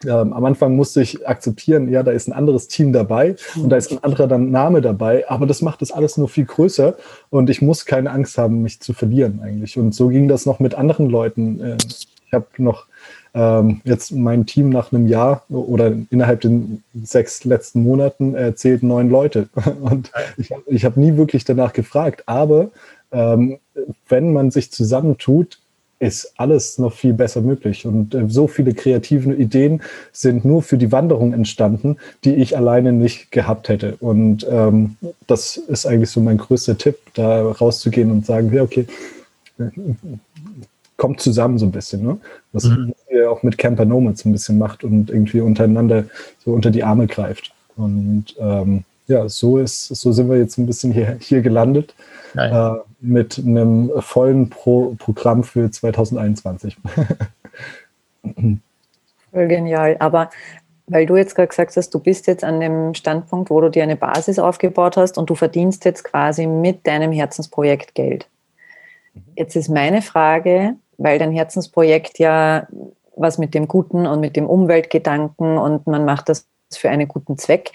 Ähm, 0.05 0.33
am 0.33 0.45
Anfang 0.45 0.75
musste 0.75 1.01
ich 1.01 1.27
akzeptieren, 1.27 1.91
ja, 1.91 2.03
da 2.03 2.11
ist 2.11 2.27
ein 2.27 2.33
anderes 2.33 2.67
Team 2.67 2.93
dabei 2.93 3.35
und 3.55 3.69
da 3.69 3.77
ist 3.77 3.91
ein 3.91 4.03
anderer 4.03 4.27
dann 4.27 4.51
Name 4.51 4.81
dabei, 4.81 5.27
aber 5.27 5.47
das 5.47 5.63
macht 5.63 5.81
das 5.81 5.91
alles 5.91 6.17
nur 6.17 6.29
viel 6.29 6.45
größer 6.45 6.95
und 7.31 7.49
ich 7.49 7.63
muss 7.63 7.85
keine 7.85 8.11
Angst 8.11 8.38
haben, 8.38 8.61
mich 8.61 8.79
zu 8.79 8.93
verlieren 8.93 9.41
eigentlich. 9.43 9.75
Und 9.77 9.95
so 9.95 10.09
ging 10.09 10.27
das 10.27 10.45
noch 10.45 10.59
mit 10.59 10.75
anderen 10.75 11.09
Leuten. 11.09 11.59
Äh, 11.59 11.77
ich 11.88 12.33
habe 12.33 12.45
noch 12.57 12.85
ähm, 13.33 13.81
jetzt 13.85 14.11
mein 14.11 14.45
Team 14.45 14.69
nach 14.69 14.91
einem 14.91 15.07
Jahr 15.07 15.43
oder 15.49 15.93
innerhalb 16.09 16.41
den 16.41 16.83
sechs 17.03 17.43
letzten 17.43 17.81
Monaten 17.81 18.35
erzählt 18.35 18.83
neun 18.83 19.09
Leute. 19.09 19.49
Und 19.81 20.11
ich, 20.38 20.51
ich 20.67 20.85
habe 20.85 20.99
nie 20.99 21.17
wirklich 21.17 21.45
danach 21.45 21.73
gefragt. 21.73 22.23
Aber 22.25 22.69
ähm, 23.11 23.59
wenn 24.09 24.33
man 24.33 24.51
sich 24.51 24.71
zusammentut, 24.71 25.59
ist 25.99 26.33
alles 26.37 26.77
noch 26.77 26.93
viel 26.93 27.13
besser 27.13 27.41
möglich. 27.41 27.85
Und 27.85 28.13
äh, 28.13 28.25
so 28.27 28.47
viele 28.47 28.73
kreative 28.73 29.33
Ideen 29.33 29.81
sind 30.11 30.45
nur 30.45 30.61
für 30.61 30.77
die 30.77 30.91
Wanderung 30.91 31.33
entstanden, 31.33 31.97
die 32.23 32.35
ich 32.35 32.55
alleine 32.55 32.93
nicht 32.93 33.31
gehabt 33.31 33.69
hätte. 33.69 33.95
Und 33.99 34.45
ähm, 34.49 34.95
das 35.25 35.57
ist 35.57 35.85
eigentlich 35.85 36.11
so 36.11 36.19
mein 36.21 36.37
größter 36.37 36.77
Tipp, 36.77 36.97
da 37.15 37.51
rauszugehen 37.51 38.11
und 38.11 38.25
sagen, 38.25 38.53
ja, 38.53 38.61
okay, 38.61 38.85
kommt 40.97 41.21
zusammen 41.21 41.57
so 41.57 41.65
ein 41.65 41.71
bisschen, 41.71 42.03
ne? 42.03 42.17
Was 42.51 42.65
mhm. 42.65 42.93
ihr 43.11 43.31
auch 43.31 43.43
mit 43.43 43.57
Camper 43.57 43.85
Nomads 43.85 44.25
ein 44.25 44.31
bisschen 44.31 44.57
macht 44.57 44.83
und 44.83 45.09
irgendwie 45.09 45.41
untereinander 45.41 46.05
so 46.43 46.51
unter 46.51 46.69
die 46.71 46.83
Arme 46.83 47.07
greift. 47.07 47.53
Und 47.75 48.35
ähm, 48.39 48.83
ja, 49.07 49.29
so 49.29 49.57
ist, 49.57 49.87
so 49.87 50.11
sind 50.11 50.29
wir 50.29 50.37
jetzt 50.37 50.57
ein 50.57 50.65
bisschen 50.65 50.91
hier, 50.91 51.17
hier 51.19 51.41
gelandet 51.41 51.95
äh, 52.35 52.73
mit 52.99 53.37
einem 53.37 53.91
vollen 53.99 54.49
Pro 54.49 54.95
Programm 54.97 55.43
für 55.43 55.69
2021. 55.69 56.77
Voll 59.31 59.47
genial. 59.47 59.95
Aber 59.99 60.29
weil 60.87 61.05
du 61.05 61.17
jetzt 61.17 61.35
gerade 61.35 61.49
gesagt 61.49 61.75
hast, 61.75 61.93
du 61.93 61.99
bist 61.99 62.27
jetzt 62.27 62.43
an 62.43 62.59
dem 62.59 62.93
Standpunkt, 62.93 63.49
wo 63.49 63.59
du 63.61 63.69
dir 63.69 63.83
eine 63.83 63.97
Basis 63.97 64.39
aufgebaut 64.39 64.97
hast 64.97 65.17
und 65.17 65.29
du 65.29 65.35
verdienst 65.35 65.83
jetzt 65.85 66.03
quasi 66.03 66.47
mit 66.47 66.87
deinem 66.87 67.11
Herzensprojekt 67.11 67.93
Geld. 67.93 68.27
Jetzt 69.35 69.55
ist 69.55 69.69
meine 69.69 70.01
Frage, 70.01 70.75
weil 70.97 71.19
dein 71.19 71.31
Herzensprojekt 71.31 72.19
ja 72.19 72.67
was 73.15 73.37
mit 73.37 73.53
dem 73.53 73.67
Guten 73.67 74.05
und 74.05 74.19
mit 74.21 74.35
dem 74.35 74.47
Umweltgedanken 74.47 75.57
und 75.57 75.87
man 75.87 76.05
macht 76.05 76.29
das 76.29 76.47
für 76.71 76.89
einen 76.89 77.07
guten 77.07 77.37
Zweck. 77.37 77.71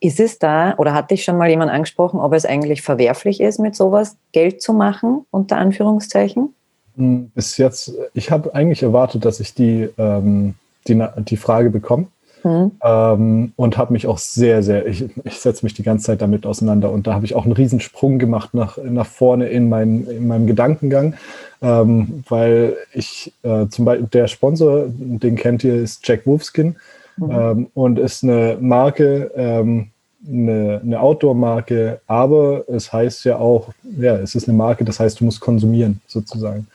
Ist 0.00 0.20
es 0.20 0.38
da 0.38 0.74
oder 0.78 0.94
hat 0.94 1.10
dich 1.10 1.24
schon 1.24 1.36
mal 1.36 1.48
jemand 1.48 1.72
angesprochen, 1.72 2.20
ob 2.20 2.32
es 2.32 2.44
eigentlich 2.44 2.82
verwerflich 2.82 3.40
ist, 3.40 3.58
mit 3.58 3.74
sowas 3.74 4.16
Geld 4.32 4.62
zu 4.62 4.72
machen, 4.72 5.26
unter 5.30 5.56
Anführungszeichen? 5.56 6.54
Hm, 6.96 7.30
bis 7.34 7.56
jetzt, 7.56 7.92
ich 8.14 8.30
habe 8.30 8.54
eigentlich 8.54 8.82
erwartet, 8.82 9.24
dass 9.24 9.40
ich 9.40 9.54
die, 9.54 9.88
ähm, 9.98 10.54
die, 10.86 11.02
die 11.18 11.36
Frage 11.36 11.70
bekomme. 11.70 12.06
Mhm. 12.44 12.72
Ähm, 12.84 13.52
und 13.56 13.76
habe 13.76 13.92
mich 13.92 14.06
auch 14.06 14.18
sehr, 14.18 14.62
sehr, 14.62 14.86
ich, 14.86 15.04
ich 15.24 15.40
setze 15.40 15.64
mich 15.64 15.74
die 15.74 15.82
ganze 15.82 16.06
Zeit 16.06 16.22
damit 16.22 16.46
auseinander 16.46 16.92
und 16.92 17.06
da 17.06 17.14
habe 17.14 17.24
ich 17.24 17.34
auch 17.34 17.44
einen 17.44 17.52
Riesensprung 17.52 18.18
gemacht 18.18 18.54
nach, 18.54 18.78
nach 18.82 19.06
vorne 19.06 19.48
in, 19.48 19.68
mein, 19.68 20.06
in 20.06 20.28
meinem 20.28 20.46
Gedankengang, 20.46 21.14
ähm, 21.60 22.22
weil 22.28 22.76
ich 22.92 23.32
äh, 23.42 23.66
zum 23.68 23.84
Beispiel, 23.84 24.06
der 24.12 24.28
Sponsor, 24.28 24.84
den 24.88 25.34
kennt 25.34 25.64
ihr, 25.64 25.74
ist 25.74 26.06
Jack 26.06 26.26
Wolfskin 26.26 26.76
mhm. 27.18 27.30
ähm, 27.30 27.66
und 27.74 27.98
ist 27.98 28.24
eine 28.24 28.58
Marke, 28.60 29.30
ähm, 29.36 29.88
eine, 30.26 30.80
eine 30.82 31.00
Outdoor-Marke, 31.00 32.00
aber 32.06 32.64
es 32.68 32.92
heißt 32.92 33.24
ja 33.24 33.36
auch, 33.38 33.68
ja, 33.98 34.16
es 34.16 34.34
ist 34.34 34.48
eine 34.48 34.56
Marke, 34.56 34.84
das 34.84 35.00
heißt, 35.00 35.20
du 35.20 35.24
musst 35.24 35.40
konsumieren 35.40 36.00
sozusagen. 36.06 36.66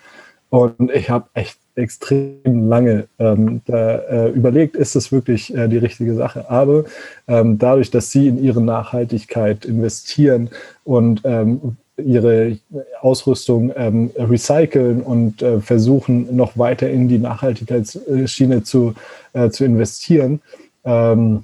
Und 0.49 0.91
ich 0.91 1.09
habe 1.09 1.25
echt 1.33 1.57
extrem 1.75 2.69
lange 2.69 3.07
ähm, 3.17 3.61
da, 3.65 3.95
äh, 3.97 4.29
überlegt, 4.29 4.75
ist 4.75 4.95
das 4.95 5.11
wirklich 5.11 5.55
äh, 5.55 5.67
die 5.67 5.79
richtige 5.79 6.13
Sache. 6.13 6.49
Aber 6.49 6.83
ähm, 7.27 7.57
dadurch, 7.57 7.89
dass 7.89 8.11
sie 8.11 8.27
in 8.27 8.43
ihre 8.43 8.61
Nachhaltigkeit 8.61 9.65
investieren 9.65 10.49
und 10.83 11.21
ähm, 11.23 11.77
ihre 11.97 12.57
Ausrüstung 13.01 13.71
ähm, 13.75 14.11
recyceln 14.17 15.01
und 15.01 15.41
äh, 15.41 15.59
versuchen, 15.59 16.35
noch 16.35 16.57
weiter 16.57 16.89
in 16.89 17.07
die 17.07 17.19
Nachhaltigkeitsschiene 17.19 18.63
zu, 18.63 18.95
äh, 19.33 19.49
zu 19.49 19.63
investieren. 19.63 20.41
Ähm, 20.83 21.43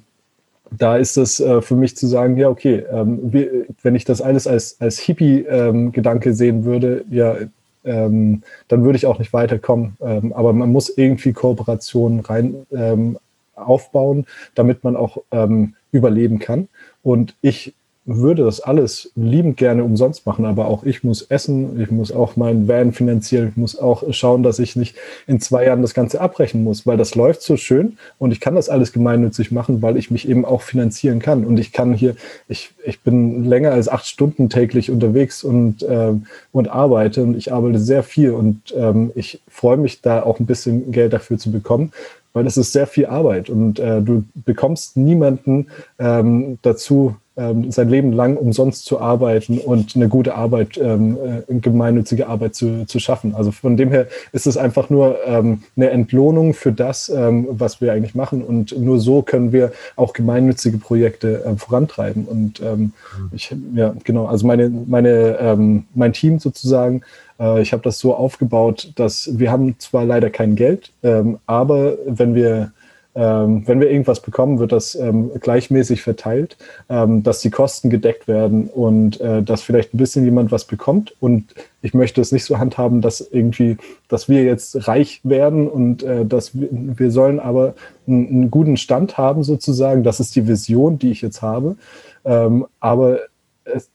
da 0.70 0.96
ist 0.96 1.16
es 1.16 1.40
äh, 1.40 1.62
für 1.62 1.76
mich 1.76 1.96
zu 1.96 2.06
sagen, 2.06 2.36
ja, 2.36 2.48
okay, 2.48 2.84
ähm, 2.90 3.18
wie, 3.22 3.48
wenn 3.82 3.94
ich 3.94 4.04
das 4.04 4.20
alles 4.20 4.46
als, 4.46 4.80
als 4.80 4.98
Hippie-Gedanke 4.98 6.34
sehen 6.34 6.64
würde, 6.64 7.04
ja, 7.10 7.36
ähm, 7.84 8.42
dann 8.68 8.84
würde 8.84 8.96
ich 8.96 9.06
auch 9.06 9.18
nicht 9.18 9.32
weiterkommen. 9.32 9.96
Ähm, 10.00 10.32
aber 10.32 10.52
man 10.52 10.70
muss 10.70 10.90
irgendwie 10.90 11.32
Kooperationen 11.32 12.20
rein 12.20 12.66
ähm, 12.72 13.18
aufbauen, 13.54 14.26
damit 14.54 14.84
man 14.84 14.96
auch 14.96 15.18
ähm, 15.30 15.74
überleben 15.92 16.38
kann. 16.38 16.68
Und 17.02 17.34
ich 17.40 17.74
würde 18.06 18.44
das 18.44 18.60
alles 18.60 19.12
liebend 19.14 19.58
gerne 19.58 19.84
umsonst 19.84 20.26
machen, 20.26 20.46
aber 20.46 20.66
auch 20.68 20.84
ich 20.84 21.04
muss 21.04 21.22
essen, 21.22 21.80
ich 21.80 21.90
muss 21.90 22.10
auch 22.10 22.34
meinen 22.34 22.66
Van 22.66 22.92
finanzieren, 22.92 23.48
ich 23.48 23.56
muss 23.56 23.78
auch 23.78 24.02
schauen, 24.12 24.42
dass 24.42 24.58
ich 24.58 24.74
nicht 24.74 24.96
in 25.26 25.38
zwei 25.40 25.66
Jahren 25.66 25.82
das 25.82 25.92
Ganze 25.92 26.20
abbrechen 26.20 26.64
muss, 26.64 26.86
weil 26.86 26.96
das 26.96 27.14
läuft 27.14 27.42
so 27.42 27.56
schön 27.56 27.98
und 28.18 28.32
ich 28.32 28.40
kann 28.40 28.54
das 28.54 28.70
alles 28.70 28.92
gemeinnützig 28.92 29.52
machen, 29.52 29.82
weil 29.82 29.98
ich 29.98 30.10
mich 30.10 30.28
eben 30.28 30.46
auch 30.46 30.62
finanzieren 30.62 31.18
kann. 31.18 31.44
Und 31.44 31.58
ich 31.58 31.72
kann 31.72 31.92
hier, 31.92 32.16
ich, 32.48 32.70
ich 32.84 33.00
bin 33.00 33.44
länger 33.44 33.72
als 33.72 33.88
acht 33.88 34.06
Stunden 34.06 34.48
täglich 34.48 34.90
unterwegs 34.90 35.44
und, 35.44 35.82
äh, 35.82 36.12
und 36.52 36.68
arbeite 36.68 37.22
und 37.22 37.36
ich 37.36 37.52
arbeite 37.52 37.78
sehr 37.78 38.02
viel 38.02 38.30
und 38.30 38.74
ähm, 38.74 39.12
ich 39.14 39.42
freue 39.48 39.76
mich 39.76 40.00
da 40.00 40.22
auch 40.22 40.40
ein 40.40 40.46
bisschen 40.46 40.90
Geld 40.90 41.12
dafür 41.12 41.38
zu 41.38 41.52
bekommen 41.52 41.92
weil 42.32 42.46
es 42.46 42.56
ist 42.56 42.72
sehr 42.72 42.86
viel 42.86 43.06
Arbeit 43.06 43.50
und 43.50 43.78
äh, 43.80 44.00
du 44.00 44.24
bekommst 44.34 44.96
niemanden 44.96 45.66
ähm, 45.98 46.58
dazu, 46.62 47.16
ähm, 47.40 47.70
sein 47.70 47.88
Leben 47.88 48.12
lang 48.12 48.36
umsonst 48.36 48.84
zu 48.84 49.00
arbeiten 49.00 49.58
und 49.58 49.96
eine 49.96 50.08
gute 50.08 50.34
Arbeit, 50.34 50.78
ähm, 50.78 51.16
äh, 51.48 51.54
gemeinnützige 51.54 52.28
Arbeit 52.28 52.54
zu, 52.54 52.84
zu 52.86 52.98
schaffen. 52.98 53.34
Also 53.34 53.50
von 53.50 53.76
dem 53.76 53.90
her 53.90 54.06
ist 54.32 54.46
es 54.46 54.56
einfach 54.56 54.90
nur 54.90 55.18
ähm, 55.26 55.62
eine 55.76 55.90
Entlohnung 55.90 56.52
für 56.52 56.72
das, 56.72 57.08
ähm, 57.08 57.48
was 57.50 57.80
wir 57.80 57.92
eigentlich 57.92 58.14
machen 58.14 58.42
und 58.42 58.78
nur 58.78 58.98
so 58.98 59.22
können 59.22 59.52
wir 59.52 59.72
auch 59.96 60.12
gemeinnützige 60.12 60.78
Projekte 60.78 61.44
äh, 61.44 61.56
vorantreiben. 61.56 62.26
Und 62.26 62.60
ähm, 62.60 62.78
mhm. 62.78 62.92
ich, 63.32 63.54
ja, 63.74 63.94
genau, 64.04 64.26
also 64.26 64.46
meine, 64.46 64.70
meine, 64.86 65.38
ähm, 65.40 65.84
mein 65.94 66.12
Team 66.12 66.38
sozusagen 66.38 67.02
äh, 67.38 67.62
ich 67.62 67.72
habe 67.72 67.82
das 67.82 67.98
so 67.98 68.14
aufgebaut, 68.14 68.92
dass 68.96 69.38
wir 69.38 69.50
haben 69.50 69.76
zwar 69.78 70.04
leider 70.04 70.30
kein 70.30 70.54
Geld, 70.54 70.92
ähm, 71.02 71.38
aber 71.46 71.96
wenn 72.06 72.34
wir 72.34 72.72
ähm, 73.14 73.66
wenn 73.66 73.80
wir 73.80 73.90
irgendwas 73.90 74.20
bekommen, 74.20 74.60
wird 74.60 74.72
das 74.72 74.94
ähm, 74.94 75.32
gleichmäßig 75.40 76.02
verteilt, 76.02 76.56
ähm, 76.88 77.22
dass 77.22 77.40
die 77.40 77.50
Kosten 77.50 77.90
gedeckt 77.90 78.28
werden 78.28 78.68
und 78.68 79.20
äh, 79.20 79.42
dass 79.42 79.62
vielleicht 79.62 79.94
ein 79.94 79.98
bisschen 79.98 80.24
jemand 80.24 80.52
was 80.52 80.64
bekommt. 80.64 81.14
Und 81.18 81.54
ich 81.82 81.92
möchte 81.92 82.20
es 82.20 82.30
nicht 82.30 82.44
so 82.44 82.58
handhaben, 82.58 83.00
dass 83.00 83.20
irgendwie, 83.20 83.78
dass 84.08 84.28
wir 84.28 84.44
jetzt 84.44 84.86
reich 84.86 85.20
werden 85.24 85.68
und 85.68 86.02
äh, 86.04 86.24
dass 86.24 86.54
wir, 86.54 86.68
wir 86.70 87.10
sollen 87.10 87.40
aber 87.40 87.74
einen, 88.06 88.28
einen, 88.28 88.50
guten 88.50 88.76
Stand 88.76 89.18
haben 89.18 89.42
sozusagen. 89.42 90.04
Das 90.04 90.20
ist 90.20 90.36
die 90.36 90.46
Vision, 90.46 90.98
die 90.98 91.10
ich 91.10 91.20
jetzt 91.20 91.42
habe. 91.42 91.76
Ähm, 92.24 92.66
aber 92.78 93.20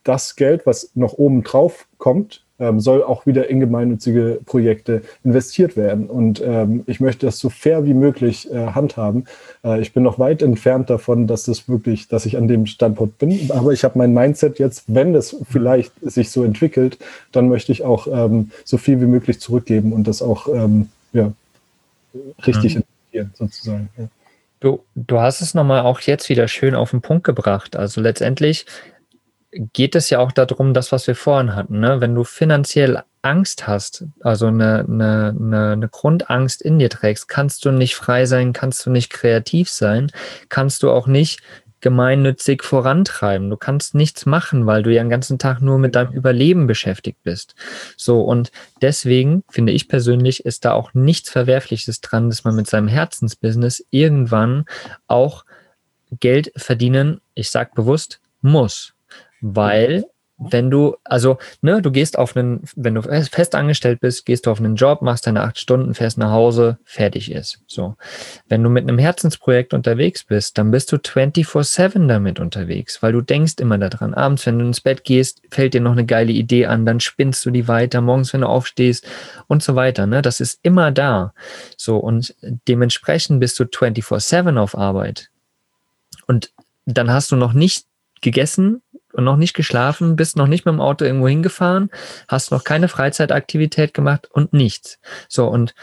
das 0.04 0.36
Geld, 0.36 0.66
was 0.66 0.90
noch 0.94 1.14
oben 1.14 1.42
drauf 1.42 1.86
kommt, 1.98 2.45
ähm, 2.58 2.80
soll 2.80 3.02
auch 3.02 3.26
wieder 3.26 3.48
in 3.48 3.60
gemeinnützige 3.60 4.40
Projekte 4.46 5.02
investiert 5.24 5.76
werden. 5.76 6.06
Und 6.06 6.42
ähm, 6.44 6.84
ich 6.86 7.00
möchte 7.00 7.26
das 7.26 7.38
so 7.38 7.50
fair 7.50 7.84
wie 7.84 7.94
möglich 7.94 8.50
äh, 8.50 8.68
handhaben. 8.68 9.26
Äh, 9.64 9.80
ich 9.80 9.92
bin 9.92 10.02
noch 10.02 10.18
weit 10.18 10.42
entfernt 10.42 10.90
davon, 10.90 11.26
dass 11.26 11.44
das 11.44 11.68
wirklich, 11.68 12.08
dass 12.08 12.26
ich 12.26 12.36
an 12.36 12.48
dem 12.48 12.66
Standpunkt 12.66 13.18
bin. 13.18 13.50
Aber 13.50 13.72
ich 13.72 13.84
habe 13.84 13.98
mein 13.98 14.14
Mindset 14.14 14.58
jetzt, 14.58 14.84
wenn 14.86 15.12
das 15.12 15.36
vielleicht 15.50 15.92
sich 16.02 16.30
so 16.30 16.44
entwickelt, 16.44 16.98
dann 17.32 17.48
möchte 17.48 17.72
ich 17.72 17.84
auch 17.84 18.06
ähm, 18.10 18.50
so 18.64 18.78
viel 18.78 19.00
wie 19.00 19.06
möglich 19.06 19.40
zurückgeben 19.40 19.92
und 19.92 20.06
das 20.06 20.22
auch 20.22 20.48
ähm, 20.48 20.88
ja, 21.12 21.32
richtig 22.46 22.76
mhm. 22.76 22.82
investieren, 23.12 23.30
sozusagen. 23.34 23.88
Ja. 23.98 24.08
Du, 24.60 24.80
du 24.94 25.20
hast 25.20 25.42
es 25.42 25.52
nochmal 25.52 25.82
auch 25.82 26.00
jetzt 26.00 26.28
wieder 26.30 26.48
schön 26.48 26.74
auf 26.74 26.90
den 26.90 27.02
Punkt 27.02 27.24
gebracht. 27.24 27.76
Also 27.76 28.00
letztendlich 28.00 28.64
geht 29.72 29.94
es 29.94 30.10
ja 30.10 30.18
auch 30.18 30.32
darum, 30.32 30.74
das, 30.74 30.92
was 30.92 31.06
wir 31.06 31.14
vorhin 31.14 31.54
hatten. 31.54 31.80
Ne? 31.80 32.00
Wenn 32.00 32.14
du 32.14 32.24
finanziell 32.24 33.02
Angst 33.22 33.66
hast, 33.66 34.04
also 34.20 34.46
eine, 34.46 34.84
eine, 34.88 35.34
eine, 35.38 35.72
eine 35.72 35.88
Grundangst 35.88 36.62
in 36.62 36.78
dir 36.78 36.90
trägst, 36.90 37.28
kannst 37.28 37.64
du 37.64 37.70
nicht 37.70 37.96
frei 37.96 38.26
sein, 38.26 38.52
kannst 38.52 38.86
du 38.86 38.90
nicht 38.90 39.10
kreativ 39.10 39.70
sein, 39.70 40.10
kannst 40.48 40.82
du 40.82 40.90
auch 40.90 41.06
nicht 41.06 41.40
gemeinnützig 41.80 42.64
vorantreiben. 42.64 43.50
Du 43.50 43.56
kannst 43.56 43.94
nichts 43.94 44.26
machen, 44.26 44.66
weil 44.66 44.82
du 44.82 44.92
ja 44.92 45.02
den 45.02 45.10
ganzen 45.10 45.38
Tag 45.38 45.60
nur 45.60 45.78
mit 45.78 45.94
deinem 45.94 46.12
Überleben 46.12 46.66
beschäftigt 46.66 47.22
bist. 47.22 47.54
So, 47.96 48.22
und 48.22 48.50
deswegen 48.82 49.44
finde 49.50 49.72
ich 49.72 49.88
persönlich, 49.88 50.44
ist 50.44 50.64
da 50.64 50.72
auch 50.72 50.94
nichts 50.94 51.30
Verwerfliches 51.30 52.00
dran, 52.00 52.30
dass 52.30 52.44
man 52.44 52.56
mit 52.56 52.66
seinem 52.66 52.88
Herzensbusiness 52.88 53.84
irgendwann 53.90 54.64
auch 55.06 55.44
Geld 56.18 56.50
verdienen, 56.56 57.20
ich 57.34 57.50
sag 57.50 57.74
bewusst, 57.74 58.20
muss. 58.40 58.95
Weil 59.40 60.04
wenn 60.38 60.70
du, 60.70 60.96
also, 61.04 61.38
ne, 61.62 61.80
du 61.80 61.90
gehst 61.90 62.18
auf 62.18 62.36
einen, 62.36 62.62
wenn 62.76 62.94
du 62.94 63.02
fest 63.02 63.54
angestellt 63.54 64.00
bist, 64.00 64.26
gehst 64.26 64.44
du 64.44 64.50
auf 64.50 64.58
einen 64.58 64.76
Job, 64.76 65.00
machst 65.00 65.26
deine 65.26 65.42
acht 65.42 65.58
Stunden, 65.58 65.94
fährst 65.94 66.18
nach 66.18 66.30
Hause, 66.30 66.78
fertig 66.84 67.32
ist. 67.32 67.62
So. 67.66 67.96
Wenn 68.46 68.62
du 68.62 68.68
mit 68.68 68.82
einem 68.82 68.98
Herzensprojekt 68.98 69.72
unterwegs 69.72 70.24
bist, 70.24 70.58
dann 70.58 70.70
bist 70.70 70.92
du 70.92 70.96
24-7 70.96 72.06
damit 72.06 72.38
unterwegs, 72.38 73.02
weil 73.02 73.12
du 73.12 73.22
denkst 73.22 73.54
immer 73.60 73.78
daran. 73.78 74.12
Abends, 74.12 74.44
wenn 74.44 74.58
du 74.58 74.66
ins 74.66 74.82
Bett 74.82 75.04
gehst, 75.04 75.40
fällt 75.50 75.72
dir 75.72 75.80
noch 75.80 75.92
eine 75.92 76.04
geile 76.04 76.32
Idee 76.32 76.66
an, 76.66 76.84
dann 76.84 77.00
spinnst 77.00 77.44
du 77.46 77.50
die 77.50 77.66
weiter, 77.66 78.02
morgens, 78.02 78.34
wenn 78.34 78.42
du 78.42 78.48
aufstehst 78.48 79.06
und 79.46 79.62
so 79.62 79.74
weiter, 79.74 80.06
ne. 80.06 80.20
Das 80.20 80.40
ist 80.40 80.60
immer 80.62 80.92
da. 80.92 81.32
So. 81.78 81.96
Und 81.96 82.34
dementsprechend 82.42 83.40
bist 83.40 83.58
du 83.58 83.64
24-7 83.64 84.58
auf 84.58 84.76
Arbeit. 84.76 85.30
Und 86.26 86.52
dann 86.84 87.10
hast 87.10 87.32
du 87.32 87.36
noch 87.36 87.54
nicht 87.54 87.86
gegessen, 88.20 88.82
und 89.16 89.24
noch 89.24 89.36
nicht 89.36 89.54
geschlafen, 89.54 90.14
bist 90.14 90.36
noch 90.36 90.46
nicht 90.46 90.66
mit 90.66 90.74
dem 90.74 90.80
Auto 90.80 91.04
irgendwo 91.04 91.28
hingefahren, 91.28 91.90
hast 92.28 92.50
noch 92.50 92.64
keine 92.64 92.88
Freizeitaktivität 92.88 93.94
gemacht 93.94 94.28
und 94.30 94.52
nichts. 94.52 94.98
So, 95.28 95.48
und 95.48 95.74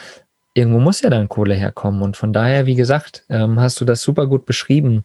irgendwo 0.53 0.79
muss 0.79 1.01
ja 1.01 1.09
dann 1.09 1.29
Kohle 1.29 1.55
herkommen. 1.55 2.01
Und 2.03 2.15
von 2.15 2.31
daher, 2.31 2.65
wie 2.65 2.75
gesagt, 2.75 3.25
ähm, 3.29 3.59
hast 3.59 3.81
du 3.81 3.85
das 3.85 4.01
super 4.01 4.27
gut 4.27 4.45
beschrieben. 4.45 5.03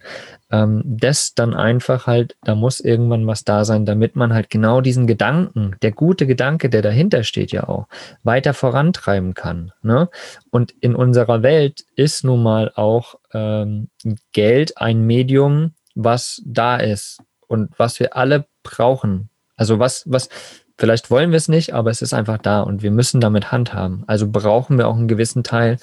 Ähm, 0.50 0.82
das 0.84 1.34
dann 1.34 1.54
einfach 1.54 2.06
halt, 2.06 2.36
da 2.44 2.54
muss 2.54 2.80
irgendwann 2.80 3.26
was 3.26 3.44
da 3.44 3.64
sein, 3.64 3.86
damit 3.86 4.14
man 4.14 4.34
halt 4.34 4.50
genau 4.50 4.82
diesen 4.82 5.06
Gedanken, 5.06 5.76
der 5.80 5.92
gute 5.92 6.26
Gedanke, 6.26 6.68
der 6.68 6.82
dahinter 6.82 7.22
steht 7.22 7.50
ja 7.52 7.66
auch, 7.66 7.86
weiter 8.22 8.52
vorantreiben 8.52 9.32
kann. 9.32 9.72
Ne? 9.82 10.10
Und 10.50 10.72
in 10.80 10.94
unserer 10.94 11.42
Welt 11.42 11.84
ist 11.96 12.24
nun 12.24 12.42
mal 12.42 12.70
auch 12.74 13.14
ähm, 13.32 13.88
Geld 14.32 14.76
ein 14.78 15.06
Medium, 15.06 15.72
was 15.94 16.42
da 16.44 16.76
ist 16.76 17.22
und 17.48 17.70
was 17.78 17.98
wir 17.98 18.16
alle 18.16 18.46
brauchen. 18.62 19.28
Also 19.56 19.78
was, 19.78 20.04
was, 20.06 20.28
vielleicht 20.76 21.10
wollen 21.10 21.30
wir 21.30 21.36
es 21.36 21.48
nicht, 21.48 21.74
aber 21.74 21.90
es 21.90 22.02
ist 22.02 22.14
einfach 22.14 22.38
da 22.38 22.60
und 22.60 22.82
wir 22.82 22.92
müssen 22.92 23.20
damit 23.20 23.50
handhaben. 23.50 24.04
Also 24.06 24.30
brauchen 24.30 24.78
wir 24.78 24.86
auch 24.86 24.96
einen 24.96 25.08
gewissen 25.08 25.42
Teil, 25.42 25.78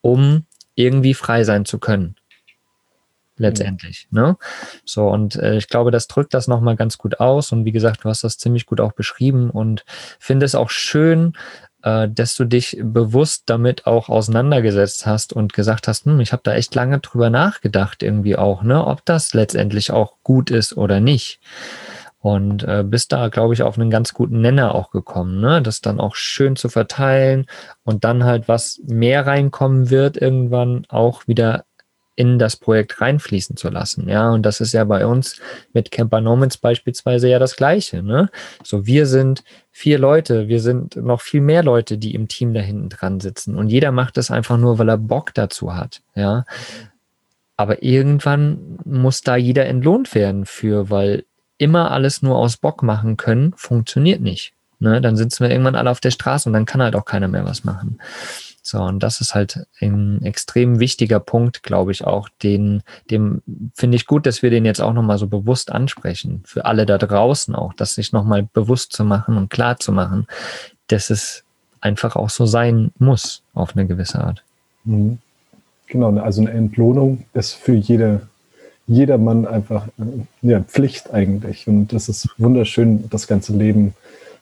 um 0.00 0.44
irgendwie 0.76 1.14
frei 1.14 1.42
sein 1.42 1.64
zu 1.64 1.78
können. 1.78 2.14
Letztendlich. 3.38 4.08
Ne? 4.10 4.38
So, 4.84 5.08
und 5.08 5.36
äh, 5.36 5.56
ich 5.56 5.68
glaube, 5.68 5.90
das 5.90 6.08
drückt 6.08 6.32
das 6.32 6.48
nochmal 6.48 6.76
ganz 6.76 6.96
gut 6.96 7.20
aus. 7.20 7.52
Und 7.52 7.66
wie 7.66 7.72
gesagt, 7.72 8.04
du 8.04 8.08
hast 8.08 8.24
das 8.24 8.38
ziemlich 8.38 8.64
gut 8.64 8.80
auch 8.80 8.92
beschrieben 8.92 9.50
und 9.50 9.84
finde 10.18 10.46
es 10.46 10.54
auch 10.54 10.70
schön, 10.70 11.34
äh, 11.86 12.08
dass 12.10 12.34
du 12.34 12.44
dich 12.44 12.78
bewusst 12.82 13.44
damit 13.46 13.86
auch 13.86 14.08
auseinandergesetzt 14.08 15.06
hast 15.06 15.32
und 15.32 15.52
gesagt 15.52 15.86
hast, 15.86 16.04
hm, 16.04 16.18
ich 16.18 16.32
habe 16.32 16.42
da 16.44 16.52
echt 16.54 16.74
lange 16.74 16.98
drüber 16.98 17.30
nachgedacht, 17.30 18.02
irgendwie 18.02 18.36
auch, 18.36 18.64
ne, 18.64 18.84
ob 18.84 19.04
das 19.04 19.34
letztendlich 19.34 19.92
auch 19.92 20.14
gut 20.24 20.50
ist 20.50 20.76
oder 20.76 20.98
nicht. 20.98 21.38
Und 22.18 22.64
äh, 22.64 22.82
bist 22.84 23.12
da, 23.12 23.28
glaube 23.28 23.54
ich, 23.54 23.62
auf 23.62 23.78
einen 23.78 23.90
ganz 23.90 24.14
guten 24.14 24.40
Nenner 24.40 24.74
auch 24.74 24.90
gekommen, 24.90 25.40
ne? 25.40 25.62
Das 25.62 25.80
dann 25.80 26.00
auch 26.00 26.16
schön 26.16 26.56
zu 26.56 26.68
verteilen 26.68 27.46
und 27.84 28.02
dann 28.02 28.24
halt, 28.24 28.48
was 28.48 28.80
mehr 28.84 29.24
reinkommen 29.28 29.90
wird, 29.90 30.16
irgendwann 30.16 30.86
auch 30.88 31.28
wieder 31.28 31.66
in 32.16 32.38
das 32.38 32.56
Projekt 32.56 33.00
reinfließen 33.00 33.56
zu 33.56 33.68
lassen. 33.68 34.08
Ja, 34.08 34.30
und 34.30 34.42
das 34.42 34.60
ist 34.60 34.72
ja 34.72 34.84
bei 34.84 35.06
uns 35.06 35.38
mit 35.74 35.90
Camper 35.90 36.22
Nomads 36.22 36.56
beispielsweise 36.56 37.28
ja 37.28 37.38
das 37.38 37.56
Gleiche. 37.56 38.02
Ne? 38.02 38.30
So, 38.64 38.86
wir 38.86 39.06
sind 39.06 39.44
vier 39.70 39.98
Leute, 39.98 40.48
wir 40.48 40.60
sind 40.60 40.96
noch 40.96 41.20
viel 41.20 41.42
mehr 41.42 41.62
Leute, 41.62 41.98
die 41.98 42.14
im 42.14 42.26
Team 42.26 42.54
da 42.54 42.60
hinten 42.60 42.88
dran 42.88 43.20
sitzen. 43.20 43.54
Und 43.54 43.68
jeder 43.68 43.92
macht 43.92 44.16
das 44.16 44.30
einfach 44.30 44.56
nur, 44.56 44.78
weil 44.78 44.88
er 44.88 44.96
Bock 44.96 45.34
dazu 45.34 45.76
hat. 45.76 46.00
Ja. 46.14 46.46
Aber 47.58 47.82
irgendwann 47.82 48.78
muss 48.84 49.20
da 49.20 49.36
jeder 49.36 49.66
entlohnt 49.66 50.14
werden 50.14 50.46
für, 50.46 50.88
weil 50.88 51.24
immer 51.58 51.90
alles 51.90 52.22
nur 52.22 52.36
aus 52.36 52.56
Bock 52.56 52.82
machen 52.82 53.18
können, 53.18 53.52
funktioniert 53.56 54.22
nicht. 54.22 54.54
Ne? 54.78 55.02
Dann 55.02 55.16
sitzen 55.16 55.44
wir 55.44 55.50
irgendwann 55.50 55.74
alle 55.74 55.90
auf 55.90 56.00
der 56.00 56.10
Straße 56.10 56.48
und 56.48 56.54
dann 56.54 56.66
kann 56.66 56.82
halt 56.82 56.96
auch 56.96 57.04
keiner 57.04 57.28
mehr 57.28 57.44
was 57.44 57.64
machen. 57.64 57.98
So, 58.66 58.82
und 58.82 59.00
das 59.00 59.20
ist 59.20 59.34
halt 59.36 59.66
ein 59.80 60.22
extrem 60.24 60.80
wichtiger 60.80 61.20
Punkt, 61.20 61.62
glaube 61.62 61.92
ich 61.92 62.04
auch. 62.04 62.28
Den, 62.42 62.82
dem 63.10 63.42
finde 63.74 63.94
ich 63.94 64.06
gut, 64.06 64.26
dass 64.26 64.42
wir 64.42 64.50
den 64.50 64.64
jetzt 64.64 64.80
auch 64.80 64.92
nochmal 64.92 65.18
so 65.18 65.28
bewusst 65.28 65.70
ansprechen. 65.70 66.42
Für 66.44 66.64
alle 66.64 66.84
da 66.84 66.98
draußen 66.98 67.54
auch, 67.54 67.72
das 67.74 67.94
sich 67.94 68.12
nochmal 68.12 68.48
bewusst 68.52 68.92
zu 68.92 69.04
machen 69.04 69.36
und 69.36 69.50
klar 69.50 69.78
zu 69.78 69.92
machen, 69.92 70.26
dass 70.88 71.10
es 71.10 71.44
einfach 71.80 72.16
auch 72.16 72.28
so 72.28 72.44
sein 72.44 72.90
muss, 72.98 73.42
auf 73.54 73.76
eine 73.76 73.86
gewisse 73.86 74.18
Art. 74.18 74.42
Mhm. 74.84 75.18
Genau, 75.86 76.18
also 76.18 76.40
eine 76.40 76.50
Entlohnung 76.50 77.22
ist 77.32 77.52
für 77.52 77.74
jede, 77.74 78.22
jedermann 78.88 79.46
einfach 79.46 79.86
äh, 79.98 80.02
ja, 80.42 80.60
Pflicht 80.60 81.14
eigentlich. 81.14 81.68
Und 81.68 81.92
das 81.92 82.08
ist 82.08 82.28
wunderschön, 82.38 83.08
das 83.10 83.28
ganze 83.28 83.52
Leben 83.56 83.94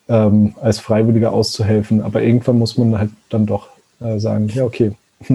ähm, 0.09 0.55
als 0.63 0.79
Freiwilliger 0.79 1.33
auszuhelfen. 1.33 2.01
Aber 2.01 2.23
irgendwann 2.23 2.59
muss 2.59 2.79
man 2.79 2.99
halt 2.99 3.11
dann 3.29 3.45
doch 3.45 3.74
äh, 4.05 4.19
sagen, 4.19 4.49
ja, 4.49 4.65
okay, 4.65 4.93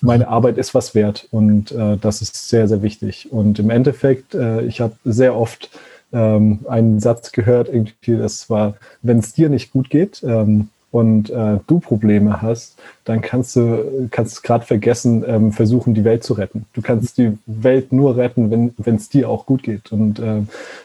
meine 0.00 0.28
Arbeit 0.28 0.58
ist 0.58 0.74
was 0.74 0.94
wert 0.94 1.26
und 1.30 1.72
äh, 1.72 1.96
das 1.96 2.22
ist 2.22 2.48
sehr, 2.48 2.68
sehr 2.68 2.82
wichtig. 2.82 3.32
Und 3.32 3.58
im 3.58 3.70
Endeffekt, 3.70 4.34
äh, 4.34 4.62
ich 4.62 4.80
habe 4.80 4.94
sehr 5.04 5.36
oft 5.36 5.70
ähm, 6.12 6.60
einen 6.68 7.00
Satz 7.00 7.32
gehört, 7.32 7.68
irgendwie, 7.68 8.16
das 8.16 8.50
war, 8.50 8.74
wenn 9.00 9.18
es 9.18 9.32
dir 9.32 9.48
nicht 9.48 9.72
gut 9.72 9.90
geht, 9.90 10.22
ähm, 10.22 10.68
und 10.92 11.30
äh, 11.30 11.58
du 11.66 11.80
Probleme 11.80 12.42
hast, 12.42 12.76
dann 13.04 13.22
kannst 13.22 13.56
du 13.56 14.08
kannst 14.10 14.42
gerade 14.42 14.64
vergessen, 14.64 15.24
ähm, 15.26 15.50
versuchen 15.50 15.94
die 15.94 16.04
Welt 16.04 16.22
zu 16.22 16.34
retten. 16.34 16.66
Du 16.74 16.82
kannst 16.82 17.16
die 17.16 17.38
Welt 17.46 17.92
nur 17.92 18.16
retten, 18.16 18.74
wenn 18.76 18.94
es 18.94 19.08
dir 19.08 19.28
auch 19.28 19.46
gut 19.46 19.62
geht. 19.62 19.90
Und 19.90 20.20
äh, 20.20 20.42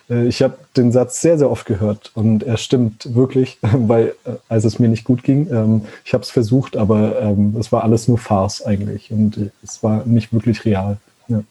äh 0.10 0.28
ich 0.28 0.42
habe 0.42 0.58
den 0.78 0.94
Satz 0.94 1.22
sehr 1.22 1.38
sehr 1.38 1.52
oft 1.52 1.66
gehört 1.66 2.12
und 2.16 2.44
er 2.44 2.58
stimmt 2.58 3.14
wirklich, 3.16 3.60
weil 3.62 4.14
äh, 4.26 4.32
als 4.48 4.64
es 4.64 4.80
mir 4.80 4.88
nicht 4.88 5.04
gut 5.04 5.24
ging, 5.24 5.48
ähm, 5.52 5.82
ich 6.06 6.14
habe 6.14 6.24
es 6.24 6.32
versucht, 6.32 6.78
aber 6.78 7.22
ähm, 7.22 7.56
es 7.60 7.72
war 7.74 7.84
alles 7.84 8.08
nur 8.08 8.18
Farce 8.18 8.66
eigentlich 8.66 9.12
und 9.12 9.38
äh, 9.38 9.50
es 9.62 9.84
war 9.84 10.06
nicht 10.06 10.34
wirklich 10.34 10.64
real. 10.64 10.98
Ja. 11.28 11.44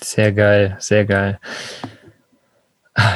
Sehr 0.00 0.32
geil, 0.32 0.76
sehr 0.80 1.04
geil. 1.04 1.38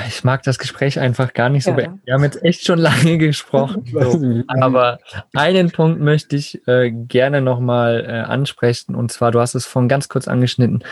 Ich 0.09 0.25
mag 0.25 0.43
das 0.43 0.59
Gespräch 0.59 0.99
einfach 0.99 1.33
gar 1.33 1.49
nicht 1.49 1.65
so. 1.65 1.71
Ja. 1.71 1.97
Wir 2.05 2.15
haben 2.15 2.25
jetzt 2.25 2.43
echt 2.45 2.67
schon 2.67 2.79
lange 2.79 3.17
gesprochen. 3.19 3.85
So. 3.91 4.43
Aber 4.61 4.99
einen 5.35 5.71
Punkt 5.71 6.01
möchte 6.01 6.37
ich 6.37 6.67
äh, 6.69 6.91
gerne 6.91 7.41
nochmal 7.41 8.05
äh, 8.07 8.31
ansprechen. 8.31 8.95
Und 8.95 9.11
zwar, 9.11 9.31
du 9.31 9.41
hast 9.41 9.55
es 9.55 9.65
von 9.67 9.89
ganz 9.89 10.09
kurz 10.09 10.29
angeschnitten, 10.29 10.85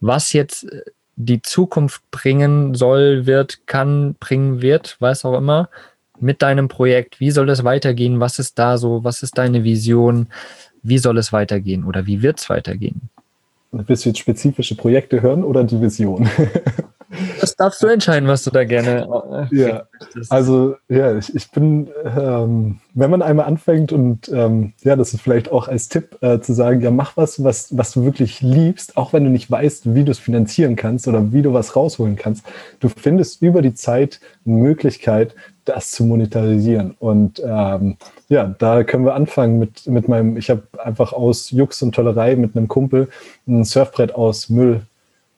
was 0.00 0.32
jetzt 0.34 0.64
äh, 0.64 0.82
die 1.16 1.40
Zukunft 1.40 2.02
bringen 2.10 2.74
soll, 2.74 3.24
wird, 3.26 3.66
kann, 3.66 4.14
bringen 4.20 4.60
wird, 4.60 4.96
was 4.98 5.24
auch 5.24 5.38
immer, 5.38 5.70
mit 6.20 6.42
deinem 6.42 6.68
Projekt. 6.68 7.20
Wie 7.20 7.30
soll 7.30 7.48
es 7.48 7.64
weitergehen? 7.64 8.20
Was 8.20 8.38
ist 8.38 8.58
da 8.58 8.76
so? 8.76 9.04
Was 9.04 9.22
ist 9.22 9.38
deine 9.38 9.64
Vision? 9.64 10.26
Wie 10.82 10.98
soll 10.98 11.16
es 11.16 11.32
weitergehen 11.32 11.84
oder 11.84 12.06
wie 12.06 12.20
wird 12.20 12.40
es 12.40 12.50
weitergehen? 12.50 13.08
Willst 13.72 14.04
du 14.04 14.10
jetzt 14.10 14.18
spezifische 14.18 14.76
Projekte 14.76 15.22
hören 15.22 15.42
oder 15.42 15.64
die 15.64 15.80
Vision? 15.80 16.28
Das 17.40 17.56
darfst 17.56 17.82
du 17.82 17.86
entscheiden, 17.86 18.28
was 18.28 18.42
du 18.42 18.50
da 18.50 18.64
gerne. 18.64 19.48
Äh, 19.50 19.56
ja, 19.56 19.82
also 20.28 20.76
ja, 20.88 21.16
ich, 21.16 21.34
ich 21.34 21.50
bin, 21.50 21.88
ähm, 22.04 22.80
wenn 22.94 23.10
man 23.10 23.22
einmal 23.22 23.46
anfängt 23.46 23.92
und 23.92 24.28
ähm, 24.28 24.72
ja, 24.82 24.96
das 24.96 25.14
ist 25.14 25.20
vielleicht 25.20 25.50
auch 25.50 25.68
als 25.68 25.88
Tipp 25.88 26.18
äh, 26.22 26.40
zu 26.40 26.52
sagen, 26.52 26.80
ja, 26.80 26.90
mach 26.90 27.16
was, 27.16 27.42
was, 27.42 27.76
was 27.76 27.92
du 27.92 28.04
wirklich 28.04 28.40
liebst, 28.40 28.96
auch 28.96 29.12
wenn 29.12 29.24
du 29.24 29.30
nicht 29.30 29.50
weißt, 29.50 29.94
wie 29.94 30.04
du 30.04 30.12
es 30.12 30.18
finanzieren 30.18 30.76
kannst 30.76 31.06
oder 31.08 31.32
wie 31.32 31.42
du 31.42 31.52
was 31.52 31.76
rausholen 31.76 32.16
kannst. 32.16 32.44
Du 32.80 32.88
findest 32.88 33.42
über 33.42 33.62
die 33.62 33.74
Zeit 33.74 34.20
eine 34.46 34.56
Möglichkeit, 34.56 35.34
das 35.64 35.90
zu 35.92 36.04
monetarisieren. 36.04 36.94
Und 36.98 37.42
ähm, 37.44 37.96
ja, 38.28 38.54
da 38.58 38.84
können 38.84 39.04
wir 39.04 39.14
anfangen 39.14 39.58
mit, 39.58 39.86
mit 39.86 40.08
meinem, 40.08 40.36
ich 40.36 40.50
habe 40.50 40.62
einfach 40.82 41.12
aus 41.12 41.50
Jux 41.50 41.82
und 41.82 41.94
Tollerei 41.94 42.36
mit 42.36 42.56
einem 42.56 42.68
Kumpel 42.68 43.08
ein 43.46 43.64
Surfbrett 43.64 44.14
aus 44.14 44.48
Müll 44.48 44.82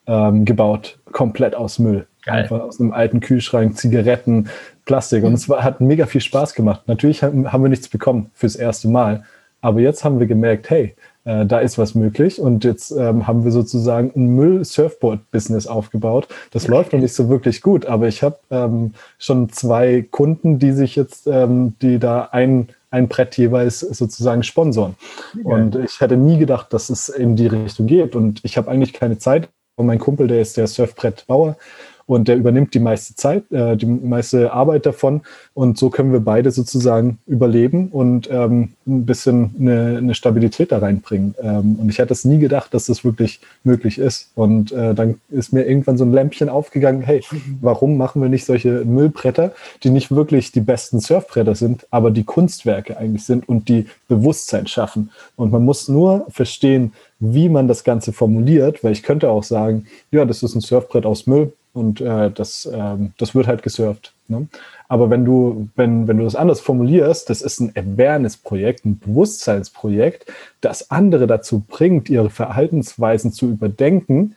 ähm, 0.06 0.44
gebaut, 0.44 0.98
komplett 1.12 1.54
aus 1.54 1.78
Müll. 1.78 2.06
Geil. 2.24 2.42
Einfach 2.42 2.60
aus 2.60 2.80
einem 2.80 2.92
alten 2.92 3.20
Kühlschrank, 3.20 3.76
Zigaretten, 3.76 4.48
Plastik. 4.84 5.24
Und 5.24 5.34
es 5.34 5.48
war, 5.48 5.62
hat 5.62 5.80
mega 5.80 6.06
viel 6.06 6.20
Spaß 6.20 6.54
gemacht. 6.54 6.82
Natürlich 6.86 7.22
haben, 7.22 7.52
haben 7.52 7.62
wir 7.62 7.68
nichts 7.68 7.88
bekommen 7.88 8.30
fürs 8.34 8.56
erste 8.56 8.88
Mal. 8.88 9.24
Aber 9.60 9.80
jetzt 9.80 10.04
haben 10.04 10.20
wir 10.20 10.26
gemerkt, 10.26 10.70
hey, 10.70 10.94
äh, 11.24 11.44
da 11.44 11.58
ist 11.58 11.76
was 11.76 11.94
möglich. 11.94 12.40
Und 12.40 12.64
jetzt 12.64 12.92
ähm, 12.92 13.26
haben 13.26 13.44
wir 13.44 13.50
sozusagen 13.50 14.12
ein 14.14 14.34
Müll-Surfboard-Business 14.36 15.66
aufgebaut. 15.66 16.28
Das 16.52 16.68
läuft 16.68 16.92
noch 16.92 17.00
nicht 17.00 17.14
so 17.14 17.28
wirklich 17.28 17.62
gut, 17.62 17.84
aber 17.86 18.06
ich 18.06 18.22
habe 18.22 18.38
ähm, 18.50 18.94
schon 19.18 19.50
zwei 19.50 20.06
Kunden, 20.08 20.58
die 20.58 20.72
sich 20.72 20.96
jetzt, 20.96 21.26
ähm, 21.26 21.74
die 21.82 21.98
da 21.98 22.28
ein, 22.30 22.68
ein 22.90 23.08
Brett 23.08 23.36
jeweils 23.36 23.80
sozusagen 23.80 24.44
sponsoren. 24.44 24.94
Okay. 25.34 25.52
Und 25.52 25.76
ich 25.76 26.00
hätte 26.00 26.16
nie 26.16 26.38
gedacht, 26.38 26.72
dass 26.72 26.88
es 26.88 27.08
in 27.08 27.34
die 27.34 27.48
Richtung 27.48 27.86
geht. 27.86 28.14
Und 28.14 28.40
ich 28.44 28.56
habe 28.56 28.70
eigentlich 28.70 28.92
keine 28.92 29.18
Zeit, 29.18 29.48
und 29.76 29.86
mein 29.86 29.98
Kumpel, 29.98 30.26
der 30.26 30.40
ist 30.40 30.56
der 30.56 30.66
Surfbrettbauer 30.66 31.56
und 32.06 32.28
der 32.28 32.36
übernimmt 32.36 32.72
die 32.72 32.80
meiste 32.80 33.14
Zeit, 33.16 33.50
äh, 33.50 33.76
die 33.76 33.86
meiste 33.86 34.52
Arbeit 34.52 34.86
davon. 34.86 35.22
Und 35.54 35.76
so 35.76 35.90
können 35.90 36.12
wir 36.12 36.20
beide 36.20 36.52
sozusagen 36.52 37.18
überleben 37.26 37.88
und 37.88 38.28
ähm, 38.30 38.74
ein 38.86 39.04
bisschen 39.04 39.54
eine, 39.58 39.98
eine, 39.98 40.14
Stabilität 40.14 40.70
da 40.70 40.78
reinbringen. 40.78 41.34
Ähm, 41.42 41.76
und 41.80 41.88
ich 41.90 41.98
hätte 41.98 42.12
es 42.12 42.24
nie 42.24 42.38
gedacht, 42.38 42.72
dass 42.74 42.86
das 42.86 43.04
wirklich 43.04 43.40
möglich 43.64 43.98
ist. 43.98 44.30
Und 44.36 44.70
äh, 44.70 44.94
dann 44.94 45.20
ist 45.30 45.52
mir 45.52 45.66
irgendwann 45.66 45.98
so 45.98 46.04
ein 46.04 46.12
Lämpchen 46.12 46.48
aufgegangen, 46.48 47.02
hey, 47.02 47.22
warum 47.60 47.96
machen 47.96 48.22
wir 48.22 48.28
nicht 48.28 48.44
solche 48.44 48.84
Müllbretter, 48.84 49.52
die 49.82 49.90
nicht 49.90 50.12
wirklich 50.12 50.52
die 50.52 50.60
besten 50.60 51.00
Surfbretter 51.00 51.56
sind, 51.56 51.86
aber 51.90 52.12
die 52.12 52.24
Kunstwerke 52.24 52.96
eigentlich 52.96 53.24
sind 53.24 53.48
und 53.48 53.68
die 53.68 53.86
Bewusstsein 54.06 54.68
schaffen. 54.68 55.10
Und 55.34 55.50
man 55.50 55.64
muss 55.64 55.88
nur 55.88 56.26
verstehen, 56.28 56.92
wie 57.18 57.48
man 57.48 57.66
das 57.66 57.82
Ganze 57.82 58.12
formuliert, 58.12 58.84
weil 58.84 58.92
ich 58.92 59.02
könnte 59.02 59.30
auch 59.30 59.42
sagen, 59.42 59.86
ja, 60.10 60.24
das 60.24 60.42
ist 60.42 60.54
ein 60.54 60.60
Surfbrett 60.60 61.06
aus 61.06 61.26
Müll 61.26 61.52
und 61.76 62.00
äh, 62.00 62.30
das, 62.30 62.68
ähm, 62.72 63.12
das 63.18 63.34
wird 63.34 63.46
halt 63.46 63.62
gesurft. 63.62 64.14
Ne? 64.28 64.48
Aber 64.88 65.10
wenn 65.10 65.24
du, 65.24 65.68
wenn, 65.76 66.08
wenn 66.08 66.18
du 66.18 66.24
das 66.24 66.34
anders 66.34 66.60
formulierst, 66.60 67.28
das 67.28 67.42
ist 67.42 67.60
ein 67.60 67.72
Awareness-Projekt, 67.76 68.84
ein 68.84 68.98
Bewusstseinsprojekt, 68.98 70.26
das 70.60 70.90
andere 70.90 71.26
dazu 71.26 71.62
bringt, 71.66 72.08
ihre 72.08 72.30
Verhaltensweisen 72.30 73.32
zu 73.32 73.46
überdenken, 73.46 74.34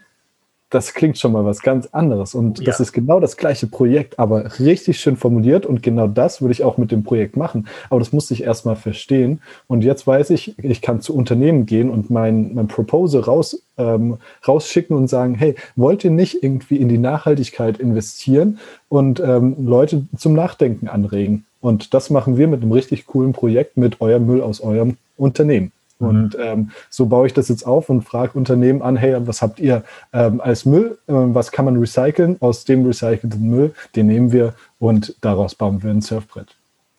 das 0.70 0.93
klingt 0.93 1.17
schon 1.17 1.32
mal 1.32 1.45
was 1.45 1.61
ganz 1.61 1.88
anderes. 1.88 2.36
Und 2.36 2.59
ja. 2.59 2.65
das 2.65 2.80
ist 2.80 2.93
genau 2.93 3.20
das 3.20 3.38
gleiche 3.38 3.67
Projekt, 3.67 4.20
aber 4.20 4.59
richtig 4.59 4.99
schön 4.99 5.17
formuliert. 5.17 5.65
Und 5.65 5.82
genau 5.82 6.07
das 6.07 6.41
würde 6.41 6.51
ich 6.51 6.63
auch 6.63 6.78
mit 6.78 6.91
dem 6.91 7.03
Projekt 7.03 7.36
machen. 7.38 7.67
Aber 7.89 7.99
das 7.99 8.13
musste 8.13 8.34
ich 8.34 8.43
erstmal 8.43 8.76
verstehen. 8.76 9.41
Und 9.67 9.84
jetzt 9.84 10.05
weiß 10.05 10.30
ich, 10.30 10.57
ich 10.59 10.82
kann 10.82 11.01
zu 11.01 11.15
Unternehmen 11.15 11.65
gehen 11.65 11.89
und 11.89 12.09
mein, 12.09 12.53
mein 12.53 12.67
Proposal 12.67 13.22
raus, 13.22 13.61
ähm, 13.78 14.17
rausschicken 14.47 14.95
und 14.95 15.07
sagen, 15.07 15.34
hey, 15.36 15.55
wollt 15.76 16.03
ihr 16.03 16.11
nicht 16.11 16.43
irgendwie 16.43 16.78
in 16.78 16.89
die 16.89 16.99
Nachhaltigkeit 16.99 17.80
investieren 17.80 18.59
und 18.89 19.20
ähm, 19.20 19.55
Leute 19.65 20.05
zum 20.17 20.34
Nachdenken 20.34 20.88
anregen? 20.88 21.45
Und 21.61 21.93
das 21.93 22.09
machen 22.09 22.38
wir 22.38 22.47
mit 22.47 22.61
einem 22.61 22.72
richtig 22.72 23.07
coolen 23.07 23.34
Projekt 23.34 23.76
mit 23.76 24.01
eurem 24.01 24.28
Müll 24.28 24.41
aus 24.41 24.61
eurem 24.61 24.97
Unternehmen. 25.17 25.72
Mhm. 26.00 26.08
Und 26.08 26.38
ähm, 26.39 26.72
so 26.89 27.06
baue 27.06 27.28
ich 27.28 27.34
das 27.34 27.50
jetzt 27.50 27.66
auf 27.66 27.89
und 27.89 28.02
frage 28.02 28.38
Unternehmen 28.38 28.82
an, 28.82 28.95
hey, 28.95 29.16
was 29.20 29.41
habt 29.41 29.60
ihr 29.60 29.84
ähm, 30.14 30.41
als 30.41 30.66
Müll? 30.66 30.97
Ähm, 31.08 31.36
was 31.36 31.52
kann 31.52 31.66
man 31.66 31.78
recyceln? 31.78 32.38
Aus 32.39 32.66
dem 32.66 32.86
recycelten 32.86 33.41
Müll, 33.41 33.74
den 33.95 34.08
nehmen 34.08 34.32
wir 34.32 34.54
und 34.80 35.16
daraus 35.22 35.56
bauen 35.56 35.84
wir 35.84 35.91
ein 35.91 36.02
Surfbrett. 36.02 36.56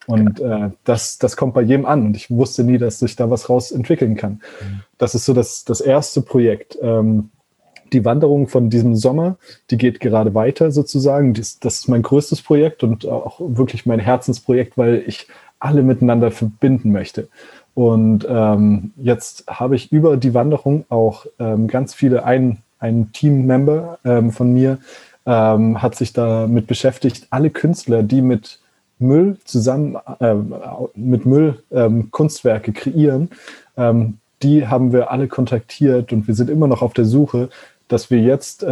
Und 0.06 0.40
äh, 0.40 0.70
das, 0.84 1.18
das 1.18 1.36
kommt 1.36 1.54
bei 1.54 1.62
jedem 1.62 1.86
an. 1.86 2.06
Und 2.06 2.16
ich 2.16 2.30
wusste 2.30 2.64
nie, 2.64 2.78
dass 2.78 2.98
sich 2.98 3.16
da 3.16 3.30
was 3.30 3.48
raus 3.48 3.70
entwickeln 3.70 4.16
kann. 4.16 4.32
Mhm. 4.60 4.80
Das 4.98 5.14
ist 5.14 5.24
so 5.24 5.34
das, 5.34 5.64
das 5.64 5.80
erste 5.80 6.22
Projekt. 6.22 6.78
Ähm, 6.82 7.30
die 7.92 8.04
Wanderung 8.04 8.48
von 8.48 8.70
diesem 8.70 8.94
Sommer, 8.96 9.36
die 9.70 9.76
geht 9.76 10.00
gerade 10.00 10.34
weiter 10.34 10.70
sozusagen. 10.70 11.34
Das, 11.34 11.58
das 11.58 11.80
ist 11.80 11.88
mein 11.88 12.02
größtes 12.02 12.42
Projekt 12.42 12.82
und 12.82 13.06
auch 13.06 13.40
wirklich 13.40 13.86
mein 13.86 13.98
Herzensprojekt, 13.98 14.78
weil 14.78 15.02
ich 15.06 15.26
alle 15.58 15.82
miteinander 15.82 16.30
verbinden 16.30 16.90
möchte. 16.90 17.28
Und 17.74 18.26
ähm, 18.28 18.92
jetzt 18.96 19.44
habe 19.48 19.76
ich 19.76 19.92
über 19.92 20.16
die 20.16 20.34
Wanderung 20.34 20.84
auch 20.88 21.26
ähm, 21.38 21.68
ganz 21.68 21.94
viele, 21.94 22.24
ein, 22.24 22.58
ein 22.78 23.12
Team-Member 23.12 23.98
ähm, 24.04 24.32
von 24.32 24.52
mir 24.52 24.78
ähm, 25.26 25.80
hat 25.80 25.94
sich 25.94 26.12
damit 26.12 26.66
beschäftigt, 26.66 27.26
alle 27.30 27.50
Künstler, 27.50 28.02
die 28.02 28.22
mit 28.22 28.58
Müll 28.98 29.36
zusammen, 29.44 29.96
äh, 30.18 30.34
mit 30.94 31.26
Müll 31.26 31.62
ähm, 31.70 32.10
Kunstwerke 32.10 32.72
kreieren, 32.72 33.30
ähm, 33.76 34.18
die 34.42 34.66
haben 34.66 34.92
wir 34.92 35.10
alle 35.10 35.28
kontaktiert 35.28 36.12
und 36.12 36.26
wir 36.26 36.34
sind 36.34 36.50
immer 36.50 36.66
noch 36.66 36.82
auf 36.82 36.94
der 36.94 37.04
Suche, 37.04 37.50
dass 37.88 38.08
wir 38.08 38.20
jetzt 38.20 38.64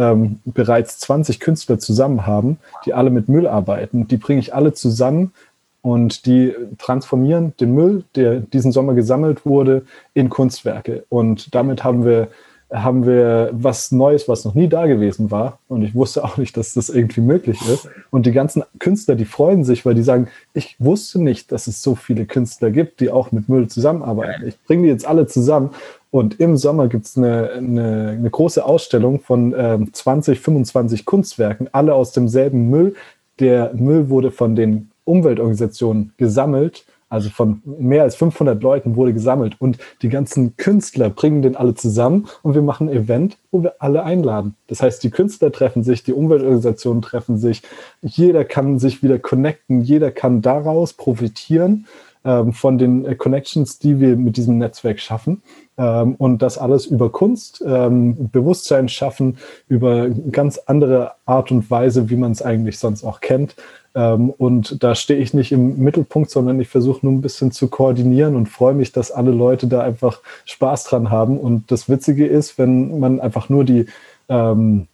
bereits 0.45 0.97
20 0.99 1.41
Künstler 1.41 1.77
zusammen 1.77 2.25
haben, 2.25 2.57
die 2.85 2.93
alle 2.93 3.09
mit 3.09 3.27
Müll 3.27 3.47
arbeiten. 3.47 4.07
Die 4.07 4.15
bringe 4.15 4.39
ich 4.39 4.55
alle 4.55 4.73
zusammen 4.73 5.33
und 5.81 6.25
die 6.25 6.53
transformieren 6.77 7.53
den 7.59 7.73
Müll, 7.73 8.03
der 8.15 8.39
diesen 8.39 8.71
Sommer 8.71 8.93
gesammelt 8.93 9.45
wurde, 9.45 9.83
in 10.13 10.29
Kunstwerke. 10.29 11.05
Und 11.09 11.55
damit 11.55 11.83
haben 11.83 12.03
wir, 12.03 12.27
haben 12.69 13.05
wir 13.05 13.49
was 13.53 13.91
Neues, 13.91 14.27
was 14.27 14.43
noch 14.43 14.55
nie 14.55 14.67
da 14.67 14.87
gewesen 14.87 15.31
war. 15.31 15.59
Und 15.69 15.83
ich 15.83 15.95
wusste 15.95 16.23
auch 16.23 16.37
nicht, 16.37 16.57
dass 16.57 16.73
das 16.73 16.89
irgendwie 16.89 17.21
möglich 17.21 17.61
ist. 17.67 17.87
Und 18.11 18.25
die 18.25 18.33
ganzen 18.33 18.63
Künstler, 18.79 19.15
die 19.15 19.25
freuen 19.25 19.63
sich, 19.63 19.85
weil 19.85 19.95
die 19.95 20.03
sagen, 20.03 20.27
ich 20.53 20.75
wusste 20.79 21.21
nicht, 21.21 21.51
dass 21.51 21.67
es 21.67 21.81
so 21.81 21.95
viele 21.95 22.25
Künstler 22.25 22.71
gibt, 22.71 22.99
die 22.99 23.09
auch 23.09 23.31
mit 23.31 23.47
Müll 23.47 23.69
zusammenarbeiten. 23.69 24.47
Ich 24.47 24.61
bringe 24.63 24.83
die 24.83 24.89
jetzt 24.89 25.07
alle 25.07 25.27
zusammen. 25.27 25.71
Und 26.11 26.39
im 26.39 26.57
Sommer 26.57 26.87
gibt 26.87 27.05
es 27.05 27.17
eine, 27.17 27.51
eine, 27.51 28.15
eine, 28.17 28.29
große 28.29 28.65
Ausstellung 28.65 29.19
von 29.21 29.53
ähm, 29.55 29.93
20, 29.93 30.39
25 30.39 31.05
Kunstwerken, 31.05 31.69
alle 31.71 31.93
aus 31.93 32.11
demselben 32.11 32.69
Müll. 32.69 32.95
Der 33.39 33.71
Müll 33.75 34.09
wurde 34.09 34.31
von 34.31 34.55
den 34.55 34.89
Umweltorganisationen 35.05 36.13
gesammelt 36.17 36.85
Also 37.09 37.29
von 37.29 37.61
mehr 37.65 38.03
als 38.03 38.15
500 38.15 38.61
Leuten 38.61 38.95
wurde 38.95 39.13
gesammelt 39.13 39.55
und 39.59 39.79
die 40.03 40.09
ganzen 40.09 40.55
Künstler 40.57 41.09
bringen 41.09 41.41
den 41.41 41.55
alle 41.55 41.73
zusammen 41.73 42.27
und 42.43 42.53
wir 42.53 42.61
machen 42.61 42.87
ein 42.87 42.95
Event, 42.95 43.37
wo 43.51 43.63
wir 43.63 43.75
alle 43.79 44.03
einladen. 44.03 44.55
Das 44.67 44.83
heißt, 44.83 45.03
die 45.03 45.09
Künstler 45.09 45.51
treffen 45.51 45.83
sich, 45.83 46.03
die 46.03 46.13
Umweltorganisationen 46.13 47.01
treffen 47.01 47.39
sich, 47.39 47.63
jeder 48.01 48.45
kann 48.45 48.77
sich 48.77 49.01
wieder 49.01 49.17
connecten, 49.17 49.81
jeder 49.81 50.11
kann 50.11 50.43
daraus 50.43 50.93
profitieren 50.93 51.87
ähm, 52.23 52.53
von 52.53 52.77
den 52.77 53.05
äh, 53.05 53.15
Connections, 53.15 53.79
die 53.79 53.99
wir 53.99 54.15
mit 54.15 54.37
diesem 54.37 54.59
Netzwerk 54.59 54.99
schaffen. 54.99 55.41
Ähm, 55.77 56.15
und 56.15 56.41
das 56.41 56.57
alles 56.57 56.85
über 56.85 57.11
Kunst, 57.11 57.63
ähm, 57.65 58.29
Bewusstsein 58.29 58.89
schaffen, 58.89 59.37
über 59.67 60.09
ganz 60.09 60.57
andere 60.57 61.13
Art 61.25 61.51
und 61.51 61.71
Weise, 61.71 62.09
wie 62.09 62.17
man 62.17 62.33
es 62.33 62.41
eigentlich 62.41 62.77
sonst 62.77 63.03
auch 63.03 63.21
kennt. 63.21 63.55
Ähm, 63.95 64.29
und 64.31 64.83
da 64.83 64.95
stehe 64.95 65.19
ich 65.19 65.33
nicht 65.33 65.51
im 65.51 65.79
Mittelpunkt, 65.79 66.29
sondern 66.29 66.59
ich 66.59 66.67
versuche 66.67 67.05
nur 67.05 67.13
ein 67.13 67.21
bisschen 67.21 67.51
zu 67.51 67.67
koordinieren 67.67 68.35
und 68.35 68.47
freue 68.47 68.73
mich, 68.73 68.91
dass 68.91 69.11
alle 69.11 69.31
Leute 69.31 69.67
da 69.67 69.81
einfach 69.81 70.19
Spaß 70.45 70.85
dran 70.85 71.09
haben. 71.09 71.37
Und 71.37 71.71
das 71.71 71.89
Witzige 71.89 72.27
ist, 72.27 72.57
wenn 72.57 72.99
man 72.99 73.19
einfach 73.19 73.49
nur 73.49 73.63
die 73.63 73.87
ähm, 74.29 74.87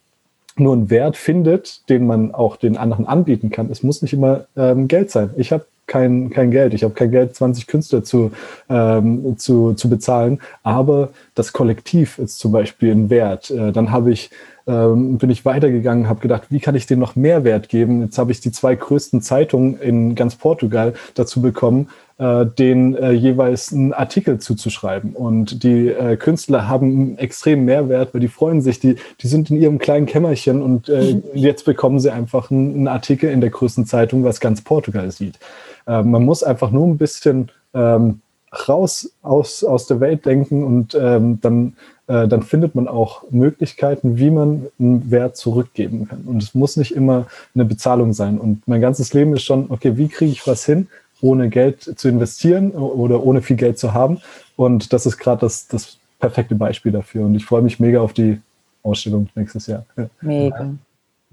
nur 0.57 0.73
einen 0.73 0.89
Wert 0.89 1.17
findet, 1.17 1.89
den 1.89 2.07
man 2.07 2.33
auch 2.33 2.55
den 2.55 2.77
anderen 2.77 3.05
anbieten 3.05 3.49
kann. 3.49 3.69
Es 3.69 3.83
muss 3.83 4.01
nicht 4.01 4.13
immer 4.13 4.45
ähm, 4.55 4.87
Geld 4.87 5.11
sein. 5.11 5.31
Ich 5.35 5.51
habe 5.51 5.65
kein, 5.87 6.29
kein 6.29 6.51
Geld. 6.51 6.73
Ich 6.73 6.83
habe 6.83 6.93
kein 6.93 7.11
Geld, 7.11 7.35
20 7.35 7.67
Künstler 7.67 8.03
zu, 8.03 8.31
ähm, 8.69 9.37
zu, 9.37 9.73
zu 9.73 9.89
bezahlen. 9.89 10.39
Aber 10.63 11.09
das 11.35 11.53
Kollektiv 11.53 12.17
ist 12.17 12.39
zum 12.39 12.51
Beispiel 12.51 12.91
ein 12.91 13.09
Wert. 13.09 13.51
Äh, 13.51 13.71
dann 13.71 13.91
habe 13.91 14.11
ich 14.11 14.31
ähm, 14.67 15.17
bin 15.17 15.29
ich 15.29 15.45
weitergegangen, 15.45 16.09
habe 16.09 16.21
gedacht, 16.21 16.47
wie 16.49 16.59
kann 16.59 16.75
ich 16.75 16.87
dem 16.87 16.99
noch 16.99 17.15
mehr 17.15 17.43
Wert 17.43 17.69
geben? 17.69 18.01
Jetzt 18.01 18.17
habe 18.17 18.31
ich 18.31 18.41
die 18.41 18.51
zwei 18.51 18.75
größten 18.75 19.21
Zeitungen 19.21 19.79
in 19.79 20.15
ganz 20.15 20.35
Portugal 20.35 20.93
dazu 21.13 21.41
bekommen, 21.41 21.89
äh, 22.17 22.45
den 22.45 22.95
äh, 22.95 23.11
jeweils 23.11 23.71
einen 23.71 23.93
Artikel 23.93 24.39
zuzuschreiben. 24.39 25.13
Und 25.13 25.63
die 25.63 25.89
äh, 25.89 26.17
Künstler 26.17 26.67
haben 26.67 26.87
einen 26.87 27.17
extremen 27.19 27.65
Mehrwert, 27.65 28.13
weil 28.13 28.21
die 28.21 28.27
freuen 28.27 28.61
sich, 28.61 28.79
die, 28.79 28.95
die 29.21 29.27
sind 29.27 29.51
in 29.51 29.61
ihrem 29.61 29.77
kleinen 29.77 30.07
Kämmerchen 30.07 30.63
und 30.63 30.89
äh, 30.89 31.13
mhm. 31.13 31.23
jetzt 31.33 31.65
bekommen 31.65 31.99
sie 31.99 32.11
einfach 32.11 32.49
einen, 32.49 32.73
einen, 32.73 32.87
Artikel 32.87 33.29
in 33.29 33.41
der 33.41 33.51
größten 33.51 33.85
Zeitung, 33.85 34.23
was 34.23 34.39
ganz 34.39 34.61
Portugal 34.61 35.11
sieht. 35.11 35.37
Äh, 35.85 36.01
man 36.01 36.23
muss 36.23 36.41
einfach 36.41 36.71
nur 36.71 36.87
ein 36.87 36.97
bisschen 36.97 37.51
ähm, 37.73 38.21
raus 38.67 39.11
aus, 39.21 39.63
aus 39.63 39.85
der 39.87 39.99
Welt 39.99 40.25
denken 40.25 40.63
und 40.63 40.97
ähm, 40.99 41.39
dann, 41.41 41.75
äh, 42.07 42.27
dann 42.27 42.43
findet 42.43 42.75
man 42.75 42.87
auch 42.87 43.23
Möglichkeiten, 43.31 44.17
wie 44.17 44.29
man 44.29 44.67
einen 44.79 45.09
Wert 45.09 45.37
zurückgeben 45.37 46.07
kann. 46.07 46.21
Und 46.25 46.41
es 46.43 46.53
muss 46.53 46.77
nicht 46.77 46.95
immer 46.95 47.27
eine 47.53 47.65
Bezahlung 47.65 48.13
sein. 48.13 48.37
Und 48.37 48.67
mein 48.67 48.81
ganzes 48.81 49.13
Leben 49.13 49.33
ist 49.33 49.43
schon, 49.43 49.65
okay, 49.69 49.97
wie 49.97 50.07
kriege 50.07 50.31
ich 50.31 50.45
was 50.45 50.65
hin, 50.65 50.87
ohne 51.21 51.49
Geld 51.49 51.81
zu 51.81 52.07
investieren 52.07 52.71
oder 52.71 53.23
ohne 53.23 53.41
viel 53.41 53.55
Geld 53.55 53.79
zu 53.79 53.93
haben? 53.93 54.19
Und 54.55 54.93
das 54.93 55.05
ist 55.05 55.17
gerade 55.17 55.41
das, 55.41 55.67
das 55.67 55.97
perfekte 56.19 56.55
Beispiel 56.55 56.91
dafür. 56.91 57.25
Und 57.25 57.35
ich 57.35 57.45
freue 57.45 57.61
mich 57.61 57.79
mega 57.79 58.01
auf 58.01 58.13
die 58.13 58.39
Ausstellung 58.83 59.27
nächstes 59.35 59.67
Jahr. 59.67 59.85
Mega. 60.21 60.75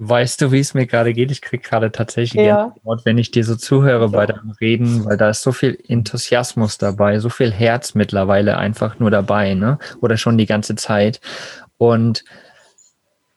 Weißt 0.04 0.40
du, 0.40 0.50
wie 0.50 0.58
es 0.58 0.74
mir 0.74 0.88
gerade 0.88 1.12
geht? 1.12 1.30
Ich 1.30 1.40
kriege 1.40 1.62
gerade 1.62 1.92
tatsächlich 1.92 2.44
ja. 2.44 2.74
Wort, 2.82 3.04
wenn 3.04 3.18
ich 3.18 3.30
dir 3.30 3.44
so 3.44 3.54
zuhöre 3.54 4.08
bei 4.08 4.26
deinem 4.26 4.50
Reden, 4.60 5.04
weil 5.04 5.16
da 5.16 5.30
ist 5.30 5.42
so 5.42 5.52
viel 5.52 5.78
Enthusiasmus 5.86 6.76
dabei, 6.76 7.20
so 7.20 7.28
viel 7.28 7.52
Herz 7.52 7.94
mittlerweile 7.94 8.56
einfach 8.56 8.98
nur 8.98 9.12
dabei, 9.12 9.54
ne? 9.54 9.78
Oder 10.00 10.16
schon 10.16 10.38
die 10.38 10.46
ganze 10.46 10.74
Zeit. 10.74 11.20
Und 11.78 12.24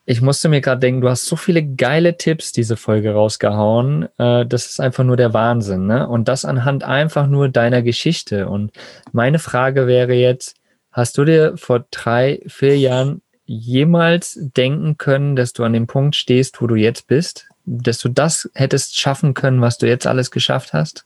ich 0.05 0.22
musste 0.22 0.49
mir 0.49 0.59
gerade 0.59 0.80
denken, 0.80 1.01
du 1.01 1.09
hast 1.09 1.28
so 1.28 1.36
viele 1.36 1.63
geile 1.63 2.18
Tipps 2.18 2.51
diese 2.51 2.78
Folge 2.78 3.13
rausgehauen. 3.13 4.07
Äh, 4.18 4.47
das 4.47 4.66
ist 4.66 4.80
einfach 4.80 5.03
nur 5.03 5.18
der 5.18 5.36
Wahnsinn, 5.36 5.86
ne? 5.86 6.07
Und 6.07 6.28
das 6.28 6.45
anhand 6.45 6.84
einfach 6.84 7.28
nur 7.28 7.47
deiner 7.47 7.84
Geschichte. 7.84 8.49
Und 8.49 8.72
meine 9.11 9.38
Frage 9.38 9.86
wäre 9.86 10.13
jetzt, 10.13 10.55
hast 10.91 11.20
du 11.20 11.26
dir 11.26 11.57
vor 11.57 11.86
drei, 11.91 12.41
vier 12.47 12.80
Jahren 12.80 13.22
jemals 13.46 14.39
denken 14.56 14.98
können, 14.98 15.36
dass 15.36 15.54
du 15.54 15.64
an 15.64 15.74
dem 15.74 15.88
Punkt 15.88 16.16
stehst, 16.16 16.62
wo 16.62 16.68
du 16.68 16.76
jetzt 16.76 17.08
bist? 17.08 17.48
Dass 17.66 18.00
du 18.00 18.10
das 18.10 18.50
hättest 18.54 19.00
schaffen 19.00 19.34
können, 19.34 19.62
was 19.62 19.78
du 19.78 19.88
jetzt 19.88 20.08
alles 20.08 20.32
geschafft 20.32 20.74
hast? 20.74 21.06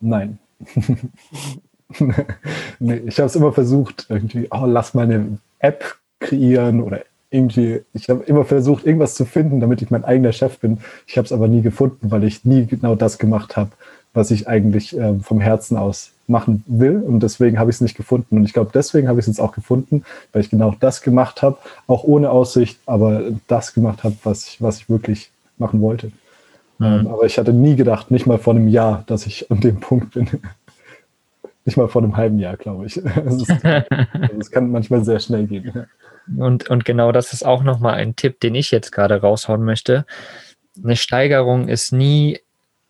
Nein. 0.00 0.38
nee, 2.78 3.02
ich 3.06 3.18
habe 3.18 3.26
es 3.26 3.36
immer 3.36 3.52
versucht, 3.52 4.06
irgendwie, 4.08 4.48
oh, 4.50 4.66
lass 4.66 4.94
mal 4.94 5.04
eine 5.04 5.38
App 5.58 5.96
kreieren 6.20 6.82
oder 6.82 7.02
irgendwie, 7.30 7.82
ich 7.92 8.08
habe 8.08 8.24
immer 8.24 8.44
versucht, 8.44 8.86
irgendwas 8.86 9.14
zu 9.14 9.24
finden, 9.24 9.60
damit 9.60 9.82
ich 9.82 9.90
mein 9.90 10.04
eigener 10.04 10.32
Chef 10.32 10.58
bin. 10.58 10.78
Ich 11.06 11.18
habe 11.18 11.26
es 11.26 11.32
aber 11.32 11.48
nie 11.48 11.62
gefunden, 11.62 12.10
weil 12.10 12.24
ich 12.24 12.44
nie 12.44 12.66
genau 12.66 12.94
das 12.94 13.18
gemacht 13.18 13.56
habe, 13.56 13.72
was 14.14 14.30
ich 14.30 14.48
eigentlich 14.48 14.96
äh, 14.96 15.18
vom 15.20 15.40
Herzen 15.40 15.76
aus 15.76 16.12
machen 16.28 16.64
will. 16.66 17.02
Und 17.02 17.20
deswegen 17.20 17.58
habe 17.58 17.70
ich 17.70 17.76
es 17.76 17.80
nicht 17.80 17.96
gefunden. 17.96 18.38
Und 18.38 18.44
ich 18.44 18.52
glaube, 18.52 18.70
deswegen 18.74 19.08
habe 19.08 19.18
ich 19.18 19.24
es 19.24 19.28
jetzt 19.28 19.40
auch 19.40 19.52
gefunden, 19.52 20.04
weil 20.32 20.42
ich 20.42 20.50
genau 20.50 20.74
das 20.80 21.02
gemacht 21.02 21.42
habe, 21.42 21.58
auch 21.86 22.04
ohne 22.04 22.30
Aussicht, 22.30 22.78
aber 22.86 23.22
das 23.48 23.74
gemacht 23.74 24.04
habe, 24.04 24.16
was 24.24 24.46
ich, 24.48 24.62
was 24.62 24.78
ich 24.78 24.90
wirklich 24.90 25.30
machen 25.58 25.80
wollte. 25.80 26.08
Mhm. 26.78 26.86
Ähm, 26.86 27.06
aber 27.08 27.24
ich 27.24 27.38
hatte 27.38 27.52
nie 27.52 27.76
gedacht, 27.76 28.10
nicht 28.10 28.26
mal 28.26 28.38
vor 28.38 28.54
einem 28.54 28.68
Jahr, 28.68 29.04
dass 29.06 29.26
ich 29.26 29.50
an 29.50 29.60
dem 29.60 29.80
Punkt 29.80 30.14
bin. 30.14 30.28
nicht 31.64 31.76
mal 31.76 31.88
vor 31.88 32.02
einem 32.02 32.16
halben 32.16 32.38
Jahr, 32.38 32.56
glaube 32.56 32.86
ich. 32.86 32.96
Es, 33.04 33.50
also 33.50 34.38
es 34.38 34.50
kann 34.50 34.70
manchmal 34.70 35.04
sehr 35.04 35.18
schnell 35.18 35.46
gehen. 35.46 35.86
Und, 36.38 36.68
und 36.68 36.84
genau 36.84 37.12
das 37.12 37.32
ist 37.32 37.44
auch 37.44 37.62
nochmal 37.62 37.94
ein 37.94 38.16
Tipp, 38.16 38.40
den 38.40 38.54
ich 38.54 38.70
jetzt 38.70 38.90
gerade 38.90 39.20
raushauen 39.20 39.64
möchte. 39.64 40.06
Eine 40.82 40.96
Steigerung 40.96 41.68
ist 41.68 41.92
nie 41.92 42.40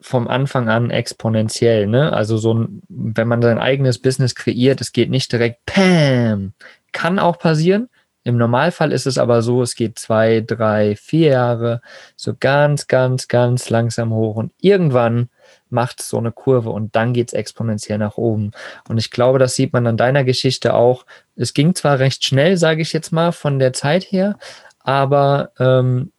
vom 0.06 0.28
Anfang 0.28 0.68
an 0.68 0.90
exponentiell. 0.90 1.88
Ne? 1.88 2.12
Also 2.12 2.36
so 2.36 2.54
ein, 2.54 2.80
wenn 2.88 3.26
man 3.26 3.42
sein 3.42 3.58
eigenes 3.58 3.98
Business 3.98 4.36
kreiert, 4.36 4.80
es 4.80 4.92
geht 4.92 5.10
nicht 5.10 5.32
direkt 5.32 5.66
Pam. 5.66 6.52
Kann 6.92 7.18
auch 7.18 7.40
passieren. 7.40 7.88
Im 8.22 8.36
Normalfall 8.36 8.92
ist 8.92 9.06
es 9.06 9.18
aber 9.18 9.42
so, 9.42 9.62
es 9.62 9.74
geht 9.74 9.98
zwei, 9.98 10.44
drei, 10.46 10.94
vier 10.94 11.30
Jahre 11.30 11.80
so 12.14 12.34
ganz, 12.38 12.86
ganz, 12.86 13.26
ganz 13.26 13.68
langsam 13.68 14.14
hoch 14.14 14.36
und 14.36 14.52
irgendwann 14.60 15.28
macht 15.70 16.00
so 16.00 16.18
eine 16.18 16.30
Kurve 16.30 16.70
und 16.70 16.94
dann 16.94 17.12
geht 17.12 17.28
es 17.28 17.34
exponentiell 17.34 17.98
nach 17.98 18.16
oben. 18.16 18.52
Und 18.88 18.98
ich 18.98 19.10
glaube, 19.10 19.40
das 19.40 19.56
sieht 19.56 19.72
man 19.72 19.88
an 19.88 19.96
deiner 19.96 20.22
Geschichte 20.22 20.74
auch. 20.74 21.04
Es 21.34 21.52
ging 21.52 21.74
zwar 21.74 21.98
recht 21.98 22.24
schnell, 22.24 22.56
sage 22.56 22.82
ich 22.82 22.92
jetzt 22.92 23.10
mal, 23.10 23.32
von 23.32 23.58
der 23.58 23.72
Zeit 23.72 24.04
her, 24.04 24.38
aber 24.78 25.50
ähm, 25.58 26.12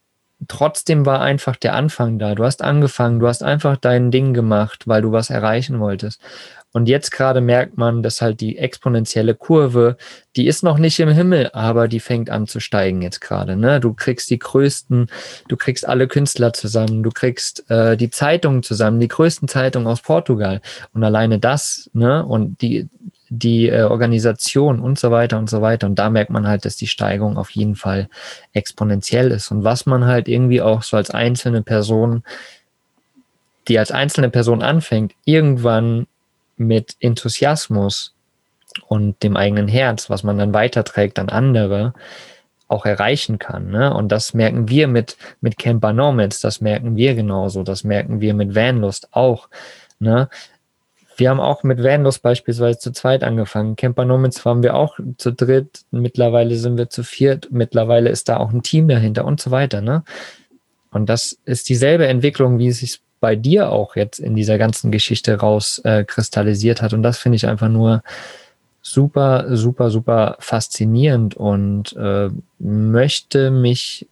trotzdem 0.47 1.05
war 1.05 1.21
einfach 1.21 1.55
der 1.55 1.73
Anfang 1.73 2.19
da. 2.19 2.35
Du 2.35 2.43
hast 2.43 2.63
angefangen, 2.63 3.19
du 3.19 3.27
hast 3.27 3.43
einfach 3.43 3.77
dein 3.77 4.11
Ding 4.11 4.33
gemacht, 4.33 4.87
weil 4.87 5.01
du 5.01 5.11
was 5.11 5.29
erreichen 5.29 5.79
wolltest. 5.79 6.21
Und 6.73 6.87
jetzt 6.87 7.11
gerade 7.11 7.41
merkt 7.41 7.77
man, 7.77 8.03
dass 8.03 8.21
halt 8.21 8.39
die 8.39 8.57
exponentielle 8.57 9.33
Kurve, 9.33 9.97
die 10.35 10.45
ist 10.45 10.63
noch 10.63 10.77
nicht 10.77 10.99
im 10.99 11.09
Himmel, 11.09 11.49
aber 11.53 11.87
die 11.87 11.99
fängt 11.99 12.29
an 12.29 12.45
zu 12.45 12.59
steigen 12.59 13.01
jetzt 13.01 13.19
gerade. 13.19 13.55
Ne? 13.55 13.79
Du 13.79 13.93
kriegst 13.93 14.29
die 14.29 14.37
größten, 14.37 15.07
du 15.47 15.57
kriegst 15.57 15.87
alle 15.87 16.07
Künstler 16.07 16.53
zusammen, 16.53 17.01
du 17.01 17.09
kriegst 17.09 17.67
äh, 17.71 17.97
die 17.97 18.11
Zeitungen 18.11 18.61
zusammen, 18.61 18.99
die 18.99 19.07
größten 19.07 19.47
Zeitungen 19.47 19.87
aus 19.87 20.01
Portugal. 20.01 20.61
Und 20.93 21.03
alleine 21.03 21.39
das, 21.39 21.89
ne, 21.93 22.23
und 22.23 22.61
die, 22.61 22.89
die 23.29 23.69
äh, 23.69 23.83
Organisation 23.83 24.79
und 24.79 24.97
so 24.97 25.11
weiter 25.11 25.37
und 25.37 25.49
so 25.49 25.61
weiter. 25.61 25.87
Und 25.87 25.95
da 25.99 26.09
merkt 26.09 26.29
man 26.29 26.47
halt, 26.47 26.65
dass 26.65 26.75
die 26.75 26.87
Steigung 26.87 27.37
auf 27.37 27.49
jeden 27.51 27.75
Fall 27.75 28.09
exponentiell 28.53 29.31
ist. 29.31 29.51
Und 29.51 29.63
was 29.63 29.85
man 29.85 30.05
halt 30.05 30.27
irgendwie 30.27 30.61
auch 30.61 30.83
so 30.83 30.97
als 30.97 31.09
einzelne 31.09 31.61
Person, 31.61 32.23
die 33.67 33.79
als 33.79 33.91
einzelne 33.91 34.29
Person 34.29 34.61
anfängt, 34.61 35.13
irgendwann 35.25 36.07
mit 36.55 36.95
Enthusiasmus 36.99 38.13
und 38.87 39.21
dem 39.23 39.35
eigenen 39.35 39.67
Herz, 39.67 40.09
was 40.09 40.23
man 40.23 40.37
dann 40.37 40.53
weiterträgt 40.53 41.19
an 41.19 41.29
andere, 41.29 41.93
auch 42.67 42.85
erreichen 42.85 43.39
kann. 43.39 43.69
Ne? 43.69 43.93
Und 43.93 44.11
das 44.11 44.33
merken 44.33 44.67
wir 44.69 44.87
mit, 44.87 45.17
mit 45.41 45.57
Camper 45.57 45.93
Nomads, 45.93 46.41
das 46.41 46.59
merken 46.61 46.95
wir 46.95 47.15
genauso, 47.15 47.63
das 47.63 47.83
merken 47.83 48.19
wir 48.19 48.33
mit 48.33 48.55
Vanlust 48.55 49.09
auch. 49.11 49.47
Ne? 49.99 50.29
Wir 51.17 51.31
haben 51.31 51.39
auch 51.39 51.63
mit 51.63 51.83
Vanlos 51.83 52.19
beispielsweise 52.19 52.77
zu 52.77 52.91
zweit 52.91 53.23
angefangen. 53.23 53.75
Camper 53.75 54.05
Nomads 54.05 54.45
waren 54.45 54.61
wir 54.61 54.75
auch 54.75 54.99
zu 55.17 55.33
dritt. 55.33 55.81
Mittlerweile 55.89 56.55
sind 56.55 56.77
wir 56.77 56.89
zu 56.89 57.03
viert. 57.03 57.47
Mittlerweile 57.51 58.09
ist 58.09 58.29
da 58.29 58.37
auch 58.37 58.53
ein 58.53 58.61
Team 58.61 58.87
dahinter 58.87 59.25
und 59.25 59.41
so 59.41 59.49
weiter. 59.49 59.81
Ne? 59.81 60.03
Und 60.91 61.09
das 61.09 61.37
ist 61.45 61.69
dieselbe 61.69 62.07
Entwicklung, 62.07 62.59
wie 62.59 62.67
es 62.67 62.79
sich 62.79 63.01
bei 63.19 63.35
dir 63.35 63.71
auch 63.71 63.95
jetzt 63.95 64.19
in 64.19 64.35
dieser 64.35 64.59
ganzen 64.59 64.91
Geschichte 64.91 65.39
rauskristallisiert 65.39 66.79
äh, 66.79 66.83
hat. 66.83 66.93
Und 66.93 67.01
das 67.01 67.17
finde 67.17 67.37
ich 67.37 67.47
einfach 67.47 67.69
nur 67.69 68.03
super, 68.83 69.55
super, 69.55 69.89
super 69.89 70.37
faszinierend 70.39 71.35
und 71.35 71.95
äh, 71.97 72.29
möchte 72.59 73.49
mich 73.49 74.07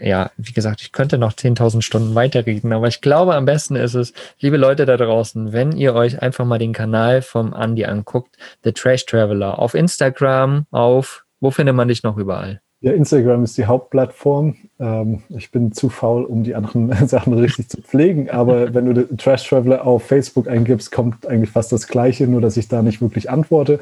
ja, 0.00 0.30
wie 0.36 0.52
gesagt, 0.52 0.80
ich 0.82 0.92
könnte 0.92 1.18
noch 1.18 1.32
10.000 1.32 1.82
Stunden 1.82 2.14
weiterreden, 2.14 2.72
aber 2.72 2.88
ich 2.88 3.00
glaube, 3.00 3.34
am 3.34 3.44
besten 3.44 3.76
ist 3.76 3.94
es, 3.94 4.12
liebe 4.40 4.56
Leute 4.56 4.86
da 4.86 4.96
draußen, 4.96 5.52
wenn 5.52 5.72
ihr 5.72 5.94
euch 5.94 6.20
einfach 6.20 6.44
mal 6.44 6.58
den 6.58 6.72
Kanal 6.72 7.22
vom 7.22 7.52
Andy 7.52 7.84
anguckt, 7.84 8.36
The 8.64 8.72
Trash 8.72 9.06
Traveler, 9.06 9.58
auf 9.58 9.74
Instagram, 9.74 10.66
auf, 10.70 11.24
wo 11.40 11.50
findet 11.50 11.76
man 11.76 11.88
dich 11.88 12.02
noch 12.02 12.16
überall? 12.16 12.60
Ja, 12.84 12.92
Instagram 12.92 13.44
ist 13.44 13.56
die 13.56 13.64
Hauptplattform. 13.64 14.56
Ähm, 14.78 15.22
ich 15.30 15.50
bin 15.50 15.72
zu 15.72 15.88
faul, 15.88 16.24
um 16.24 16.44
die 16.44 16.54
anderen 16.54 16.92
Sachen 17.08 17.32
richtig 17.32 17.70
zu 17.70 17.80
pflegen. 17.80 18.28
Aber 18.28 18.74
wenn 18.74 18.84
du 18.84 19.16
Trash 19.16 19.48
Traveler 19.48 19.86
auf 19.86 20.02
Facebook 20.02 20.48
eingibst, 20.48 20.92
kommt 20.92 21.26
eigentlich 21.26 21.48
fast 21.48 21.72
das 21.72 21.88
Gleiche, 21.88 22.26
nur 22.26 22.42
dass 22.42 22.58
ich 22.58 22.68
da 22.68 22.82
nicht 22.82 23.00
wirklich 23.00 23.30
antworte. 23.30 23.80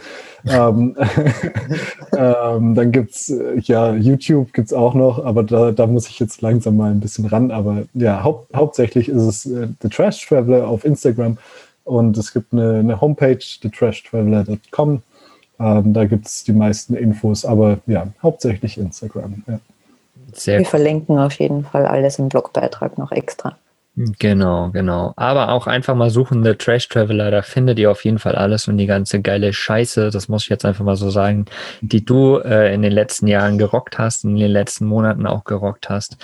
ähm, 0.49 0.97
ähm, 2.17 2.77
dann 2.77 2.93
gibt's 2.93 3.29
äh, 3.29 3.59
ja 3.59 3.93
YouTube 3.93 4.53
gibt's 4.53 4.73
auch 4.73 4.95
noch, 4.95 5.25
aber 5.25 5.43
da, 5.43 5.73
da 5.73 5.89
muss 5.89 6.09
ich 6.09 6.21
jetzt 6.21 6.41
langsam 6.41 6.77
mal 6.77 6.93
ein 6.93 7.01
bisschen 7.01 7.27
ran. 7.27 7.51
Aber 7.51 7.83
ja, 7.95 8.23
hau 8.23 8.47
hauptsächlich 8.55 9.09
ist 9.09 9.23
es 9.23 9.47
äh, 9.47 9.67
The 9.83 9.89
Trash 9.89 10.25
Traveler 10.29 10.69
auf 10.69 10.85
Instagram 10.85 11.39
und 11.83 12.17
es 12.17 12.33
gibt 12.33 12.53
eine, 12.53 12.79
eine 12.79 13.01
Homepage, 13.01 13.41
thetrashtraveler.com 13.63 15.03
ähm, 15.63 15.93
da 15.93 16.05
gibt 16.05 16.27
es 16.27 16.45
die 16.45 16.53
meisten 16.53 16.95
Infos, 16.95 17.45
aber 17.45 17.79
ja, 17.87 18.09
hauptsächlich 18.23 18.79
Instagram. 18.79 19.43
Ja. 19.47 19.61
Sehr 20.33 20.59
Wir 20.59 20.67
verlinken 20.67 21.19
auf 21.19 21.35
jeden 21.35 21.65
Fall 21.65 21.87
alles 21.87 22.19
im 22.19 22.29
Blogbeitrag 22.29 22.99
noch 22.99 23.13
extra. 23.13 23.57
Genau, 23.95 24.71
genau. 24.71 25.13
Aber 25.17 25.51
auch 25.51 25.67
einfach 25.67 25.95
mal 25.95 26.09
suchen, 26.09 26.43
der 26.43 26.57
Trash 26.57 26.89
Traveler, 26.89 27.31
da 27.31 27.43
findet 27.43 27.79
ihr 27.79 27.91
auf 27.91 28.07
jeden 28.07 28.19
Fall 28.19 28.35
alles 28.35 28.67
und 28.67 28.79
die 28.79 28.87
ganze 28.87 29.21
geile 29.21 29.53
Scheiße, 29.53 30.09
das 30.09 30.29
muss 30.29 30.45
ich 30.45 30.49
jetzt 30.49 30.65
einfach 30.65 30.85
mal 30.85 30.97
so 30.97 31.11
sagen, 31.11 31.45
die 31.83 32.03
du 32.03 32.39
äh, 32.39 32.73
in 32.73 32.81
den 32.81 32.93
letzten 32.93 33.27
Jahren 33.27 33.59
gerockt 33.59 33.99
hast, 33.99 34.25
in 34.25 34.37
den 34.37 34.51
letzten 34.51 34.87
Monaten 34.87 35.27
auch 35.27 35.45
gerockt 35.45 35.91
hast. 35.91 36.17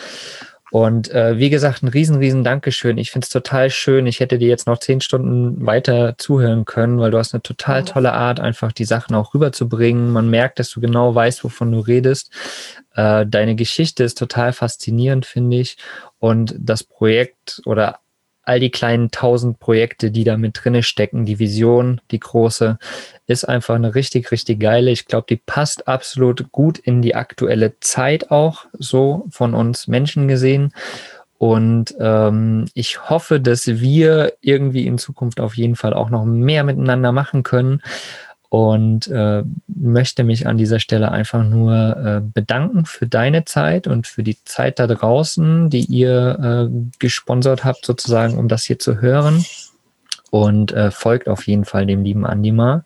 Und 0.71 1.11
äh, 1.11 1.39
wie 1.39 1.49
gesagt, 1.49 1.83
ein 1.83 1.89
riesen, 1.89 2.17
riesen 2.17 2.45
Dankeschön. 2.45 2.99
Ich 2.99 3.11
finde 3.11 3.25
es 3.25 3.31
total 3.31 3.71
schön. 3.71 4.07
Ich 4.07 4.21
hätte 4.21 4.39
dir 4.39 4.49
jetzt 4.49 4.67
noch 4.67 4.79
zehn 4.79 5.01
Stunden 5.01 5.65
weiter 5.65 6.17
zuhören 6.19 6.65
können, 6.67 6.99
weil 6.99 7.11
du 7.11 7.19
hast 7.19 7.35
eine 7.35 7.43
total 7.43 7.85
tolle 7.85 8.13
Art, 8.13 8.39
einfach 8.39 8.73
die 8.73 8.85
Sachen 8.85 9.15
auch 9.15 9.33
rüberzubringen. 9.35 10.11
Man 10.11 10.29
merkt, 10.29 10.59
dass 10.59 10.71
du 10.71 10.81
genau 10.81 11.15
weißt, 11.15 11.43
wovon 11.45 11.73
du 11.73 11.81
redest. 11.81 12.31
Äh, 12.95 13.27
deine 13.27 13.57
Geschichte 13.57 14.05
ist 14.05 14.19
total 14.19 14.53
faszinierend, 14.53 15.25
finde 15.25 15.57
ich. 15.57 15.79
Und 16.19 16.55
das 16.59 16.85
Projekt 16.85 17.63
oder 17.65 18.01
all 18.49 18.61
die 18.61 18.71
kleinen 18.71 19.11
tausend 19.11 19.61
Projekte, 19.61 20.11
die 20.11 20.25
da 20.25 20.37
mit 20.37 20.59
drinne 20.63 20.83
stecken, 20.83 21.27
die 21.27 21.39
Vision, 21.39 22.01
die 22.11 22.19
große, 22.19 22.79
ist 23.27 23.45
einfach 23.45 23.75
eine 23.75 23.95
richtig, 23.95 24.33
richtig 24.33 24.59
geile. 24.59 24.91
Ich 24.91 25.07
glaube, 25.07 25.27
die 25.29 25.37
passt 25.37 25.87
absolut 25.87 26.51
gut 26.51 26.79
in 26.79 27.03
die 27.03 27.15
aktuelle 27.15 27.79
Zeit 27.81 28.31
auch, 28.31 28.65
so 28.73 29.27
von 29.31 29.55
uns 29.55 29.87
Menschen 29.87 30.29
gesehen. 30.29 30.73
Und 31.37 31.95
ähm, 32.01 32.65
ich 32.75 33.11
hoffe, 33.11 33.39
dass 33.39 33.67
wir 33.67 34.33
irgendwie 34.41 34.87
in 34.87 34.99
Zukunft 34.99 35.41
auf 35.41 35.57
jeden 35.57 35.77
Fall 35.77 35.95
auch 35.95 36.11
noch 36.11 36.25
mehr 36.25 36.65
miteinander 36.65 37.13
machen 37.13 37.45
können 37.45 37.81
und 38.51 39.09
äh, 39.09 39.43
möchte 39.67 40.25
mich 40.25 40.47
an 40.47 40.57
dieser 40.57 40.81
Stelle 40.81 41.13
einfach 41.13 41.45
nur 41.45 41.97
äh, 41.97 42.21
bedanken 42.23 42.87
für 42.87 43.07
deine 43.07 43.45
Zeit 43.45 43.87
und 43.87 44.07
für 44.07 44.23
die 44.23 44.43
Zeit 44.45 44.79
da 44.79 44.87
draußen, 44.87 45.69
die 45.69 45.85
ihr 45.85 46.71
äh, 46.71 46.89
gesponsert 46.99 47.65
habt, 47.65 47.85
sozusagen, 47.85 48.39
um 48.39 48.49
das 48.49 48.65
hier 48.65 48.79
zu 48.79 49.01
hören. 49.01 49.45
Und 50.31 50.73
äh, 50.73 50.91
folgt 50.91 51.29
auf 51.29 51.47
jeden 51.47 51.65
Fall 51.65 51.87
dem 51.87 52.05
lieben 52.05 52.27
Andi 52.27 52.53
mal. 52.53 52.85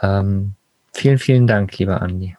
Ähm, 0.00 0.54
vielen, 0.92 1.18
vielen 1.18 1.46
Dank, 1.46 1.76
lieber 1.78 2.00
Andi. 2.00 2.36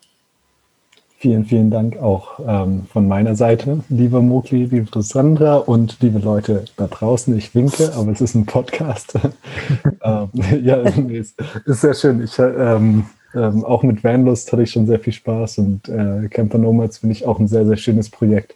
Vielen, 1.26 1.45
vielen 1.45 1.71
Dank 1.71 1.97
auch 1.97 2.39
ähm, 2.47 2.84
von 2.93 3.07
meiner 3.07 3.36
Seite, 3.36 3.80
lieber 3.89 4.21
Mokli, 4.21 4.65
liebe 4.65 5.01
Sandra 5.01 5.55
und 5.55 5.97
liebe 5.99 6.19
Leute 6.19 6.65
da 6.78 6.86
draußen. 6.86 7.36
Ich 7.36 7.55
winke, 7.55 7.93
aber 7.95 8.11
es 8.11 8.21
ist 8.21 8.36
ein 8.36 8.45
Podcast. 8.45 9.15
ähm, 10.03 10.30
ja, 10.61 10.76
ist, 10.76 11.34
ist, 11.65 11.82
sehr 11.82 11.95
schön. 11.95 12.23
Ich, 12.23 12.38
ähm, 12.38 13.05
ähm, 13.34 13.65
auch 13.65 13.82
mit 13.82 14.03
Vanlust 14.03 14.53
hatte 14.53 14.61
ich 14.61 14.69
schon 14.69 14.86
sehr 14.86 14.99
viel 14.99 15.13
Spaß 15.13 15.57
und 15.57 15.89
äh, 15.89 16.28
Camper 16.30 16.59
Nomads 16.59 16.99
finde 16.99 17.13
ich 17.13 17.26
auch 17.26 17.39
ein 17.39 17.47
sehr, 17.47 17.65
sehr 17.65 17.78
schönes 17.78 18.11
Projekt 18.11 18.53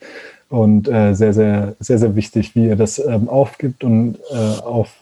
und 0.50 0.88
äh, 0.88 1.16
sehr, 1.16 1.34
sehr, 1.34 1.76
sehr, 1.80 1.98
sehr 1.98 2.16
wichtig, 2.16 2.54
wie 2.54 2.68
ihr 2.68 2.76
das 2.76 3.00
ähm, 3.00 3.30
aufgibt 3.30 3.84
und 3.84 4.20
äh, 4.32 4.62
auf 4.62 4.94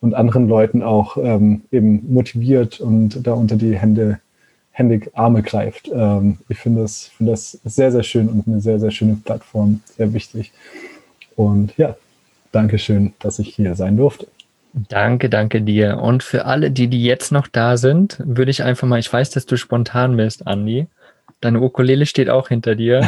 und 0.00 0.14
anderen 0.14 0.46
Leuten 0.46 0.84
auch 0.84 1.16
ähm, 1.16 1.62
eben 1.72 2.12
motiviert 2.12 2.78
und 2.78 3.26
da 3.26 3.32
unter 3.32 3.56
die 3.56 3.76
Hände 3.76 4.20
händig 4.78 5.10
Arme 5.14 5.42
greift. 5.42 5.90
Ähm, 5.92 6.38
ich 6.48 6.58
finde 6.58 6.82
das, 6.82 7.08
find 7.16 7.28
das 7.28 7.58
sehr, 7.64 7.90
sehr 7.90 8.04
schön 8.04 8.28
und 8.28 8.46
eine 8.46 8.60
sehr, 8.60 8.78
sehr 8.78 8.92
schöne 8.92 9.18
Plattform, 9.22 9.80
sehr 9.96 10.12
wichtig. 10.12 10.52
Und 11.34 11.76
ja, 11.76 11.96
danke 12.52 12.78
schön, 12.78 13.12
dass 13.18 13.40
ich 13.40 13.54
hier 13.54 13.74
sein 13.74 13.96
durfte. 13.96 14.28
Danke, 14.72 15.28
danke 15.28 15.62
dir. 15.62 15.98
Und 15.98 16.22
für 16.22 16.44
alle, 16.44 16.70
die, 16.70 16.86
die 16.86 17.02
jetzt 17.02 17.32
noch 17.32 17.48
da 17.48 17.76
sind, 17.76 18.22
würde 18.24 18.52
ich 18.52 18.62
einfach 18.62 18.86
mal, 18.86 19.00
ich 19.00 19.12
weiß, 19.12 19.30
dass 19.30 19.46
du 19.46 19.56
spontan 19.56 20.16
bist, 20.16 20.46
Andi. 20.46 20.86
Deine 21.40 21.60
Ukulele 21.60 22.04
steht 22.06 22.30
auch 22.30 22.48
hinter 22.48 22.74
dir. 22.74 23.06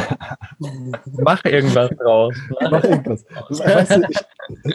Mach 1.05 1.43
irgendwas 1.43 1.89
draus. 1.97 2.35
Mach 2.69 2.83
irgendwas. 2.83 3.25
Weißt 3.49 3.97
du, 3.97 4.07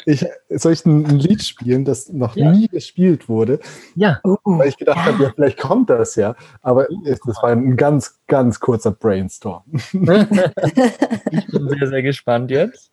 ich, 0.04 0.22
ich, 0.22 0.60
soll 0.60 0.72
ich 0.72 0.84
ein, 0.84 1.18
Lied 1.18 1.42
spielen, 1.42 1.86
das 1.86 2.12
noch 2.12 2.36
ja. 2.36 2.52
nie 2.52 2.68
gespielt 2.68 3.30
wurde? 3.30 3.60
Ja. 3.94 4.20
Weil 4.44 4.68
ich 4.68 4.76
gedacht 4.76 4.98
ja. 4.98 5.04
habe, 5.06 5.24
ja, 5.24 5.32
vielleicht 5.34 5.58
kommt 5.58 5.88
das 5.88 6.16
ja. 6.16 6.36
Aber 6.60 6.86
das 7.04 7.42
war 7.42 7.50
ein 7.50 7.76
ganz, 7.76 8.20
ganz 8.26 8.60
kurzer 8.60 8.90
Brainstorm. 8.90 9.62
ich 9.72 9.92
bin 9.92 11.68
sehr, 11.68 11.88
sehr 11.88 12.02
gespannt 12.02 12.50
jetzt. 12.50 12.92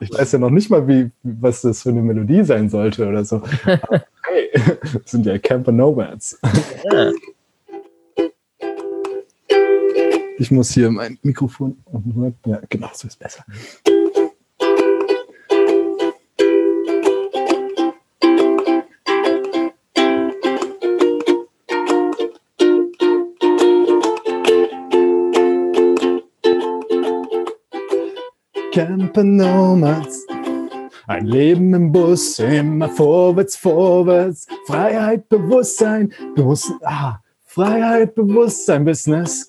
Ich 0.00 0.10
weiß 0.12 0.32
ja 0.32 0.38
noch 0.38 0.50
nicht 0.50 0.70
mal, 0.70 0.88
wie, 0.88 1.10
was 1.22 1.62
das 1.62 1.82
für 1.82 1.90
eine 1.90 2.02
Melodie 2.02 2.42
sein 2.42 2.70
sollte 2.70 3.06
oder 3.06 3.24
so. 3.24 3.42
Aber 3.64 4.04
hey, 4.24 4.50
das 4.94 5.10
sind 5.10 5.26
ja 5.26 5.38
Camper 5.38 5.72
Nomads. 5.72 6.40
Ja. 6.90 7.12
Ich 10.42 10.50
muss 10.50 10.72
hier 10.72 10.90
mein 10.90 11.20
Mikrofon. 11.22 11.76
Ja, 12.46 12.60
genau, 12.68 12.90
so 12.94 13.06
ist 13.06 13.16
besser. 13.16 13.44
Camper 28.72 29.22
Nomads. 29.22 30.26
Ein 31.06 31.26
Leben 31.26 31.72
im 31.72 31.92
Bus, 31.92 32.40
immer 32.40 32.88
vorwärts, 32.88 33.54
vorwärts. 33.54 34.48
Freiheit, 34.66 35.28
Bewusstsein, 35.28 36.12
Bewusstsein. 36.34 36.78
Ah, 36.82 37.20
Freiheit, 37.52 38.14
Bewusstsein, 38.14 38.86
Business, 38.86 39.46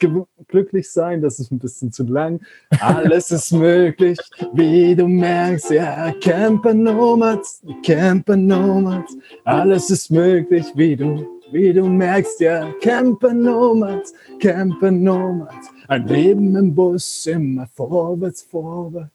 glücklich 0.50 0.92
sein, 0.92 1.22
das 1.22 1.40
ist 1.40 1.54
ein 1.54 1.60
bisschen 1.60 1.90
zu 1.90 2.04
lang. 2.04 2.42
Alles 2.82 3.32
ist 3.32 3.54
möglich, 3.54 4.20
wie 4.52 4.94
du 4.94 5.08
merkst, 5.08 5.70
ja, 5.70 6.12
Camper 6.20 6.74
Nomads, 6.74 7.64
Camper 7.82 8.36
Nomads. 8.36 9.16
Alles 9.46 9.90
ist 9.90 10.12
möglich, 10.12 10.66
wie 10.76 10.98
du, 10.98 11.26
wie 11.54 11.72
du 11.72 11.86
merkst, 11.88 12.42
ja, 12.42 12.74
Camper 12.82 13.34
Nomads, 13.34 14.14
Camper 14.42 14.92
Nomads. 14.92 15.70
Ein 15.88 16.06
Leben 16.06 16.58
im 16.58 16.76
Bus, 16.76 17.26
immer 17.26 17.68
vorwärts, 17.74 18.42
vorwärts. 18.42 19.12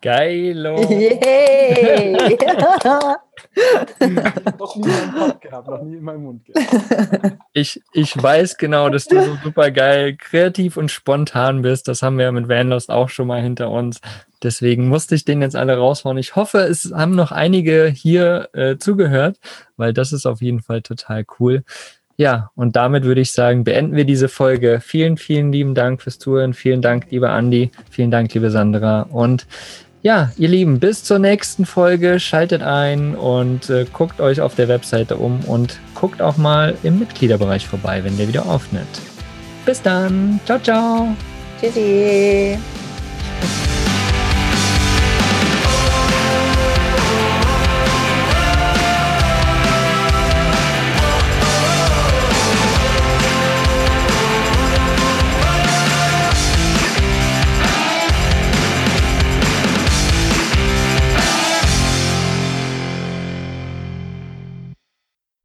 Geilo. 0.00 0.80
Yay. 0.90 2.12
noch 4.58 4.76
nie 4.76 4.82
in 4.82 4.94
meinem 4.94 5.14
Mund 5.18 5.40
gehabt, 5.40 5.68
noch 5.68 5.82
nie 5.82 5.96
in 5.96 6.02
meinem 6.02 6.22
Mund 6.22 6.44
gehabt. 6.44 7.38
Ich, 7.52 7.82
ich 7.92 8.22
weiß 8.22 8.58
genau, 8.58 8.88
dass 8.90 9.06
du 9.06 9.20
so 9.22 9.36
super 9.42 9.72
geil, 9.72 10.16
kreativ 10.16 10.76
und 10.76 10.90
spontan 10.90 11.62
bist. 11.62 11.88
Das 11.88 12.00
haben 12.00 12.16
wir 12.16 12.26
ja 12.26 12.32
mit 12.32 12.48
Vanlost 12.48 12.90
auch 12.90 13.08
schon 13.08 13.26
mal 13.26 13.42
hinter 13.42 13.70
uns. 13.70 14.00
Deswegen 14.42 14.88
musste 14.88 15.16
ich 15.16 15.24
den 15.24 15.42
jetzt 15.42 15.56
alle 15.56 15.76
raushauen. 15.76 16.16
Ich 16.16 16.36
hoffe, 16.36 16.58
es 16.58 16.92
haben 16.94 17.16
noch 17.16 17.32
einige 17.32 17.86
hier 17.88 18.48
äh, 18.52 18.76
zugehört, 18.76 19.38
weil 19.76 19.92
das 19.92 20.12
ist 20.12 20.26
auf 20.26 20.40
jeden 20.40 20.60
Fall 20.60 20.82
total 20.82 21.26
cool. 21.40 21.64
Ja, 22.16 22.50
und 22.54 22.76
damit 22.76 23.04
würde 23.04 23.22
ich 23.22 23.32
sagen, 23.32 23.64
beenden 23.64 23.96
wir 23.96 24.04
diese 24.04 24.28
Folge. 24.28 24.80
Vielen, 24.80 25.16
vielen 25.16 25.52
lieben 25.52 25.74
Dank 25.74 26.02
fürs 26.02 26.18
Zuhören. 26.18 26.52
Vielen 26.54 26.82
Dank, 26.82 27.06
lieber 27.10 27.30
Andi. 27.30 27.70
Vielen 27.90 28.10
Dank, 28.10 28.32
liebe 28.34 28.50
Sandra. 28.50 29.02
Und 29.02 29.46
ja, 30.02 30.30
ihr 30.36 30.48
Lieben, 30.48 30.80
bis 30.80 31.04
zur 31.04 31.18
nächsten 31.18 31.66
Folge. 31.66 32.20
Schaltet 32.20 32.62
ein 32.62 33.14
und 33.14 33.68
äh, 33.68 33.86
guckt 33.92 34.20
euch 34.20 34.40
auf 34.40 34.54
der 34.54 34.68
Webseite 34.68 35.16
um 35.16 35.40
und 35.44 35.78
guckt 35.94 36.22
auch 36.22 36.36
mal 36.36 36.76
im 36.82 36.98
Mitgliederbereich 36.98 37.66
vorbei, 37.66 38.02
wenn 38.04 38.16
der 38.16 38.28
wieder 38.28 38.52
öffnet. 38.52 38.88
Bis 39.66 39.82
dann. 39.82 40.40
Ciao, 40.46 40.58
ciao. 40.58 41.08
Tschüssi. 41.60 42.58